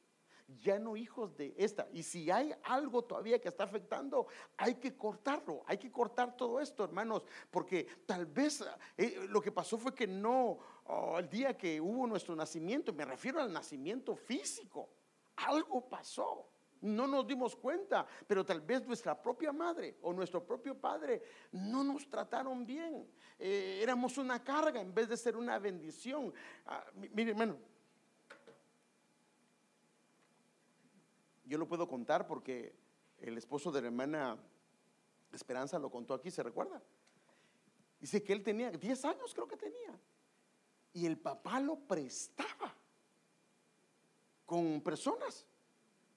ya 0.47 0.79
no 0.79 0.95
hijos 0.95 1.35
de 1.35 1.53
esta. 1.57 1.87
Y 1.91 2.03
si 2.03 2.29
hay 2.29 2.53
algo 2.63 3.03
todavía 3.03 3.39
que 3.39 3.49
está 3.49 3.63
afectando, 3.63 4.27
hay 4.57 4.75
que 4.75 4.95
cortarlo, 4.95 5.63
hay 5.65 5.77
que 5.77 5.91
cortar 5.91 6.35
todo 6.37 6.59
esto, 6.59 6.83
hermanos, 6.83 7.23
porque 7.49 7.87
tal 8.05 8.25
vez 8.25 8.63
eh, 8.97 9.25
lo 9.29 9.41
que 9.41 9.51
pasó 9.51 9.77
fue 9.77 9.93
que 9.93 10.07
no, 10.07 10.59
oh, 10.85 11.19
el 11.19 11.29
día 11.29 11.57
que 11.57 11.79
hubo 11.79 12.07
nuestro 12.07 12.35
nacimiento, 12.35 12.93
me 12.93 13.05
refiero 13.05 13.41
al 13.41 13.51
nacimiento 13.51 14.15
físico, 14.15 14.89
algo 15.35 15.87
pasó. 15.87 16.49
No 16.81 17.07
nos 17.07 17.25
dimos 17.25 17.55
cuenta, 17.55 18.05
pero 18.27 18.45
tal 18.45 18.61
vez 18.61 18.85
nuestra 18.85 19.19
propia 19.19 19.51
madre 19.51 19.97
o 20.01 20.13
nuestro 20.13 20.45
propio 20.45 20.79
padre 20.79 21.23
no 21.53 21.83
nos 21.83 22.07
trataron 22.07 22.65
bien. 22.65 23.09
Eh, 23.39 23.79
éramos 23.81 24.17
una 24.17 24.43
carga 24.43 24.81
en 24.81 24.93
vez 24.93 25.09
de 25.09 25.17
ser 25.17 25.35
una 25.35 25.57
bendición. 25.57 26.31
Ah, 26.65 26.85
mire, 26.93 27.31
hermano, 27.31 27.57
Yo 31.45 31.59
lo 31.59 31.67
puedo 31.67 31.87
contar 31.87 32.25
porque 32.25 32.75
el 33.19 33.37
esposo 33.37 33.71
de 33.71 33.81
la 33.81 33.87
hermana 33.87 34.37
Esperanza 35.31 35.77
lo 35.77 35.91
contó 35.91 36.13
aquí, 36.13 36.31
¿se 36.31 36.41
recuerda? 36.41 36.81
Dice 37.99 38.23
que 38.23 38.33
él 38.33 38.41
tenía 38.41 38.71
10 38.71 39.05
años, 39.05 39.33
creo 39.33 39.47
que 39.47 39.57
tenía. 39.57 39.99
Y 40.95 41.05
el 41.05 41.17
papá 41.17 41.59
lo 41.59 41.75
prestaba 41.75 42.73
con 44.45 44.81
personas 44.81 45.45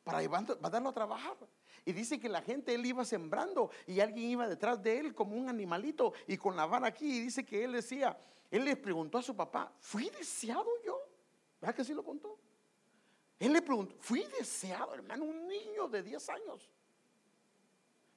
para 0.05 0.23
darlo 0.71 0.89
a 0.89 0.95
trabajar. 0.95 1.37
Y 1.85 1.93
dice 1.93 2.21
que 2.21 2.29
la 2.29 2.41
gente, 2.41 2.73
él 2.75 2.87
iba 2.87 3.05
sembrando 3.05 3.71
y 3.89 3.99
alguien 3.99 4.31
iba 4.31 4.49
detrás 4.49 4.81
de 4.81 5.01
él 5.01 5.15
como 5.17 5.37
un 5.37 5.49
animalito 5.49 6.13
y 6.29 6.37
con 6.37 6.55
la 6.55 6.65
vara 6.65 6.87
aquí. 6.87 7.19
Y 7.19 7.21
dice 7.21 7.45
que 7.45 7.65
él 7.65 7.73
decía, 7.73 8.17
él 8.53 8.65
le 8.65 8.77
preguntó 8.77 9.19
a 9.19 9.23
su 9.23 9.35
papá, 9.35 9.73
¿fui 9.81 10.09
deseado 10.11 10.69
yo? 10.85 10.97
¿Verdad 11.61 11.75
que 11.75 11.85
sí 11.85 11.93
lo 11.93 12.05
contó? 12.05 12.39
Él 13.39 13.53
le 13.53 13.63
preguntó, 13.63 13.97
fui 13.99 14.25
deseado, 14.39 14.95
hermano, 14.95 15.25
un 15.25 15.49
niño 15.49 15.89
de 15.89 16.05
10 16.05 16.29
años. 16.31 16.71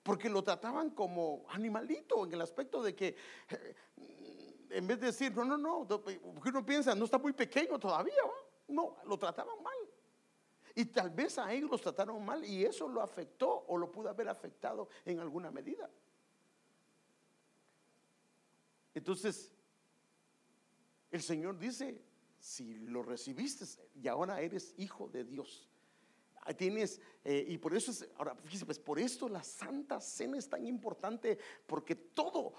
Porque 0.03 0.29
lo 0.29 0.43
trataban 0.43 0.91
como 0.91 1.45
animalito 1.49 2.23
en 2.25 2.33
el 2.33 2.41
aspecto 2.41 2.83
de 2.83 2.95
que, 2.95 3.15
eh, 3.49 3.75
en 4.71 4.87
vez 4.87 4.99
de 4.99 5.07
decir, 5.07 5.35
no, 5.35 5.43
no, 5.43 5.57
no, 5.57 5.87
porque 5.87 6.19
uno 6.49 6.65
piensa, 6.65 6.95
no 6.95 7.05
está 7.05 7.17
muy 7.17 7.33
pequeño 7.33 7.77
todavía, 7.77 8.13
no, 8.67 8.97
lo 9.05 9.17
trataban 9.17 9.61
mal. 9.61 9.75
Y 10.73 10.85
tal 10.85 11.09
vez 11.09 11.37
a 11.37 11.51
ellos 11.51 11.69
los 11.69 11.81
trataron 11.81 12.23
mal 12.23 12.45
y 12.45 12.63
eso 12.63 12.87
lo 12.87 13.01
afectó 13.01 13.65
o 13.67 13.77
lo 13.77 13.91
pudo 13.91 14.09
haber 14.09 14.29
afectado 14.29 14.87
en 15.03 15.19
alguna 15.19 15.51
medida. 15.51 15.89
Entonces, 18.93 19.53
el 21.11 21.21
Señor 21.21 21.57
dice, 21.57 22.01
si 22.39 22.75
lo 22.79 23.03
recibiste 23.03 23.65
y 23.95 24.07
ahora 24.07 24.41
eres 24.41 24.73
hijo 24.77 25.09
de 25.09 25.25
Dios. 25.25 25.69
Tienes, 26.57 26.99
eh, 27.23 27.45
y 27.47 27.57
por 27.57 27.73
eso 27.73 27.91
es, 27.91 28.07
ahora 28.17 28.35
fíjese, 28.35 28.65
pues 28.65 28.79
por 28.79 28.99
esto 28.99 29.29
la 29.29 29.43
Santa 29.43 30.01
Cena 30.01 30.37
es 30.37 30.49
tan 30.49 30.65
importante, 30.65 31.37
porque 31.65 31.95
todo 31.95 32.53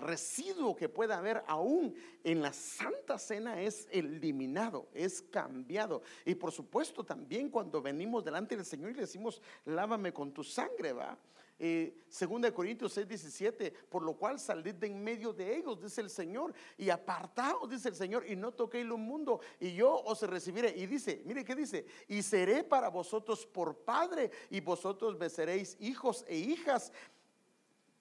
residuo 0.00 0.74
que 0.74 0.88
pueda 0.88 1.18
haber 1.18 1.44
aún 1.46 1.94
en 2.24 2.42
la 2.42 2.52
Santa 2.52 3.18
Cena 3.18 3.60
es 3.60 3.86
eliminado, 3.90 4.88
es 4.92 5.22
cambiado. 5.22 6.02
Y 6.24 6.34
por 6.34 6.52
supuesto 6.52 7.04
también 7.04 7.50
cuando 7.50 7.82
venimos 7.82 8.24
delante 8.24 8.56
del 8.56 8.64
Señor 8.64 8.90
y 8.90 8.94
le 8.94 9.02
decimos, 9.02 9.40
lávame 9.66 10.12
con 10.12 10.32
tu 10.32 10.42
sangre, 10.42 10.92
va. 10.92 11.18
Eh, 11.58 12.04
segunda 12.10 12.52
Corintios 12.52 12.92
6, 12.92 13.08
17, 13.08 13.70
por 13.88 14.02
lo 14.02 14.14
cual 14.14 14.38
salid 14.38 14.74
de 14.74 14.88
en 14.88 15.02
medio 15.02 15.32
de 15.32 15.56
ellos, 15.56 15.80
dice 15.80 16.02
el 16.02 16.10
Señor, 16.10 16.52
y 16.76 16.90
apartaos, 16.90 17.70
dice 17.70 17.88
el 17.88 17.94
Señor, 17.94 18.28
y 18.28 18.36
no 18.36 18.52
toquéis 18.52 18.84
lo 18.84 18.98
mundo, 18.98 19.40
y 19.58 19.74
yo 19.74 19.94
os 20.02 20.20
recibiré. 20.22 20.74
Y 20.76 20.86
dice, 20.86 21.22
mire 21.24 21.44
qué 21.44 21.54
dice, 21.54 21.86
y 22.08 22.22
seré 22.22 22.62
para 22.62 22.88
vosotros 22.88 23.46
por 23.46 23.76
padre, 23.78 24.30
y 24.50 24.60
vosotros 24.60 25.16
me 25.16 25.30
seréis 25.30 25.76
hijos 25.80 26.24
e 26.28 26.36
hijas, 26.36 26.92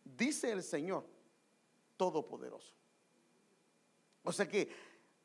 dice 0.03 0.51
el 0.51 0.62
Señor 0.62 1.06
Todopoderoso. 1.95 2.74
O 4.24 4.34
sea 4.34 4.49
que 4.49 4.70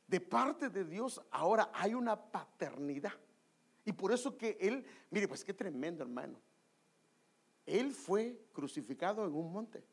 de 0.07 0.21
parte 0.21 0.69
de 0.69 0.85
Dios 0.85 1.21
ahora 1.31 1.71
hay 1.75 1.95
una 1.95 2.17
paternidad. 2.17 3.15
Y 3.85 3.93
por 3.93 4.13
eso 4.13 4.37
que 4.37 4.57
Él, 4.61 4.85
mire, 5.11 5.27
pues 5.27 5.45
qué 5.45 5.55
tremendo 5.55 6.05
hermano. 6.05 6.39
Él 7.71 7.93
fue 7.93 8.49
crucificado 8.53 9.25
en 9.25 9.33
un 9.33 9.53
monte, 9.53 9.85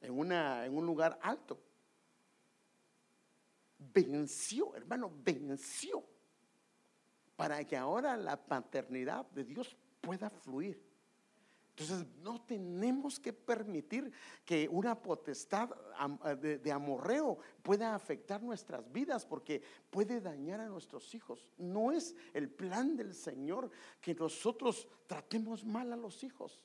en, 0.00 0.18
una, 0.18 0.64
en 0.64 0.74
un 0.74 0.86
lugar 0.86 1.18
alto. 1.20 1.60
Venció, 3.78 4.74
hermano, 4.74 5.12
venció 5.22 6.02
para 7.36 7.62
que 7.66 7.76
ahora 7.76 8.16
la 8.16 8.42
paternidad 8.42 9.26
de 9.26 9.44
Dios 9.44 9.76
pueda 10.00 10.30
fluir. 10.30 10.82
Entonces 11.76 12.06
no 12.22 12.40
tenemos 12.42 13.20
que 13.20 13.34
permitir 13.34 14.10
que 14.44 14.66
una 14.70 14.94
potestad 14.94 15.68
de, 16.40 16.58
de, 16.58 16.72
amorreo 16.72 17.38
pueda 17.62 17.94
afectar 17.94 18.42
nuestras 18.42 18.90
vidas 18.90 19.26
porque 19.26 19.62
puede 19.90 20.20
dañar 20.20 20.60
a 20.60 20.68
nuestros 20.68 21.14
hijos. 21.14 21.46
No 21.58 21.92
es 21.92 22.14
el 22.32 22.48
plan 22.48 22.96
del 22.96 23.14
Señor 23.14 23.70
que 24.00 24.14
nosotros 24.14 24.88
tratemos 25.06 25.62
mal 25.64 25.92
a 25.92 25.96
los 25.96 26.24
hijos. 26.24 26.60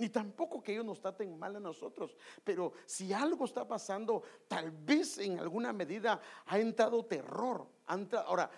Ni 0.00 0.08
tampoco 0.08 0.62
que 0.62 0.72
ellos 0.72 0.86
nos 0.86 0.98
traten 0.98 1.38
mal 1.38 1.54
a 1.56 1.60
nosotros. 1.60 2.16
Pero 2.42 2.72
si 2.86 3.12
algo 3.12 3.44
está 3.44 3.68
pasando, 3.68 4.22
tal 4.48 4.70
vez 4.70 5.18
en 5.18 5.38
alguna 5.38 5.74
medida 5.74 6.18
ha 6.46 6.58
entrado 6.58 7.04
terror. 7.04 7.66
Ahora, 8.24 8.50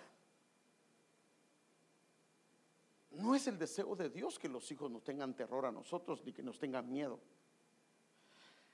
no 3.11 3.35
es 3.35 3.45
el 3.47 3.59
deseo 3.59 3.93
de 3.93 4.09
Dios 4.09 4.39
que 4.39 4.47
los 4.47 4.71
hijos 4.71 4.89
nos 4.89 5.03
tengan 5.03 5.35
terror 5.35 5.65
a 5.65 5.71
nosotros 5.71 6.23
ni 6.23 6.31
que 6.31 6.41
nos 6.41 6.57
tengan 6.57 6.89
miedo. 6.89 7.19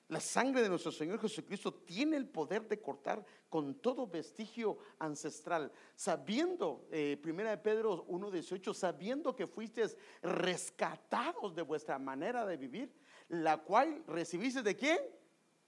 La 0.10 0.20
sangre 0.20 0.64
de 0.64 0.70
nuestro 0.70 0.92
Señor 0.92 1.22
Jesucristo 1.22 1.72
tiene 1.72 2.18
el 2.18 2.28
poder 2.28 2.68
de 2.68 2.82
cortar 2.82 3.24
con 3.48 3.76
todo 3.76 4.08
vestigio 4.08 4.80
ancestral, 4.98 5.72
sabiendo, 5.96 6.88
eh, 6.92 7.16
primera 7.22 7.52
de 7.52 7.60
Pedro 7.60 8.08
1.18, 8.08 8.74
sabiendo 8.74 9.36
que 9.36 9.46
fuisteis 9.46 9.96
rescatados 10.24 11.54
de 11.54 11.62
vuestra 11.62 12.00
manera 12.00 12.44
de 12.44 12.58
vivir, 12.58 12.92
la 13.28 13.58
cual 13.58 14.04
recibiste 14.08 14.64
de 14.64 14.76
quién? 14.76 14.98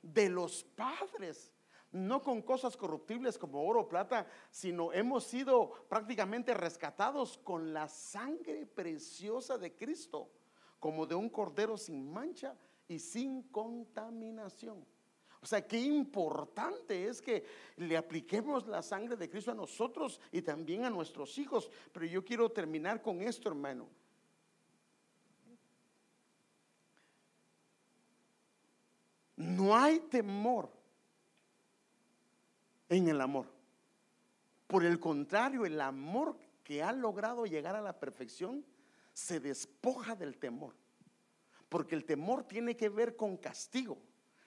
De 0.01 0.27
los 0.27 0.63
padres, 0.63 1.53
no 1.91 2.23
con 2.23 2.41
cosas 2.41 2.75
corruptibles 2.75 3.37
como 3.37 3.63
oro 3.63 3.81
o 3.81 3.87
plata, 3.87 4.25
sino 4.49 4.91
hemos 4.91 5.23
sido 5.23 5.85
prácticamente 5.87 6.55
rescatados 6.55 7.37
con 7.43 7.73
la 7.73 7.87
sangre 7.87 8.65
preciosa 8.65 9.59
de 9.59 9.75
Cristo, 9.75 10.31
como 10.79 11.05
de 11.05 11.13
un 11.13 11.29
cordero 11.29 11.77
sin 11.77 12.11
mancha 12.11 12.57
y 12.91 12.99
sin 12.99 13.43
contaminación. 13.43 14.85
O 15.41 15.45
sea, 15.45 15.65
qué 15.65 15.79
importante 15.79 17.07
es 17.07 17.21
que 17.21 17.43
le 17.77 17.97
apliquemos 17.97 18.67
la 18.67 18.83
sangre 18.83 19.15
de 19.15 19.29
Cristo 19.29 19.51
a 19.51 19.55
nosotros 19.55 20.19
y 20.31 20.41
también 20.41 20.85
a 20.85 20.89
nuestros 20.89 21.37
hijos. 21.39 21.71
Pero 21.91 22.05
yo 22.05 22.23
quiero 22.23 22.51
terminar 22.51 23.01
con 23.01 23.21
esto, 23.21 23.49
hermano. 23.49 23.87
No 29.37 29.75
hay 29.75 29.99
temor 30.01 30.69
en 32.89 33.07
el 33.07 33.19
amor. 33.19 33.47
Por 34.67 34.85
el 34.85 34.99
contrario, 34.99 35.65
el 35.65 35.81
amor 35.81 36.37
que 36.63 36.83
ha 36.83 36.91
logrado 36.91 37.45
llegar 37.45 37.75
a 37.75 37.81
la 37.81 37.99
perfección 37.99 38.63
se 39.13 39.39
despoja 39.39 40.15
del 40.15 40.37
temor 40.37 40.80
porque 41.71 41.95
el 41.95 42.03
temor 42.03 42.43
tiene 42.43 42.75
que 42.75 42.89
ver 42.89 43.15
con 43.15 43.37
castigo. 43.37 43.97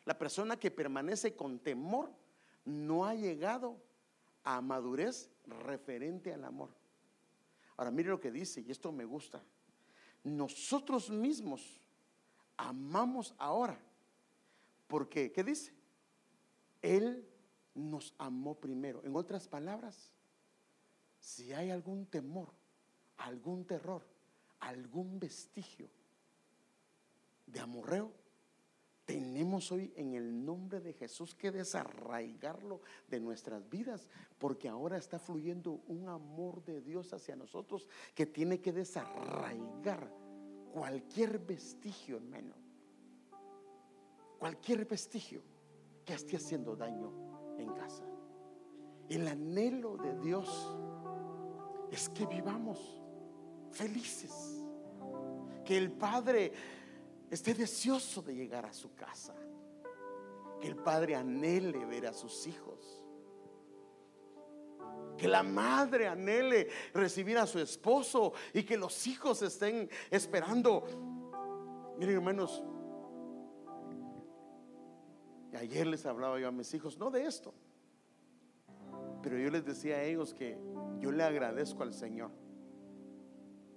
La 0.04 0.18
persona 0.18 0.58
que 0.58 0.70
permanece 0.70 1.34
con 1.34 1.58
temor 1.58 2.12
no 2.66 3.06
ha 3.06 3.14
llegado 3.14 3.80
a 4.42 4.60
madurez 4.60 5.30
referente 5.46 6.34
al 6.34 6.44
amor. 6.44 6.68
Ahora 7.78 7.90
mire 7.90 8.10
lo 8.10 8.20
que 8.20 8.30
dice, 8.30 8.60
y 8.60 8.70
esto 8.70 8.92
me 8.92 9.06
gusta. 9.06 9.42
Nosotros 10.22 11.08
mismos 11.08 11.80
amamos 12.58 13.34
ahora, 13.38 13.80
porque, 14.86 15.32
¿qué 15.32 15.42
dice? 15.42 15.72
Él 16.82 17.26
nos 17.74 18.12
amó 18.18 18.54
primero. 18.54 19.02
En 19.02 19.16
otras 19.16 19.48
palabras, 19.48 20.12
si 21.20 21.54
hay 21.54 21.70
algún 21.70 22.04
temor, 22.04 22.52
algún 23.16 23.64
terror, 23.64 24.02
algún 24.60 25.18
vestigio, 25.18 25.88
de 27.46 27.60
amorreo, 27.60 28.12
tenemos 29.04 29.70
hoy 29.70 29.92
en 29.96 30.14
el 30.14 30.44
nombre 30.44 30.80
de 30.80 30.94
Jesús 30.94 31.34
que 31.34 31.50
desarraigarlo 31.50 32.80
de 33.08 33.20
nuestras 33.20 33.68
vidas, 33.68 34.08
porque 34.38 34.68
ahora 34.68 34.96
está 34.96 35.18
fluyendo 35.18 35.82
un 35.88 36.08
amor 36.08 36.64
de 36.64 36.80
Dios 36.80 37.12
hacia 37.12 37.36
nosotros 37.36 37.86
que 38.14 38.24
tiene 38.24 38.60
que 38.60 38.72
desarraigar 38.72 40.10
cualquier 40.72 41.38
vestigio, 41.38 42.16
hermano, 42.16 42.54
cualquier 44.38 44.86
vestigio 44.86 45.42
que 46.04 46.14
esté 46.14 46.36
haciendo 46.36 46.74
daño 46.74 47.12
en 47.58 47.72
casa. 47.74 48.04
El 49.08 49.28
anhelo 49.28 49.98
de 49.98 50.18
Dios 50.20 50.74
es 51.90 52.08
que 52.08 52.24
vivamos 52.24 53.02
felices, 53.70 54.64
que 55.62 55.76
el 55.76 55.92
Padre 55.92 56.52
esté 57.30 57.54
deseoso 57.54 58.22
de 58.22 58.34
llegar 58.34 58.66
a 58.66 58.72
su 58.72 58.94
casa. 58.94 59.34
Que 60.60 60.68
el 60.68 60.76
padre 60.76 61.14
anhele 61.14 61.84
ver 61.84 62.06
a 62.06 62.12
sus 62.12 62.46
hijos. 62.46 63.02
Que 65.16 65.28
la 65.28 65.42
madre 65.42 66.08
anhele 66.08 66.68
recibir 66.92 67.38
a 67.38 67.46
su 67.46 67.58
esposo 67.58 68.32
y 68.52 68.62
que 68.62 68.76
los 68.76 69.06
hijos 69.06 69.42
estén 69.42 69.88
esperando. 70.10 70.84
Miren 71.98 72.16
hermanos, 72.16 72.62
ayer 75.56 75.86
les 75.86 76.04
hablaba 76.06 76.38
yo 76.38 76.48
a 76.48 76.52
mis 76.52 76.72
hijos, 76.74 76.98
no 76.98 77.10
de 77.10 77.26
esto, 77.26 77.54
pero 79.22 79.38
yo 79.38 79.50
les 79.50 79.64
decía 79.64 79.96
a 79.96 80.02
ellos 80.02 80.34
que 80.34 80.58
yo 80.98 81.12
le 81.12 81.22
agradezco 81.22 81.82
al 81.82 81.94
Señor 81.94 82.30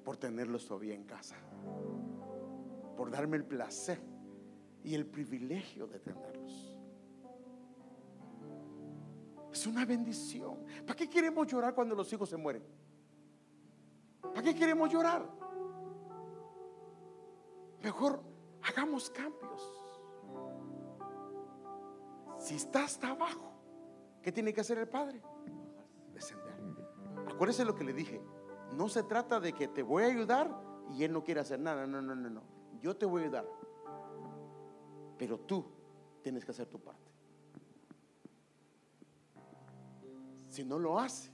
por 0.03 0.17
tenerlos 0.17 0.65
todavía 0.65 0.95
en 0.95 1.03
casa 1.03 1.35
por 2.97 3.11
darme 3.11 3.37
el 3.37 3.45
placer 3.45 4.01
y 4.83 4.95
el 4.95 5.05
privilegio 5.05 5.87
de 5.87 5.99
tenerlos. 5.99 6.73
Es 9.51 9.67
una 9.67 9.85
bendición. 9.85 10.65
¿Para 10.85 10.95
qué 10.95 11.09
queremos 11.09 11.47
llorar 11.47 11.73
cuando 11.73 11.95
los 11.95 12.11
hijos 12.11 12.27
se 12.27 12.37
mueren? 12.37 12.63
¿Para 14.21 14.41
qué 14.41 14.55
queremos 14.55 14.91
llorar? 14.91 15.29
Mejor 17.83 18.23
hagamos 18.63 19.09
cambios. 19.11 19.61
Si 22.39 22.55
está 22.55 22.83
hasta 22.83 23.09
abajo, 23.09 23.51
¿qué 24.21 24.31
tiene 24.31 24.53
que 24.53 24.61
hacer 24.61 24.77
el 24.79 24.87
padre? 24.87 25.21
Descender. 26.13 26.55
Acuérdese 27.27 27.63
lo 27.63 27.75
que 27.75 27.83
le 27.83 27.93
dije. 27.93 28.21
No 28.73 28.89
se 28.89 29.03
trata 29.03 29.39
de 29.39 29.53
que 29.53 29.67
te 29.67 29.83
voy 29.83 30.03
a 30.03 30.07
ayudar 30.07 30.49
y 30.89 31.03
él 31.03 31.13
no 31.13 31.23
quiere 31.23 31.39
hacer 31.39 31.59
nada. 31.59 31.85
No, 31.87 32.01
no, 32.01 32.15
no, 32.15 32.29
no 32.29 32.56
yo 32.81 32.95
te 32.95 33.05
voy 33.05 33.21
a 33.21 33.25
ayudar, 33.25 33.47
pero 35.17 35.39
tú 35.39 35.65
tienes 36.21 36.45
que 36.45 36.51
hacer 36.51 36.67
tu 36.67 36.79
parte. 36.79 37.11
Si 40.47 40.63
no 40.63 40.79
lo 40.79 40.99
hace, 40.99 41.31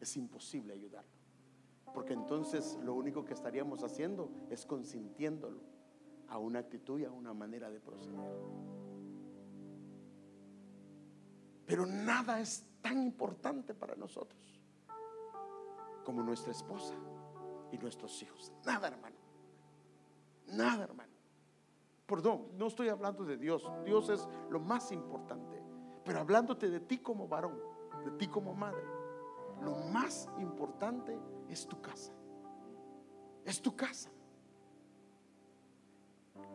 es 0.00 0.16
imposible 0.16 0.72
ayudarlo, 0.72 1.10
porque 1.92 2.12
entonces 2.12 2.78
lo 2.82 2.94
único 2.94 3.24
que 3.24 3.34
estaríamos 3.34 3.82
haciendo 3.82 4.30
es 4.50 4.64
consintiéndolo 4.66 5.60
a 6.28 6.38
una 6.38 6.58
actitud 6.58 6.98
y 7.00 7.04
a 7.04 7.10
una 7.10 7.32
manera 7.32 7.70
de 7.70 7.80
proceder. 7.80 8.18
Pero 11.66 11.84
nada 11.84 12.40
es 12.40 12.64
tan 12.80 13.02
importante 13.02 13.74
para 13.74 13.94
nosotros 13.94 14.40
como 16.04 16.22
nuestra 16.22 16.52
esposa 16.52 16.94
y 17.70 17.76
nuestros 17.76 18.22
hijos. 18.22 18.50
Nada, 18.64 18.88
hermano. 18.88 19.17
Nada, 20.52 20.84
hermano. 20.84 21.12
Perdón, 22.06 22.48
no 22.56 22.68
estoy 22.68 22.88
hablando 22.88 23.24
de 23.24 23.36
Dios. 23.36 23.70
Dios 23.84 24.08
es 24.08 24.26
lo 24.50 24.60
más 24.60 24.92
importante. 24.92 25.62
Pero 26.04 26.20
hablándote 26.20 26.70
de 26.70 26.80
ti 26.80 26.98
como 26.98 27.28
varón, 27.28 27.60
de 28.04 28.10
ti 28.12 28.28
como 28.28 28.54
madre, 28.54 28.82
lo 29.62 29.76
más 29.92 30.28
importante 30.38 31.18
es 31.50 31.66
tu 31.66 31.80
casa. 31.82 32.12
Es 33.44 33.60
tu 33.60 33.76
casa. 33.76 34.10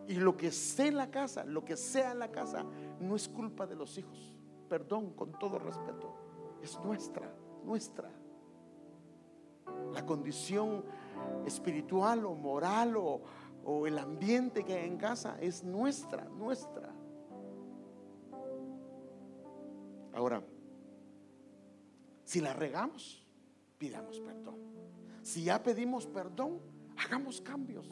Y 0.08 0.16
lo 0.16 0.36
que 0.36 0.52
sea 0.52 0.88
en 0.88 0.98
la 0.98 1.12
casa, 1.12 1.44
lo 1.46 1.64
que 1.64 1.78
sea 1.78 2.12
en 2.12 2.20
la 2.20 2.32
casa, 2.32 2.66
no 3.00 3.16
es 3.16 3.30
culpa 3.30 3.66
de 3.68 3.76
los 3.76 3.98
hijos. 3.98 4.34
Perdón, 4.68 5.12
con 5.14 5.32
todo 5.34 5.60
respeto. 5.60 6.16
Es 6.62 6.80
nuestra, 6.80 7.32
nuestra. 7.64 8.10
La 9.94 10.06
condición 10.06 10.84
espiritual 11.46 12.26
o 12.26 12.36
moral 12.36 12.98
o, 12.98 13.22
o 13.66 13.88
el 13.88 13.98
ambiente 13.98 14.64
que 14.64 14.74
hay 14.74 14.88
en 14.88 14.98
casa 14.98 15.38
es 15.40 15.64
nuestra, 15.64 16.26
nuestra. 16.26 16.94
Ahora, 20.14 20.44
si 22.24 22.40
la 22.40 22.54
regamos, 22.54 23.26
pidamos 23.78 24.20
perdón. 24.20 24.56
Si 25.22 25.44
ya 25.46 25.62
pedimos 25.62 26.06
perdón, 26.08 26.60
hagamos 26.98 27.42
cambios. 27.42 27.90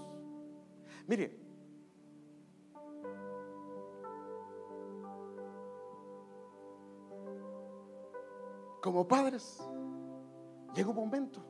Mire, 1.08 1.40
como 8.82 9.08
padres, 9.08 9.64
llega 10.76 10.90
un 10.90 10.96
momento. 10.96 11.42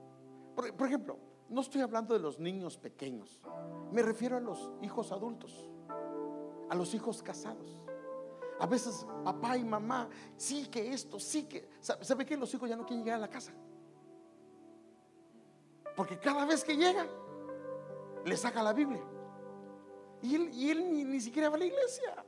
Por, 0.55 0.87
ejemplo, 0.87 1.17
no 1.51 1.61
estoy 1.61 1.81
hablando 1.81 2.13
de 2.13 2.21
los 2.21 2.39
niños 2.39 2.77
pequeños, 2.77 3.39
me 3.91 4.01
refiero 4.01 4.37
a 4.37 4.39
los 4.39 4.71
hijos 4.81 5.11
adultos, 5.11 5.69
a 6.69 6.75
los 6.75 6.93
hijos 6.93 7.21
casados. 7.21 7.77
A 8.57 8.65
veces 8.67 9.05
papá 9.25 9.57
y 9.57 9.63
mamá, 9.63 10.07
sí 10.37 10.67
que 10.67 10.93
esto, 10.93 11.19
sí 11.19 11.43
que... 11.43 11.67
¿Sabe 11.81 12.25
qué? 12.25 12.37
Los 12.37 12.53
hijos 12.53 12.69
ya 12.69 12.77
no 12.77 12.85
quieren 12.85 13.03
llegar 13.03 13.17
a 13.17 13.21
la 13.21 13.29
casa. 13.29 13.51
Porque 15.95 16.17
cada 16.19 16.45
vez 16.45 16.63
que 16.63 16.77
llega, 16.77 17.05
le 18.23 18.37
saca 18.37 18.63
la 18.63 18.71
Biblia. 18.71 19.03
Y 20.21 20.69
él, 20.69 20.93
ni, 20.93 21.03
ni 21.03 21.19
siquiera 21.19 21.49
va 21.49 21.55
a 21.55 21.59
la 21.59 21.65
iglesia. 21.65 22.23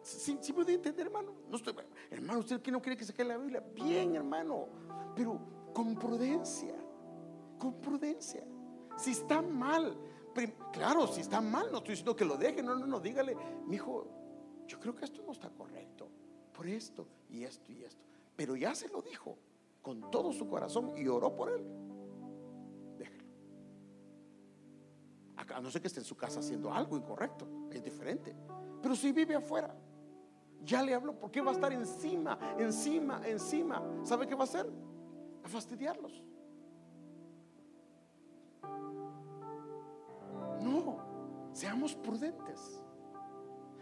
¿Sí, 0.00 0.38
sí 0.40 0.52
puede 0.52 0.74
entender, 0.74 1.06
hermano? 1.08 1.34
No 1.50 1.56
estoy, 1.56 1.74
hermano, 2.10 2.38
¿usted 2.38 2.62
que 2.62 2.70
no 2.70 2.80
quiere 2.80 2.96
que 2.96 3.04
se 3.04 3.12
caiga 3.12 3.34
la 3.34 3.38
Biblia? 3.38 3.62
Bien, 3.74 4.14
hermano, 4.14 4.68
pero 5.14 5.57
con 5.78 5.94
prudencia, 5.94 6.74
con 7.56 7.74
prudencia. 7.74 8.44
Si 8.96 9.12
está 9.12 9.40
mal, 9.40 9.96
claro, 10.72 11.06
si 11.06 11.20
está 11.20 11.40
mal, 11.40 11.70
no 11.70 11.78
estoy 11.78 11.92
diciendo 11.92 12.16
que 12.16 12.24
lo 12.24 12.36
deje, 12.36 12.64
no, 12.64 12.74
no, 12.74 12.84
no, 12.84 12.98
dígale, 12.98 13.36
mi 13.64 13.76
hijo, 13.76 14.08
yo 14.66 14.80
creo 14.80 14.92
que 14.92 15.04
esto 15.04 15.22
no 15.24 15.30
está 15.30 15.48
correcto, 15.50 16.10
por 16.52 16.66
esto 16.66 17.06
y 17.30 17.44
esto 17.44 17.70
y 17.70 17.84
esto. 17.84 18.04
Pero 18.34 18.56
ya 18.56 18.74
se 18.74 18.88
lo 18.88 19.02
dijo 19.02 19.38
con 19.80 20.10
todo 20.10 20.32
su 20.32 20.48
corazón 20.48 20.94
y 20.96 21.06
oró 21.06 21.36
por 21.36 21.52
él. 21.52 21.64
Déjelo. 22.98 23.24
Acá 25.36 25.60
no 25.60 25.70
sé 25.70 25.80
que 25.80 25.86
esté 25.86 26.00
en 26.00 26.06
su 26.06 26.16
casa 26.16 26.40
haciendo 26.40 26.72
algo 26.72 26.96
incorrecto, 26.96 27.46
es 27.70 27.84
diferente. 27.84 28.34
Pero 28.82 28.96
si 28.96 29.12
vive 29.12 29.36
afuera, 29.36 29.72
ya 30.64 30.82
le 30.82 30.92
habló, 30.92 31.16
¿por 31.16 31.30
qué 31.30 31.40
va 31.40 31.52
a 31.52 31.54
estar 31.54 31.72
encima, 31.72 32.36
encima, 32.58 33.22
encima? 33.24 33.80
¿Sabe 34.02 34.26
qué 34.26 34.34
va 34.34 34.40
a 34.40 34.44
hacer? 34.44 34.68
Fastidiarlos. 35.48 36.22
No, 40.62 40.98
seamos 41.52 41.94
prudentes. 41.94 42.82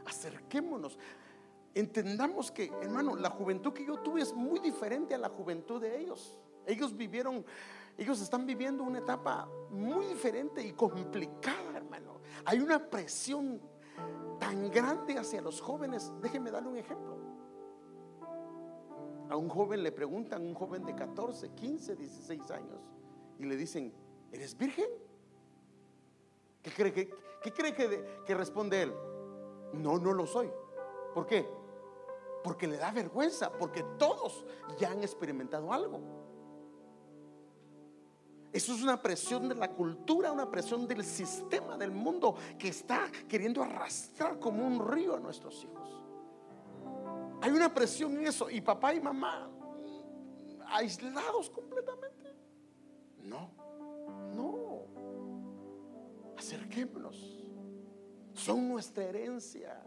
Acerquémonos. 0.04 0.98
Entendamos 1.74 2.50
que, 2.50 2.72
hermano, 2.80 3.16
la 3.16 3.30
juventud 3.30 3.72
que 3.72 3.84
yo 3.84 3.98
tuve 3.98 4.22
es 4.22 4.32
muy 4.32 4.60
diferente 4.60 5.14
a 5.14 5.18
la 5.18 5.28
juventud 5.28 5.80
de 5.80 6.00
ellos. 6.00 6.38
Ellos 6.64 6.96
vivieron, 6.96 7.44
ellos 7.98 8.20
están 8.20 8.46
viviendo 8.46 8.82
una 8.82 8.98
etapa 9.00 9.48
muy 9.70 10.06
diferente 10.06 10.62
y 10.62 10.72
complicada, 10.72 11.76
hermano. 11.76 12.20
Hay 12.44 12.60
una 12.60 12.78
presión 12.78 13.60
tan 14.38 14.70
grande 14.70 15.18
hacia 15.18 15.42
los 15.42 15.60
jóvenes. 15.60 16.12
Déjenme 16.22 16.50
darle 16.50 16.68
un 16.70 16.76
ejemplo. 16.76 17.25
A 19.28 19.36
un 19.36 19.48
joven 19.48 19.82
le 19.82 19.92
preguntan, 19.92 20.42
un 20.42 20.54
joven 20.54 20.84
de 20.84 20.94
14, 20.94 21.50
15, 21.50 21.96
16 21.96 22.50
años, 22.50 22.80
y 23.38 23.44
le 23.44 23.56
dicen, 23.56 23.92
¿eres 24.32 24.56
virgen? 24.56 24.86
¿Qué 26.62 26.70
cree 26.70 26.92
que, 26.92 27.10
qué 27.42 27.52
cree 27.52 27.74
que, 27.74 28.22
que 28.24 28.34
responde 28.34 28.82
él? 28.82 28.94
No, 29.72 29.98
no 29.98 30.12
lo 30.12 30.26
soy. 30.26 30.50
¿Por 31.14 31.26
qué? 31.26 31.46
Porque 32.44 32.66
le 32.66 32.76
da 32.76 32.92
vergüenza, 32.92 33.50
porque 33.52 33.82
todos 33.98 34.44
ya 34.78 34.90
han 34.90 35.02
experimentado 35.02 35.72
algo. 35.72 36.00
Eso 38.52 38.72
es 38.72 38.82
una 38.82 39.02
presión 39.02 39.48
de 39.48 39.54
la 39.54 39.70
cultura, 39.70 40.32
una 40.32 40.50
presión 40.50 40.88
del 40.88 41.04
sistema 41.04 41.76
del 41.76 41.90
mundo 41.90 42.36
que 42.58 42.68
está 42.68 43.10
queriendo 43.28 43.62
arrastrar 43.62 44.38
como 44.38 44.66
un 44.66 44.86
río 44.88 45.14
a 45.14 45.20
nuestros 45.20 45.62
hijos. 45.64 45.95
Hay 47.40 47.50
una 47.52 47.72
presión 47.72 48.16
en 48.16 48.26
eso 48.26 48.50
y 48.50 48.60
papá 48.60 48.94
y 48.94 49.00
mamá 49.00 49.50
aislados 50.68 51.50
completamente. 51.50 52.34
No, 53.22 53.50
no. 54.34 54.86
Acerquémonos. 56.36 57.44
Son 58.34 58.68
nuestra 58.68 59.04
herencia. 59.04 59.82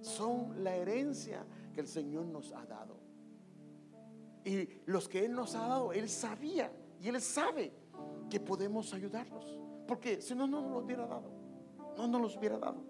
Son 0.00 0.62
la 0.62 0.76
herencia 0.76 1.46
que 1.72 1.80
el 1.80 1.88
Señor 1.88 2.26
nos 2.26 2.52
ha 2.52 2.64
dado. 2.66 2.98
Y 4.44 4.68
los 4.86 5.08
que 5.08 5.24
Él 5.24 5.32
nos 5.32 5.54
ha 5.54 5.66
dado, 5.66 5.92
Él 5.92 6.08
sabía 6.08 6.70
y 7.00 7.08
Él 7.08 7.20
sabe 7.20 7.72
que 8.28 8.38
podemos 8.40 8.92
ayudarlos. 8.92 9.58
Porque 9.86 10.20
si 10.20 10.34
no, 10.34 10.46
no 10.46 10.60
nos 10.60 10.70
los 10.72 10.84
hubiera 10.84 11.06
dado. 11.06 11.30
No 11.96 12.06
nos 12.06 12.20
los 12.20 12.36
hubiera 12.36 12.58
dado. 12.58 12.82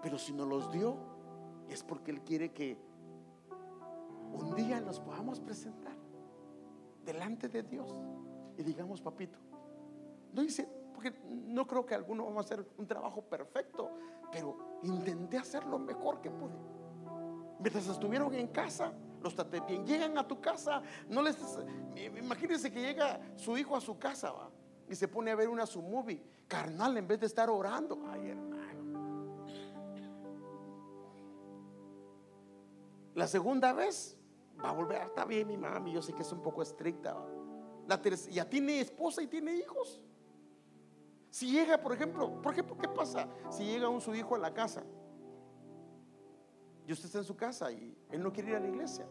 Pero 0.00 0.16
si 0.18 0.32
nos 0.32 0.46
los 0.46 0.70
dio, 0.70 0.96
es 1.68 1.82
porque 1.82 2.10
Él 2.10 2.22
quiere 2.22 2.52
que 2.52 2.78
un 4.32 4.54
día 4.54 4.80
nos 4.80 5.00
podamos 5.00 5.40
presentar 5.40 5.96
delante 7.04 7.48
de 7.48 7.62
Dios 7.62 7.94
y 8.56 8.62
digamos, 8.62 9.00
papito, 9.00 9.38
no 10.32 10.42
dice, 10.42 10.68
porque 10.92 11.12
no 11.24 11.66
creo 11.66 11.86
que 11.86 11.94
alguno 11.94 12.24
vamos 12.24 12.38
a 12.38 12.54
hacer 12.54 12.66
un 12.76 12.86
trabajo 12.86 13.22
perfecto, 13.22 13.90
pero 14.32 14.80
intenté 14.82 15.38
hacer 15.38 15.64
lo 15.64 15.78
mejor 15.78 16.20
que 16.20 16.30
pude. 16.30 16.58
Mientras 17.60 17.86
estuvieron 17.88 18.34
en 18.34 18.48
casa, 18.48 18.92
los 19.22 19.34
traté 19.34 19.60
bien. 19.60 19.86
Llegan 19.86 20.16
a 20.18 20.26
tu 20.26 20.40
casa, 20.40 20.82
no 21.08 21.22
les. 21.22 21.36
Imagínense 22.18 22.70
que 22.70 22.80
llega 22.80 23.20
su 23.36 23.56
hijo 23.56 23.76
a 23.76 23.80
su 23.80 23.98
casa 23.98 24.32
¿va? 24.32 24.50
y 24.88 24.94
se 24.94 25.08
pone 25.08 25.30
a 25.30 25.34
ver 25.34 25.48
una 25.48 25.66
su 25.66 25.82
movie 25.82 26.22
carnal 26.46 26.96
en 26.96 27.06
vez 27.06 27.20
de 27.20 27.26
estar 27.26 27.50
orando. 27.50 27.98
Ay, 28.08 28.34
La 33.18 33.26
segunda 33.26 33.72
vez 33.72 34.16
va 34.64 34.70
a 34.70 34.72
volver. 34.72 35.02
Está 35.02 35.24
bien, 35.24 35.48
mi 35.48 35.56
mami. 35.56 35.92
Yo 35.92 36.00
sé 36.00 36.12
que 36.12 36.22
es 36.22 36.30
un 36.30 36.40
poco 36.40 36.62
estricta. 36.62 37.16
La 37.88 38.00
ya 38.30 38.48
tiene 38.48 38.78
esposa 38.78 39.20
y 39.20 39.26
tiene 39.26 39.56
hijos. 39.56 40.00
Si 41.28 41.50
llega, 41.50 41.80
por 41.82 41.92
ejemplo, 41.92 42.40
por 42.40 42.52
ejemplo, 42.52 42.78
¿qué 42.78 42.88
pasa 42.88 43.28
si 43.50 43.64
llega 43.64 43.88
un 43.88 44.00
su 44.00 44.14
hijo 44.14 44.36
a 44.36 44.38
la 44.38 44.54
casa? 44.54 44.84
y 46.86 46.92
usted 46.92 47.06
está 47.06 47.18
en 47.18 47.24
su 47.24 47.36
casa 47.36 47.70
y 47.72 47.94
él 48.08 48.22
no 48.22 48.32
quiere 48.32 48.50
ir 48.50 48.56
a 48.56 48.60
la 48.60 48.68
iglesia, 48.68 49.06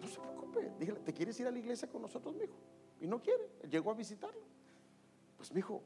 no 0.00 0.08
se 0.08 0.18
preocupe. 0.18 0.72
Dígale, 0.76 1.00
¿te 1.00 1.12
quieres 1.12 1.38
ir 1.38 1.46
a 1.46 1.50
la 1.52 1.58
iglesia 1.58 1.88
con 1.88 2.02
nosotros, 2.02 2.34
mijo? 2.34 2.56
Y 3.00 3.06
no 3.06 3.22
quiere. 3.22 3.48
Llegó 3.70 3.92
a 3.92 3.94
visitarlo. 3.94 4.40
Pues, 5.36 5.52
mijo, 5.52 5.82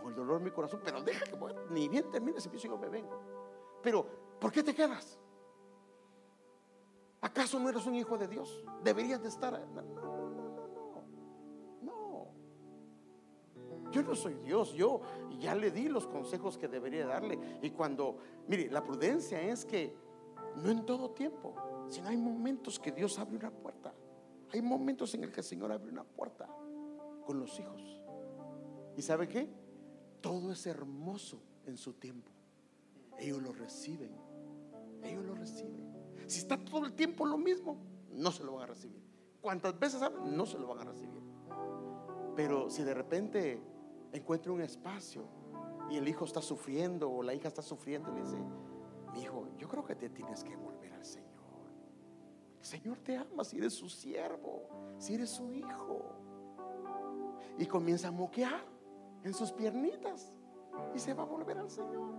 con 0.00 0.10
el 0.10 0.14
dolor 0.14 0.38
en 0.38 0.44
mi 0.44 0.50
corazón, 0.50 0.80
pero 0.82 1.02
deja 1.02 1.26
que 1.26 1.36
ni 1.68 1.88
bien 1.88 2.10
termine 2.10 2.38
ese 2.38 2.48
piso, 2.48 2.68
yo 2.68 2.78
me 2.78 2.88
vengo. 2.88 3.20
Pero, 3.82 4.06
¿por 4.40 4.50
qué 4.50 4.62
te 4.62 4.72
quedas? 4.72 5.18
¿Acaso 7.22 7.58
no 7.60 7.68
eres 7.68 7.86
un 7.86 7.94
hijo 7.94 8.18
de 8.18 8.26
Dios? 8.26 8.62
Deberías 8.82 9.22
de 9.22 9.28
estar. 9.28 9.52
No, 9.52 9.82
no, 9.82 10.28
no, 10.28 10.68
no, 10.68 11.04
no. 11.80 12.26
No. 13.82 13.90
Yo 13.92 14.02
no 14.02 14.14
soy 14.16 14.34
Dios. 14.44 14.72
Yo 14.74 15.00
ya 15.38 15.54
le 15.54 15.70
di 15.70 15.88
los 15.88 16.08
consejos 16.08 16.58
que 16.58 16.66
debería 16.66 17.06
darle. 17.06 17.38
Y 17.62 17.70
cuando, 17.70 18.18
mire, 18.48 18.68
la 18.70 18.82
prudencia 18.82 19.40
es 19.40 19.64
que 19.64 19.94
no 20.56 20.68
en 20.68 20.84
todo 20.84 21.10
tiempo, 21.10 21.54
sino 21.88 22.08
hay 22.08 22.16
momentos 22.16 22.80
que 22.80 22.90
Dios 22.90 23.16
abre 23.20 23.36
una 23.36 23.52
puerta. 23.52 23.94
Hay 24.52 24.60
momentos 24.60 25.14
en 25.14 25.22
el 25.22 25.30
que 25.30 25.40
el 25.40 25.46
Señor 25.46 25.70
abre 25.70 25.90
una 25.90 26.04
puerta 26.04 26.48
con 27.24 27.38
los 27.38 27.58
hijos. 27.60 28.02
¿Y 28.96 29.02
sabe 29.02 29.28
qué? 29.28 29.48
Todo 30.20 30.50
es 30.50 30.66
hermoso 30.66 31.40
en 31.66 31.76
su 31.76 31.94
tiempo. 31.94 32.32
Ellos 33.16 33.40
lo 33.40 33.52
reciben. 33.52 34.10
Ellos 35.04 35.24
lo 35.24 35.34
reciben. 35.34 35.81
Si 36.32 36.38
está 36.38 36.56
todo 36.56 36.86
el 36.86 36.94
tiempo 36.94 37.26
lo 37.26 37.36
mismo, 37.36 37.76
no 38.08 38.32
se 38.32 38.42
lo 38.42 38.54
van 38.54 38.62
a 38.62 38.66
recibir. 38.68 39.02
¿Cuántas 39.42 39.78
veces 39.78 40.00
No 40.24 40.46
se 40.46 40.58
lo 40.58 40.66
van 40.68 40.78
a 40.78 40.84
recibir. 40.84 41.20
Pero 42.34 42.70
si 42.70 42.82
de 42.84 42.94
repente 42.94 43.62
encuentra 44.14 44.50
un 44.50 44.62
espacio 44.62 45.26
y 45.90 45.98
el 45.98 46.08
hijo 46.08 46.24
está 46.24 46.40
sufriendo 46.40 47.10
o 47.10 47.22
la 47.22 47.34
hija 47.34 47.48
está 47.48 47.60
sufriendo, 47.60 48.10
le 48.12 48.22
dice, 48.22 48.38
mi 49.12 49.20
hijo, 49.20 49.46
yo 49.58 49.68
creo 49.68 49.84
que 49.84 49.94
te 49.94 50.08
tienes 50.08 50.42
que 50.42 50.56
volver 50.56 50.94
al 50.94 51.04
Señor. 51.04 51.28
El 52.60 52.64
Señor 52.64 52.98
te 53.00 53.14
ama 53.18 53.44
si 53.44 53.58
eres 53.58 53.74
su 53.74 53.90
siervo, 53.90 54.96
si 54.96 55.12
eres 55.12 55.28
su 55.28 55.52
hijo. 55.52 56.16
Y 57.58 57.66
comienza 57.66 58.08
a 58.08 58.10
moquear 58.10 58.64
en 59.22 59.34
sus 59.34 59.52
piernitas 59.52 60.32
y 60.94 60.98
se 60.98 61.12
va 61.12 61.24
a 61.24 61.26
volver 61.26 61.58
al 61.58 61.68
Señor. 61.68 62.10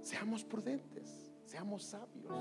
Seamos 0.00 0.44
prudentes, 0.44 1.23
seamos 1.44 1.84
sabios. 1.84 2.32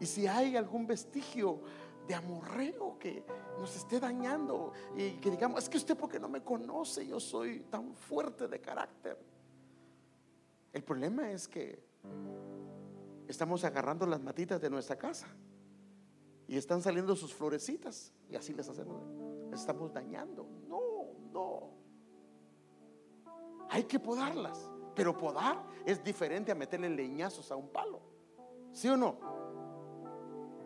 Y 0.00 0.06
si 0.06 0.26
hay 0.26 0.56
algún 0.56 0.86
vestigio 0.86 1.60
de 2.08 2.14
amorreo 2.14 2.98
que 2.98 3.24
nos 3.58 3.76
esté 3.76 4.00
dañando 4.00 4.72
y 4.96 5.12
que 5.20 5.30
digamos, 5.30 5.62
es 5.62 5.68
que 5.68 5.76
usted 5.76 5.96
porque 5.96 6.18
no 6.18 6.28
me 6.28 6.42
conoce, 6.42 7.06
yo 7.06 7.20
soy 7.20 7.60
tan 7.70 7.94
fuerte 7.94 8.48
de 8.48 8.60
carácter. 8.60 9.18
El 10.72 10.82
problema 10.82 11.30
es 11.30 11.46
que 11.46 11.84
estamos 13.28 13.62
agarrando 13.64 14.06
las 14.06 14.20
matitas 14.20 14.60
de 14.60 14.70
nuestra 14.70 14.96
casa 14.96 15.28
y 16.48 16.56
están 16.56 16.82
saliendo 16.82 17.14
sus 17.14 17.34
florecitas 17.34 18.12
y 18.28 18.36
así 18.36 18.54
les 18.54 18.68
hacemos, 18.68 19.02
estamos 19.52 19.92
dañando. 19.92 20.48
No, 20.66 20.80
no. 21.32 21.70
Hay 23.68 23.84
que 23.84 24.00
podarlas, 24.00 24.68
pero 24.94 25.16
podar 25.16 25.62
es 25.84 26.02
diferente 26.02 26.52
a 26.52 26.54
meterle 26.54 26.88
leñazos 26.88 27.50
a 27.50 27.56
un 27.56 27.68
palo. 27.68 28.00
¿Sí 28.72 28.88
o 28.88 28.96
no? 28.96 29.16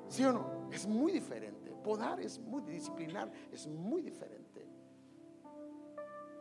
¿Sí 0.08 0.24
o 0.24 0.32
no? 0.32 0.68
Es 0.70 0.86
muy 0.86 1.12
diferente. 1.12 1.70
Podar 1.82 2.20
es 2.20 2.38
muy 2.38 2.62
disciplinar, 2.62 3.30
es 3.52 3.66
muy 3.66 4.02
diferente. 4.02 4.66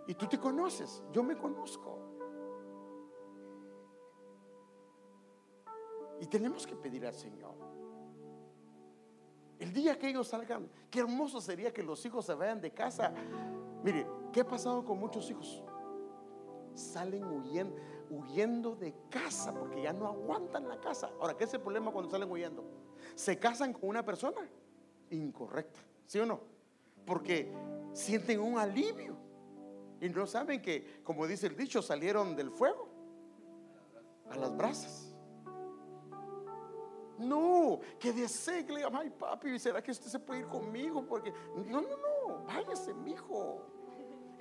Y 0.07 0.15
tú 0.15 0.27
te 0.27 0.37
conoces, 0.37 1.03
yo 1.11 1.23
me 1.23 1.37
conozco. 1.37 1.99
Y 6.19 6.27
tenemos 6.27 6.65
que 6.65 6.75
pedir 6.75 7.05
al 7.05 7.13
Señor. 7.13 7.55
El 9.59 9.73
día 9.73 9.97
que 9.97 10.09
ellos 10.09 10.27
salgan, 10.27 10.69
qué 10.89 10.99
hermoso 10.99 11.39
sería 11.39 11.71
que 11.71 11.83
los 11.83 12.05
hijos 12.05 12.25
se 12.25 12.33
vayan 12.33 12.59
de 12.59 12.71
casa. 12.71 13.13
Mire, 13.83 14.05
¿qué 14.31 14.41
ha 14.41 14.47
pasado 14.47 14.83
con 14.83 14.99
muchos 14.99 15.29
hijos? 15.29 15.63
Salen 16.75 17.23
huyendo, 17.23 17.75
huyendo 18.09 18.75
de 18.75 18.93
casa 19.09 19.53
porque 19.53 19.83
ya 19.83 19.93
no 19.93 20.07
aguantan 20.07 20.67
la 20.67 20.79
casa. 20.79 21.11
Ahora, 21.19 21.35
¿qué 21.35 21.43
es 21.43 21.53
el 21.53 21.61
problema 21.61 21.91
cuando 21.91 22.09
salen 22.09 22.29
huyendo? 22.29 22.63
Se 23.15 23.37
casan 23.37 23.73
con 23.73 23.89
una 23.89 24.03
persona 24.03 24.41
incorrecta, 25.09 25.79
¿sí 26.07 26.19
o 26.19 26.25
no? 26.25 26.41
Porque 27.05 27.51
sienten 27.93 28.39
un 28.39 28.57
alivio 28.57 29.15
y 30.01 30.09
no 30.09 30.25
saben 30.27 30.61
que, 30.61 31.01
como 31.03 31.27
dice 31.27 31.47
el 31.47 31.55
dicho, 31.55 31.81
salieron 31.81 32.35
del 32.35 32.51
fuego 32.51 32.89
a 34.29 34.35
las 34.35 34.55
brasas. 34.55 35.15
No, 37.19 37.79
que 37.99 38.11
desee 38.11 38.65
que 38.65 38.73
le 38.73 38.79
diga, 38.79 38.91
ay 38.93 39.09
papi, 39.11 39.57
¿será 39.59 39.81
que 39.81 39.91
usted 39.91 40.07
se 40.07 40.19
puede 40.19 40.41
ir 40.41 40.47
conmigo? 40.47 41.05
Porque, 41.05 41.31
no, 41.55 41.81
no, 41.81 41.89
no, 41.89 42.43
váyase, 42.45 42.93
mijo. 42.93 43.72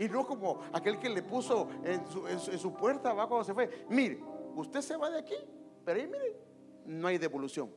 Y 0.03 0.09
no 0.09 0.27
como 0.27 0.59
aquel 0.73 0.99
que 0.99 1.09
le 1.09 1.23
puso 1.23 1.69
en 1.85 2.05
su, 2.09 2.75
puerta 2.75 3.13
va 3.13 3.29
cuando 3.29 3.45
se 3.45 3.55
fue. 3.55 3.87
Mire, 3.89 4.21
usted 4.57 4.81
se 4.81 4.97
va 4.97 5.09
de 5.09 5.21
aquí, 5.21 5.37
pero 5.85 6.01
ahí 6.01 6.09
mire, 6.09 6.37
no 6.87 7.07
hay 7.07 7.19
devolución. 7.19 7.71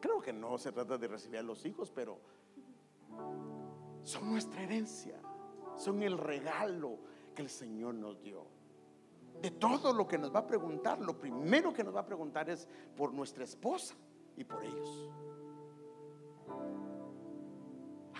Creo 0.00 0.20
que 0.20 0.32
no 0.32 0.58
se 0.58 0.72
trata 0.72 0.98
de 0.98 1.06
recibir 1.06 1.38
a 1.38 1.42
los 1.44 1.64
hijos, 1.66 1.92
pero 1.92 2.18
son 4.02 4.28
nuestra 4.28 4.60
herencia, 4.60 5.14
son 5.76 6.02
el 6.02 6.18
regalo 6.18 6.98
que 7.32 7.42
el 7.42 7.48
Señor 7.48 7.94
nos 7.94 8.20
dio. 8.20 8.44
De 9.40 9.52
todo 9.52 9.92
lo 9.92 10.08
que 10.08 10.18
nos 10.18 10.34
va 10.34 10.40
a 10.40 10.46
preguntar, 10.48 10.98
lo 10.98 11.16
primero 11.16 11.72
que 11.72 11.84
nos 11.84 11.94
va 11.94 12.00
a 12.00 12.06
preguntar 12.06 12.50
es 12.50 12.66
por 12.96 13.14
nuestra 13.14 13.44
esposa 13.44 13.94
y 14.36 14.42
por 14.42 14.64
ellos. 14.64 15.08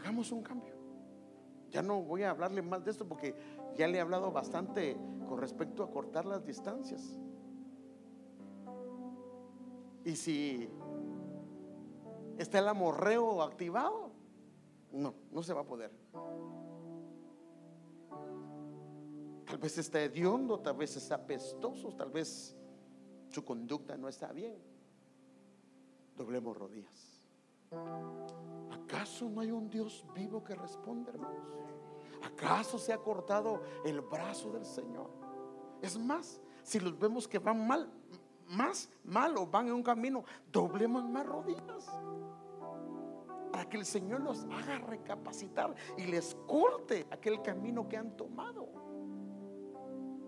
Hagamos 0.05 0.30
un 0.32 0.42
cambio. 0.42 0.74
Ya 1.70 1.80
no 1.80 2.02
voy 2.02 2.24
a 2.24 2.30
hablarle 2.30 2.61
más 2.61 2.84
de 2.84 2.90
esto 2.90 3.09
porque 3.09 3.34
ya 3.74 3.88
le 3.88 3.96
he 3.96 4.00
hablado 4.02 4.30
bastante 4.30 4.98
con 5.26 5.38
respecto 5.38 5.82
a 5.82 5.90
cortar 5.90 6.26
las 6.26 6.44
distancias. 6.44 7.18
Y 10.05 10.14
si 10.14 10.68
está 12.36 12.59
el 12.59 12.68
amorreo 12.68 13.40
activado, 13.40 14.11
no, 14.92 15.14
no 15.32 15.42
se 15.42 15.55
va 15.55 15.62
a 15.62 15.66
poder. 15.66 15.90
Tal 19.46 19.57
vez 19.57 19.78
está 19.78 20.02
hediondo, 20.02 20.61
tal 20.61 20.76
vez 20.76 20.98
está 20.98 21.14
apestoso, 21.14 21.94
tal 21.94 22.11
vez 22.11 22.55
su 23.30 23.42
conducta 23.42 23.96
no 23.96 24.11
está 24.11 24.32
bien. 24.32 24.59
Doblemos 26.14 26.55
rodillas. 26.59 27.26
¿Acaso 28.95 29.28
no 29.28 29.40
hay 29.40 29.51
un 29.51 29.68
Dios 29.68 30.05
vivo 30.14 30.45
que 30.45 30.55
responde, 30.55 31.11
hermanos? 31.11 31.49
¿Acaso 32.22 32.78
se 32.78 32.92
ha 32.92 32.99
cortado 32.99 33.62
el 33.84 34.01
brazo 34.01 34.53
del 34.53 34.64
Señor? 34.64 35.11
Es 35.82 35.99
más, 35.99 36.40
si 36.62 36.78
los 36.78 36.97
vemos 36.97 37.26
que 37.26 37.40
van 37.40 37.66
mal, 37.66 37.90
más 38.47 38.88
mal 39.03 39.36
o 39.36 39.47
van 39.47 39.66
en 39.66 39.72
un 39.74 39.82
camino, 39.82 40.24
doblemos 40.53 41.05
más 41.05 41.26
rodillas 41.26 41.90
para 43.51 43.68
que 43.68 43.78
el 43.78 43.84
Señor 43.84 44.20
los 44.20 44.45
haga 44.45 44.78
recapacitar 44.78 45.74
y 45.97 46.07
les 46.07 46.36
corte 46.47 47.07
aquel 47.11 47.42
camino 47.42 47.88
que 47.88 47.97
han 47.97 48.16
tomado. 48.16 48.68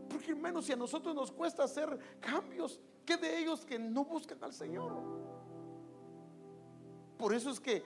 Porque 0.09 0.33
hermanos, 0.33 0.65
si 0.65 0.73
a 0.73 0.77
nosotros 0.77 1.15
nos 1.15 1.31
cuesta 1.31 1.63
hacer 1.63 1.99
cambios, 2.19 2.81
¿qué 3.05 3.17
de 3.17 3.39
ellos 3.39 3.65
que 3.65 3.79
no 3.79 4.05
buscan 4.05 4.43
al 4.43 4.53
Señor? 4.53 4.93
Por 7.17 7.33
eso 7.35 7.51
es 7.51 7.59
que 7.59 7.83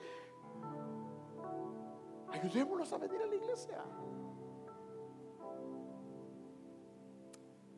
ayudémoslos 2.31 2.91
a 2.93 2.97
venir 2.97 3.21
a 3.21 3.25
la 3.25 3.35
iglesia. 3.35 3.83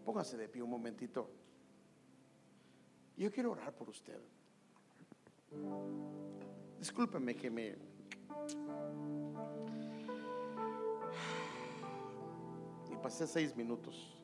Póngase 0.05 0.37
de 0.37 0.47
pie 0.47 0.61
un 0.61 0.69
momentito. 0.69 1.29
Yo 3.17 3.31
quiero 3.31 3.51
orar 3.51 3.73
por 3.73 3.89
usted. 3.89 4.19
Discúlpeme 6.79 7.35
que 7.35 7.49
me... 7.49 7.77
Y 12.91 12.95
pasé 13.01 13.27
seis 13.27 13.55
minutos. 13.55 14.19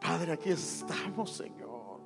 Padre, 0.00 0.32
aquí 0.32 0.50
estamos, 0.50 1.32
Señor. 1.32 2.00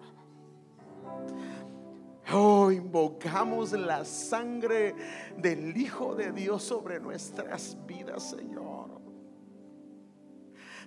Oh, 2.32 2.70
invocamos 2.70 3.72
la 3.72 4.04
sangre 4.04 4.94
del 5.36 5.76
Hijo 5.76 6.14
de 6.14 6.30
Dios 6.30 6.62
sobre 6.62 7.00
nuestras 7.00 7.76
vidas, 7.86 8.30
Señor 8.30 9.09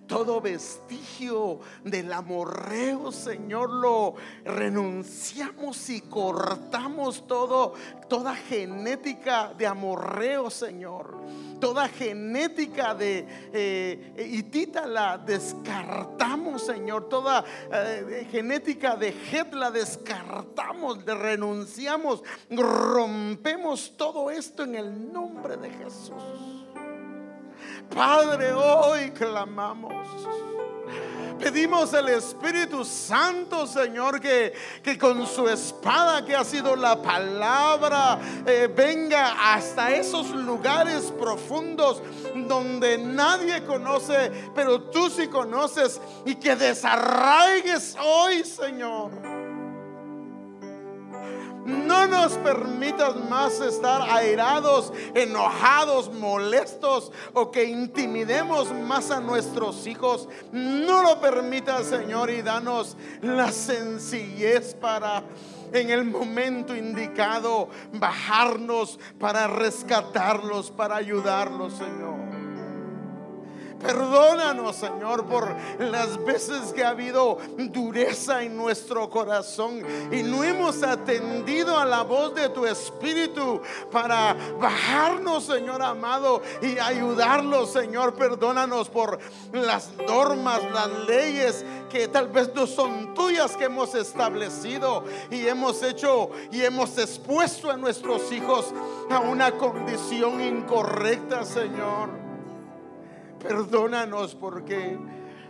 todo 0.07 0.41
vestigio 0.41 1.59
del 1.83 2.11
amorreo, 2.11 3.11
Señor, 3.11 3.69
lo 3.69 4.15
renunciamos 4.43 5.89
y 5.89 6.01
cortamos 6.01 7.25
todo, 7.27 7.73
toda 8.07 8.35
genética 8.35 9.53
de 9.57 9.67
amorreo, 9.67 10.49
Señor. 10.49 11.21
Toda 11.59 11.87
genética 11.87 12.93
de 12.93 13.25
eh, 13.53 14.27
hitita 14.29 14.85
la 14.85 15.17
descartamos, 15.17 16.65
Señor. 16.65 17.07
Toda 17.07 17.45
eh, 17.71 18.27
genética 18.29 18.97
de 18.97 19.13
Het 19.31 19.53
la 19.53 19.71
descartamos, 19.71 21.05
renunciamos, 21.05 22.21
rompemos 22.49 23.93
todo 23.95 24.29
esto 24.29 24.63
en 24.63 24.75
el 24.75 25.13
nombre 25.13 25.55
de 25.55 25.69
Jesús. 25.69 26.62
Padre, 27.89 28.53
hoy 28.53 29.11
clamamos. 29.11 29.93
Pedimos 31.39 31.93
el 31.93 32.07
Espíritu 32.09 32.85
Santo, 32.85 33.67
Señor, 33.67 34.21
que, 34.21 34.53
que, 34.81 34.97
con 34.97 35.27
su 35.27 35.49
espada 35.49 36.23
que 36.23 36.35
ha 36.35 36.43
sido 36.45 36.75
la 36.75 37.01
palabra, 37.01 38.17
eh, 38.45 38.71
venga 38.73 39.53
hasta 39.53 39.91
esos 39.91 40.29
lugares 40.29 41.11
profundos 41.19 42.01
donde 42.47 42.97
nadie 42.97 43.61
conoce, 43.65 44.31
pero 44.55 44.83
tú 44.83 45.09
sí 45.09 45.27
conoces 45.27 45.99
y 46.25 46.35
que 46.35 46.55
desarraigues 46.55 47.97
hoy, 48.01 48.45
Señor 48.45 49.42
no 51.65 52.07
nos 52.07 52.33
permitas 52.33 53.15
más 53.29 53.59
estar 53.61 54.01
airados, 54.09 54.91
enojados, 55.13 56.11
molestos 56.13 57.11
o 57.33 57.51
que 57.51 57.65
intimidemos 57.65 58.71
más 58.73 59.11
a 59.11 59.19
nuestros 59.19 59.87
hijos. 59.87 60.27
No 60.51 61.03
lo 61.03 61.19
permitas, 61.19 61.87
Señor, 61.87 62.29
y 62.29 62.41
danos 62.41 62.97
la 63.21 63.51
sencillez 63.51 64.73
para 64.75 65.23
en 65.71 65.89
el 65.89 66.05
momento 66.05 66.75
indicado 66.75 67.67
bajarnos 67.93 68.99
para 69.19 69.47
rescatarlos, 69.47 70.69
para 70.69 70.97
ayudarlos, 70.97 71.73
Señor. 71.73 72.42
Perdónanos, 73.83 74.77
Señor, 74.77 75.25
por 75.25 75.55
las 75.77 76.23
veces 76.23 76.71
que 76.73 76.85
ha 76.85 76.89
habido 76.89 77.37
dureza 77.57 78.41
en 78.41 78.55
nuestro 78.55 79.09
corazón 79.09 79.83
y 80.09 80.23
no 80.23 80.43
hemos 80.43 80.81
atendido 80.83 81.77
a 81.77 81.85
la 81.85 82.03
voz 82.03 82.33
de 82.33 82.47
tu 82.47 82.65
Espíritu 82.65 83.61
para 83.91 84.37
bajarnos, 84.57 85.43
Señor 85.43 85.81
amado, 85.81 86.41
y 86.61 86.79
ayudarlos, 86.79 87.73
Señor. 87.73 88.13
Perdónanos 88.13 88.89
por 88.89 89.19
las 89.51 89.91
normas, 90.07 90.61
las 90.71 90.89
leyes 91.05 91.65
que 91.89 92.07
tal 92.07 92.29
vez 92.29 92.51
no 92.55 92.65
son 92.65 93.13
tuyas 93.13 93.57
que 93.57 93.65
hemos 93.65 93.93
establecido 93.95 95.03
y 95.29 95.45
hemos 95.45 95.83
hecho 95.83 96.29
y 96.51 96.61
hemos 96.61 96.97
expuesto 96.97 97.69
a 97.69 97.75
nuestros 97.75 98.31
hijos 98.31 98.73
a 99.09 99.19
una 99.19 99.51
condición 99.51 100.41
incorrecta, 100.41 101.43
Señor. 101.43 102.22
Perdónanos 103.43 104.33
porque 104.35 104.97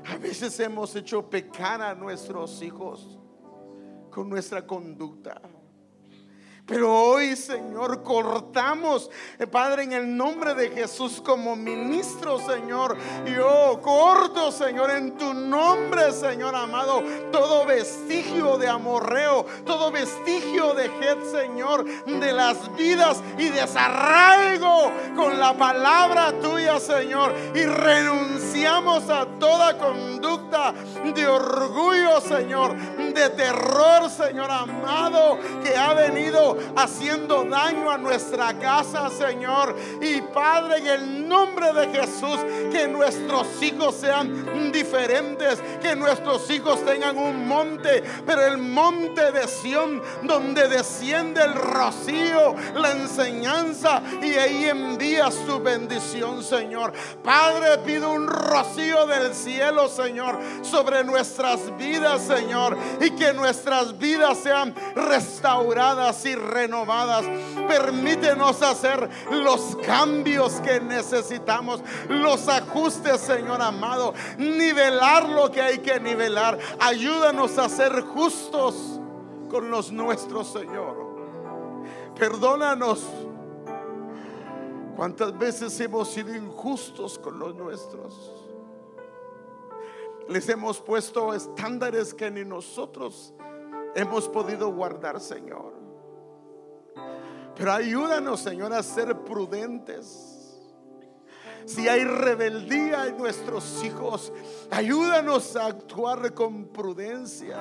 a 0.05 0.17
veces 0.17 0.59
hemos 0.59 0.95
hecho 0.95 1.29
pecar 1.29 1.81
a 1.81 1.93
nuestros 1.93 2.61
hijos 2.63 3.19
con 4.09 4.29
nuestra 4.29 4.65
conducta. 4.65 5.39
Pero 6.73 6.91
hoy, 6.91 7.35
Señor, 7.35 8.01
cortamos, 8.01 9.11
eh, 9.37 9.45
Padre, 9.45 9.83
en 9.83 9.93
el 9.93 10.17
nombre 10.17 10.55
de 10.55 10.71
Jesús 10.71 11.21
como 11.23 11.55
ministro, 11.55 12.39
Señor. 12.39 12.97
Yo 13.27 13.79
corto, 13.79 14.51
Señor, 14.51 14.89
en 14.89 15.15
tu 15.15 15.35
nombre, 15.35 16.11
Señor 16.11 16.55
amado, 16.55 17.03
todo 17.31 17.67
vestigio 17.67 18.57
de 18.57 18.69
amorreo, 18.69 19.45
todo 19.67 19.91
vestigio 19.91 20.73
de 20.73 20.89
jet, 20.99 21.23
Señor, 21.31 21.85
de 22.07 22.33
las 22.33 22.75
vidas 22.75 23.21
y 23.37 23.49
desarraigo 23.49 24.91
con 25.15 25.39
la 25.39 25.53
palabra 25.53 26.33
tuya, 26.41 26.79
Señor. 26.79 27.35
Y 27.53 27.65
renunciamos 27.65 29.11
a 29.11 29.27
toda 29.37 29.77
conducta 29.77 30.73
de 31.13 31.27
orgullo, 31.27 32.19
Señor, 32.19 32.75
de 33.13 33.29
terror, 33.29 34.09
Señor 34.09 34.49
amado, 34.49 35.37
que 35.63 35.75
ha 35.75 35.93
venido 35.93 36.57
haciendo 36.75 37.43
daño 37.45 37.89
a 37.91 37.97
nuestra 37.97 38.57
casa, 38.59 39.09
Señor. 39.09 39.75
Y 40.01 40.21
Padre, 40.21 40.79
en 40.79 40.87
el 40.87 41.27
nombre 41.27 41.71
de 41.73 41.87
Jesús, 41.87 42.39
que 42.71 42.87
nuestros 42.87 43.47
hijos 43.61 43.95
sean 43.95 44.71
diferentes, 44.71 45.61
que 45.81 45.95
nuestros 45.95 46.49
hijos 46.49 46.83
tengan 46.85 47.17
un 47.17 47.47
monte, 47.47 48.03
pero 48.25 48.45
el 48.45 48.57
monte 48.57 49.31
de 49.31 49.47
Sión, 49.47 50.01
donde 50.23 50.67
desciende 50.67 51.41
el 51.43 51.53
rocío, 51.53 52.55
la 52.75 52.91
enseñanza, 52.91 54.01
y 54.21 54.33
ahí 54.33 54.65
envía 54.65 55.29
su 55.31 55.59
bendición, 55.59 56.43
Señor. 56.43 56.93
Padre, 57.23 57.77
pido 57.85 58.11
un 58.11 58.27
rocío 58.27 59.05
del 59.05 59.33
cielo, 59.33 59.87
Señor, 59.87 60.39
sobre 60.61 61.03
nuestras 61.03 61.75
vidas, 61.77 62.21
Señor, 62.23 62.77
y 63.03 63.11
que 63.11 63.33
nuestras 63.33 63.97
vidas 63.97 64.37
sean 64.37 64.73
restauradas 64.95 66.25
y 66.25 66.35
renovadas. 66.35 67.25
Permítenos 67.67 68.61
hacer 68.61 69.09
los 69.31 69.75
cambios 69.85 70.53
que 70.61 70.79
necesitamos, 70.79 71.81
los 72.07 72.47
ajustes, 72.47 73.19
Señor 73.21 73.61
amado, 73.61 74.13
nivelar 74.37 75.27
lo 75.27 75.51
que 75.51 75.61
hay 75.61 75.79
que 75.79 75.99
nivelar. 75.99 76.57
Ayúdanos 76.79 77.57
a 77.57 77.67
ser 77.67 78.01
justos 78.01 78.99
con 79.49 79.69
los 79.69 79.91
nuestros, 79.91 80.51
Señor. 80.51 80.95
Perdónanos. 82.17 83.03
¿Cuántas 84.95 85.35
veces 85.37 85.79
hemos 85.79 86.09
sido 86.09 86.35
injustos 86.35 87.17
con 87.17 87.39
los 87.39 87.55
nuestros? 87.55 88.42
Les 90.29 90.47
hemos 90.49 90.81
puesto 90.81 91.33
estándares 91.33 92.13
que 92.13 92.31
ni 92.31 92.45
nosotros 92.45 93.33
hemos 93.95 94.27
podido 94.29 94.71
guardar, 94.71 95.19
Señor. 95.19 95.73
Pero 97.55 97.71
ayúdanos, 97.71 98.39
Señor, 98.39 98.73
a 98.73 98.81
ser 98.81 99.15
prudentes. 99.23 100.39
Si 101.65 101.87
hay 101.87 102.03
rebeldía 102.03 103.07
en 103.07 103.17
nuestros 103.17 103.83
hijos, 103.83 104.33
ayúdanos 104.69 105.55
a 105.55 105.67
actuar 105.67 106.33
con 106.33 106.65
prudencia. 106.67 107.57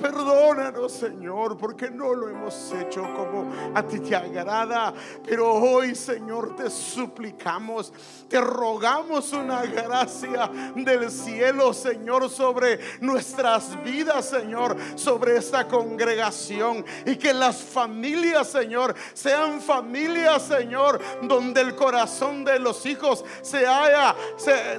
Perdónanos, 0.00 0.92
Señor, 0.92 1.58
porque 1.58 1.90
no 1.90 2.14
lo 2.14 2.30
hemos 2.30 2.72
hecho 2.72 3.02
como 3.14 3.52
a 3.74 3.82
ti 3.82 4.00
te 4.00 4.16
agrada. 4.16 4.94
Pero 5.26 5.52
hoy, 5.52 5.94
Señor, 5.94 6.56
te 6.56 6.70
suplicamos, 6.70 7.92
te 8.26 8.40
rogamos 8.40 9.32
una 9.34 9.62
gracia 9.66 10.50
del 10.74 11.10
cielo, 11.10 11.74
Señor, 11.74 12.30
sobre 12.30 12.80
nuestras 13.00 13.82
vidas, 13.84 14.30
Señor, 14.30 14.74
sobre 14.94 15.36
esta 15.36 15.68
congregación. 15.68 16.82
Y 17.04 17.16
que 17.16 17.34
las 17.34 17.58
familias, 17.58 18.48
Señor, 18.48 18.94
sean 19.12 19.60
familias, 19.60 20.42
Señor, 20.44 20.98
donde 21.22 21.60
el 21.60 21.74
corazón 21.76 22.42
de 22.42 22.58
los 22.58 22.86
hijos 22.86 23.22
se 23.42 23.66
haya 23.66 24.16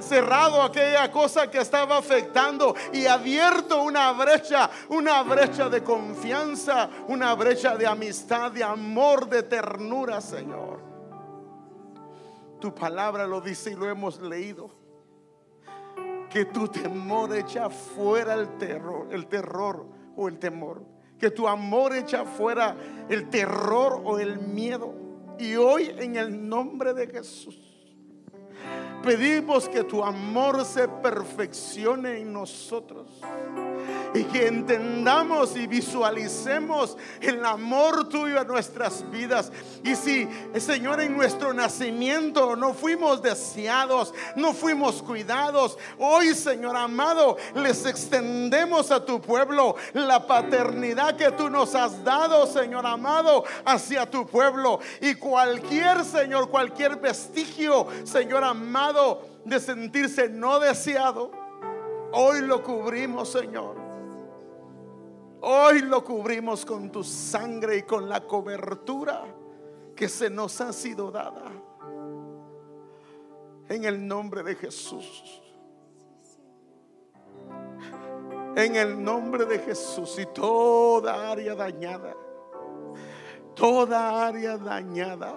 cerrado 0.00 0.62
aquella 0.62 1.12
cosa 1.12 1.48
que 1.48 1.58
estaba 1.58 1.98
afectando 1.98 2.74
y 2.92 3.06
abierto 3.06 3.82
una 3.82 4.10
brecha, 4.12 4.41
una 4.88 5.22
brecha 5.22 5.68
de 5.68 5.82
confianza, 5.82 6.88
una 7.08 7.34
brecha 7.34 7.76
de 7.76 7.86
amistad, 7.86 8.52
de 8.52 8.64
amor, 8.64 9.28
de 9.28 9.42
ternura, 9.42 10.20
Señor. 10.20 10.80
Tu 12.60 12.74
palabra 12.74 13.26
lo 13.26 13.40
dice 13.40 13.72
y 13.72 13.74
lo 13.74 13.88
hemos 13.88 14.20
leído. 14.20 14.70
Que 16.30 16.46
tu 16.46 16.68
temor 16.68 17.34
echa 17.34 17.68
fuera 17.68 18.34
el 18.34 18.56
terror, 18.56 19.08
el 19.10 19.26
terror 19.26 19.86
o 20.16 20.28
el 20.28 20.38
temor. 20.38 20.82
Que 21.18 21.30
tu 21.30 21.46
amor 21.46 21.94
echa 21.94 22.24
fuera 22.24 22.76
el 23.08 23.28
terror 23.28 24.00
o 24.04 24.18
el 24.18 24.38
miedo. 24.38 24.94
Y 25.38 25.56
hoy 25.56 25.94
en 25.98 26.16
el 26.16 26.48
nombre 26.48 26.94
de 26.94 27.06
Jesús 27.06 27.71
pedimos 29.02 29.68
que 29.68 29.84
tu 29.84 30.02
amor 30.02 30.64
se 30.64 30.88
perfeccione 30.88 32.18
en 32.20 32.32
nosotros 32.32 33.06
y 34.14 34.24
que 34.24 34.46
entendamos 34.46 35.56
y 35.56 35.66
visualicemos 35.66 36.96
el 37.20 37.44
amor 37.44 38.08
tuyo 38.08 38.40
en 38.40 38.46
nuestras 38.46 39.10
vidas. 39.10 39.50
Y 39.82 39.94
si, 39.94 40.28
Señor, 40.58 41.00
en 41.00 41.16
nuestro 41.16 41.52
nacimiento 41.52 42.54
no 42.56 42.74
fuimos 42.74 43.22
deseados, 43.22 44.12
no 44.36 44.52
fuimos 44.52 45.02
cuidados, 45.02 45.78
hoy, 45.98 46.34
Señor 46.34 46.76
amado, 46.76 47.36
les 47.54 47.86
extendemos 47.86 48.90
a 48.90 49.04
tu 49.04 49.20
pueblo 49.20 49.76
la 49.94 50.26
paternidad 50.26 51.16
que 51.16 51.30
tú 51.32 51.48
nos 51.48 51.74
has 51.74 52.04
dado, 52.04 52.46
Señor 52.46 52.86
amado, 52.86 53.44
hacia 53.64 54.10
tu 54.10 54.26
pueblo. 54.26 54.80
Y 55.00 55.14
cualquier, 55.14 56.04
Señor, 56.04 56.50
cualquier 56.50 56.96
vestigio, 56.96 57.86
Señor 58.04 58.44
amado, 58.44 58.91
de 59.44 59.60
sentirse 59.60 60.28
no 60.28 60.60
deseado, 60.60 61.30
hoy 62.12 62.40
lo 62.42 62.62
cubrimos, 62.62 63.30
Señor. 63.30 63.76
Hoy 65.44 65.80
lo 65.80 66.04
cubrimos 66.04 66.64
con 66.64 66.92
tu 66.92 67.02
sangre 67.02 67.78
y 67.78 67.82
con 67.82 68.08
la 68.08 68.20
cobertura 68.20 69.24
que 69.96 70.08
se 70.08 70.30
nos 70.30 70.60
ha 70.60 70.72
sido 70.72 71.10
dada. 71.10 71.50
En 73.68 73.84
el 73.84 74.06
nombre 74.06 74.44
de 74.44 74.54
Jesús. 74.54 75.42
En 78.54 78.76
el 78.76 79.02
nombre 79.02 79.44
de 79.44 79.58
Jesús 79.58 80.16
y 80.18 80.26
toda 80.26 81.32
área 81.32 81.56
dañada. 81.56 82.14
Toda 83.56 84.26
área 84.26 84.56
dañada 84.56 85.34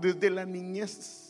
desde 0.00 0.30
la 0.30 0.44
niñez. 0.44 1.27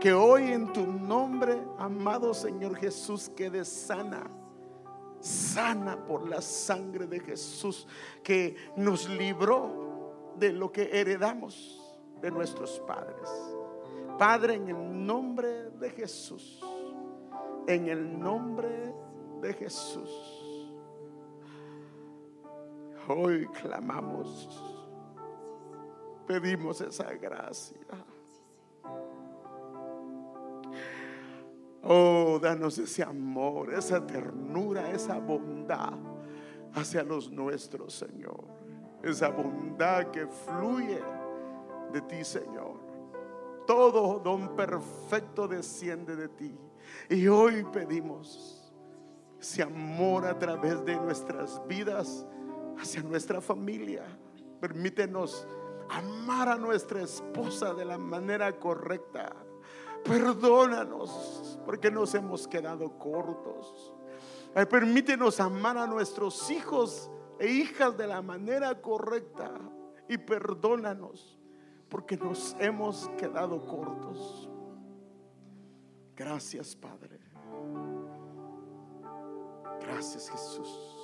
Que 0.00 0.12
hoy 0.12 0.52
en 0.52 0.72
tu 0.72 0.86
nombre, 0.86 1.60
amado 1.78 2.32
Señor 2.32 2.76
Jesús, 2.76 3.30
quede 3.34 3.64
sana 3.64 4.30
sana 5.20 6.04
por 6.04 6.28
la 6.28 6.40
sangre 6.40 7.06
de 7.06 7.20
Jesús 7.20 7.86
que 8.22 8.56
nos 8.76 9.08
libró 9.08 10.34
de 10.36 10.52
lo 10.52 10.70
que 10.70 10.88
heredamos 10.92 11.80
de 12.20 12.30
nuestros 12.30 12.80
padres. 12.80 13.28
Padre, 14.18 14.54
en 14.54 14.68
el 14.68 15.06
nombre 15.06 15.70
de 15.70 15.90
Jesús, 15.90 16.60
en 17.66 17.88
el 17.88 18.18
nombre 18.18 18.94
de 19.40 19.54
Jesús, 19.54 20.74
hoy 23.08 23.46
clamamos, 23.46 24.62
pedimos 26.26 26.80
esa 26.80 27.12
gracia. 27.14 27.78
Oh, 31.82 32.38
danos 32.42 32.78
ese 32.78 33.02
amor, 33.02 33.72
esa 33.72 34.04
ternura, 34.04 34.90
esa 34.90 35.18
bondad 35.18 35.94
hacia 36.74 37.02
los 37.02 37.30
nuestros, 37.30 37.94
Señor. 37.94 38.44
Esa 39.02 39.28
bondad 39.28 40.10
que 40.10 40.26
fluye 40.26 41.00
de 41.92 42.00
ti, 42.02 42.24
Señor. 42.24 42.80
Todo 43.66 44.18
don 44.18 44.56
perfecto 44.56 45.46
desciende 45.46 46.16
de 46.16 46.28
ti. 46.28 46.58
Y 47.08 47.28
hoy 47.28 47.64
pedimos 47.72 48.72
ese 49.40 49.62
amor 49.62 50.26
a 50.26 50.38
través 50.38 50.84
de 50.84 50.96
nuestras 50.96 51.62
vidas 51.68 52.26
hacia 52.76 53.02
nuestra 53.02 53.40
familia. 53.40 54.04
Permítenos 54.60 55.46
amar 55.90 56.48
a 56.48 56.56
nuestra 56.56 57.02
esposa 57.02 57.72
de 57.72 57.84
la 57.84 57.98
manera 57.98 58.58
correcta 58.58 59.32
Perdónanos 60.04 61.58
porque 61.64 61.90
nos 61.90 62.14
hemos 62.14 62.46
quedado 62.46 62.98
cortos. 62.98 63.94
permítenos 64.70 65.40
amar 65.40 65.76
a 65.76 65.86
nuestros 65.86 66.50
hijos 66.50 67.10
e 67.38 67.48
hijas 67.48 67.96
de 67.96 68.06
la 68.06 68.22
manera 68.22 68.80
correcta. 68.80 69.52
Y 70.08 70.16
perdónanos 70.16 71.38
porque 71.88 72.16
nos 72.16 72.56
hemos 72.58 73.08
quedado 73.18 73.66
cortos. 73.66 74.48
Gracias, 76.16 76.74
Padre. 76.74 77.20
Gracias, 79.80 80.30
Jesús. 80.30 80.97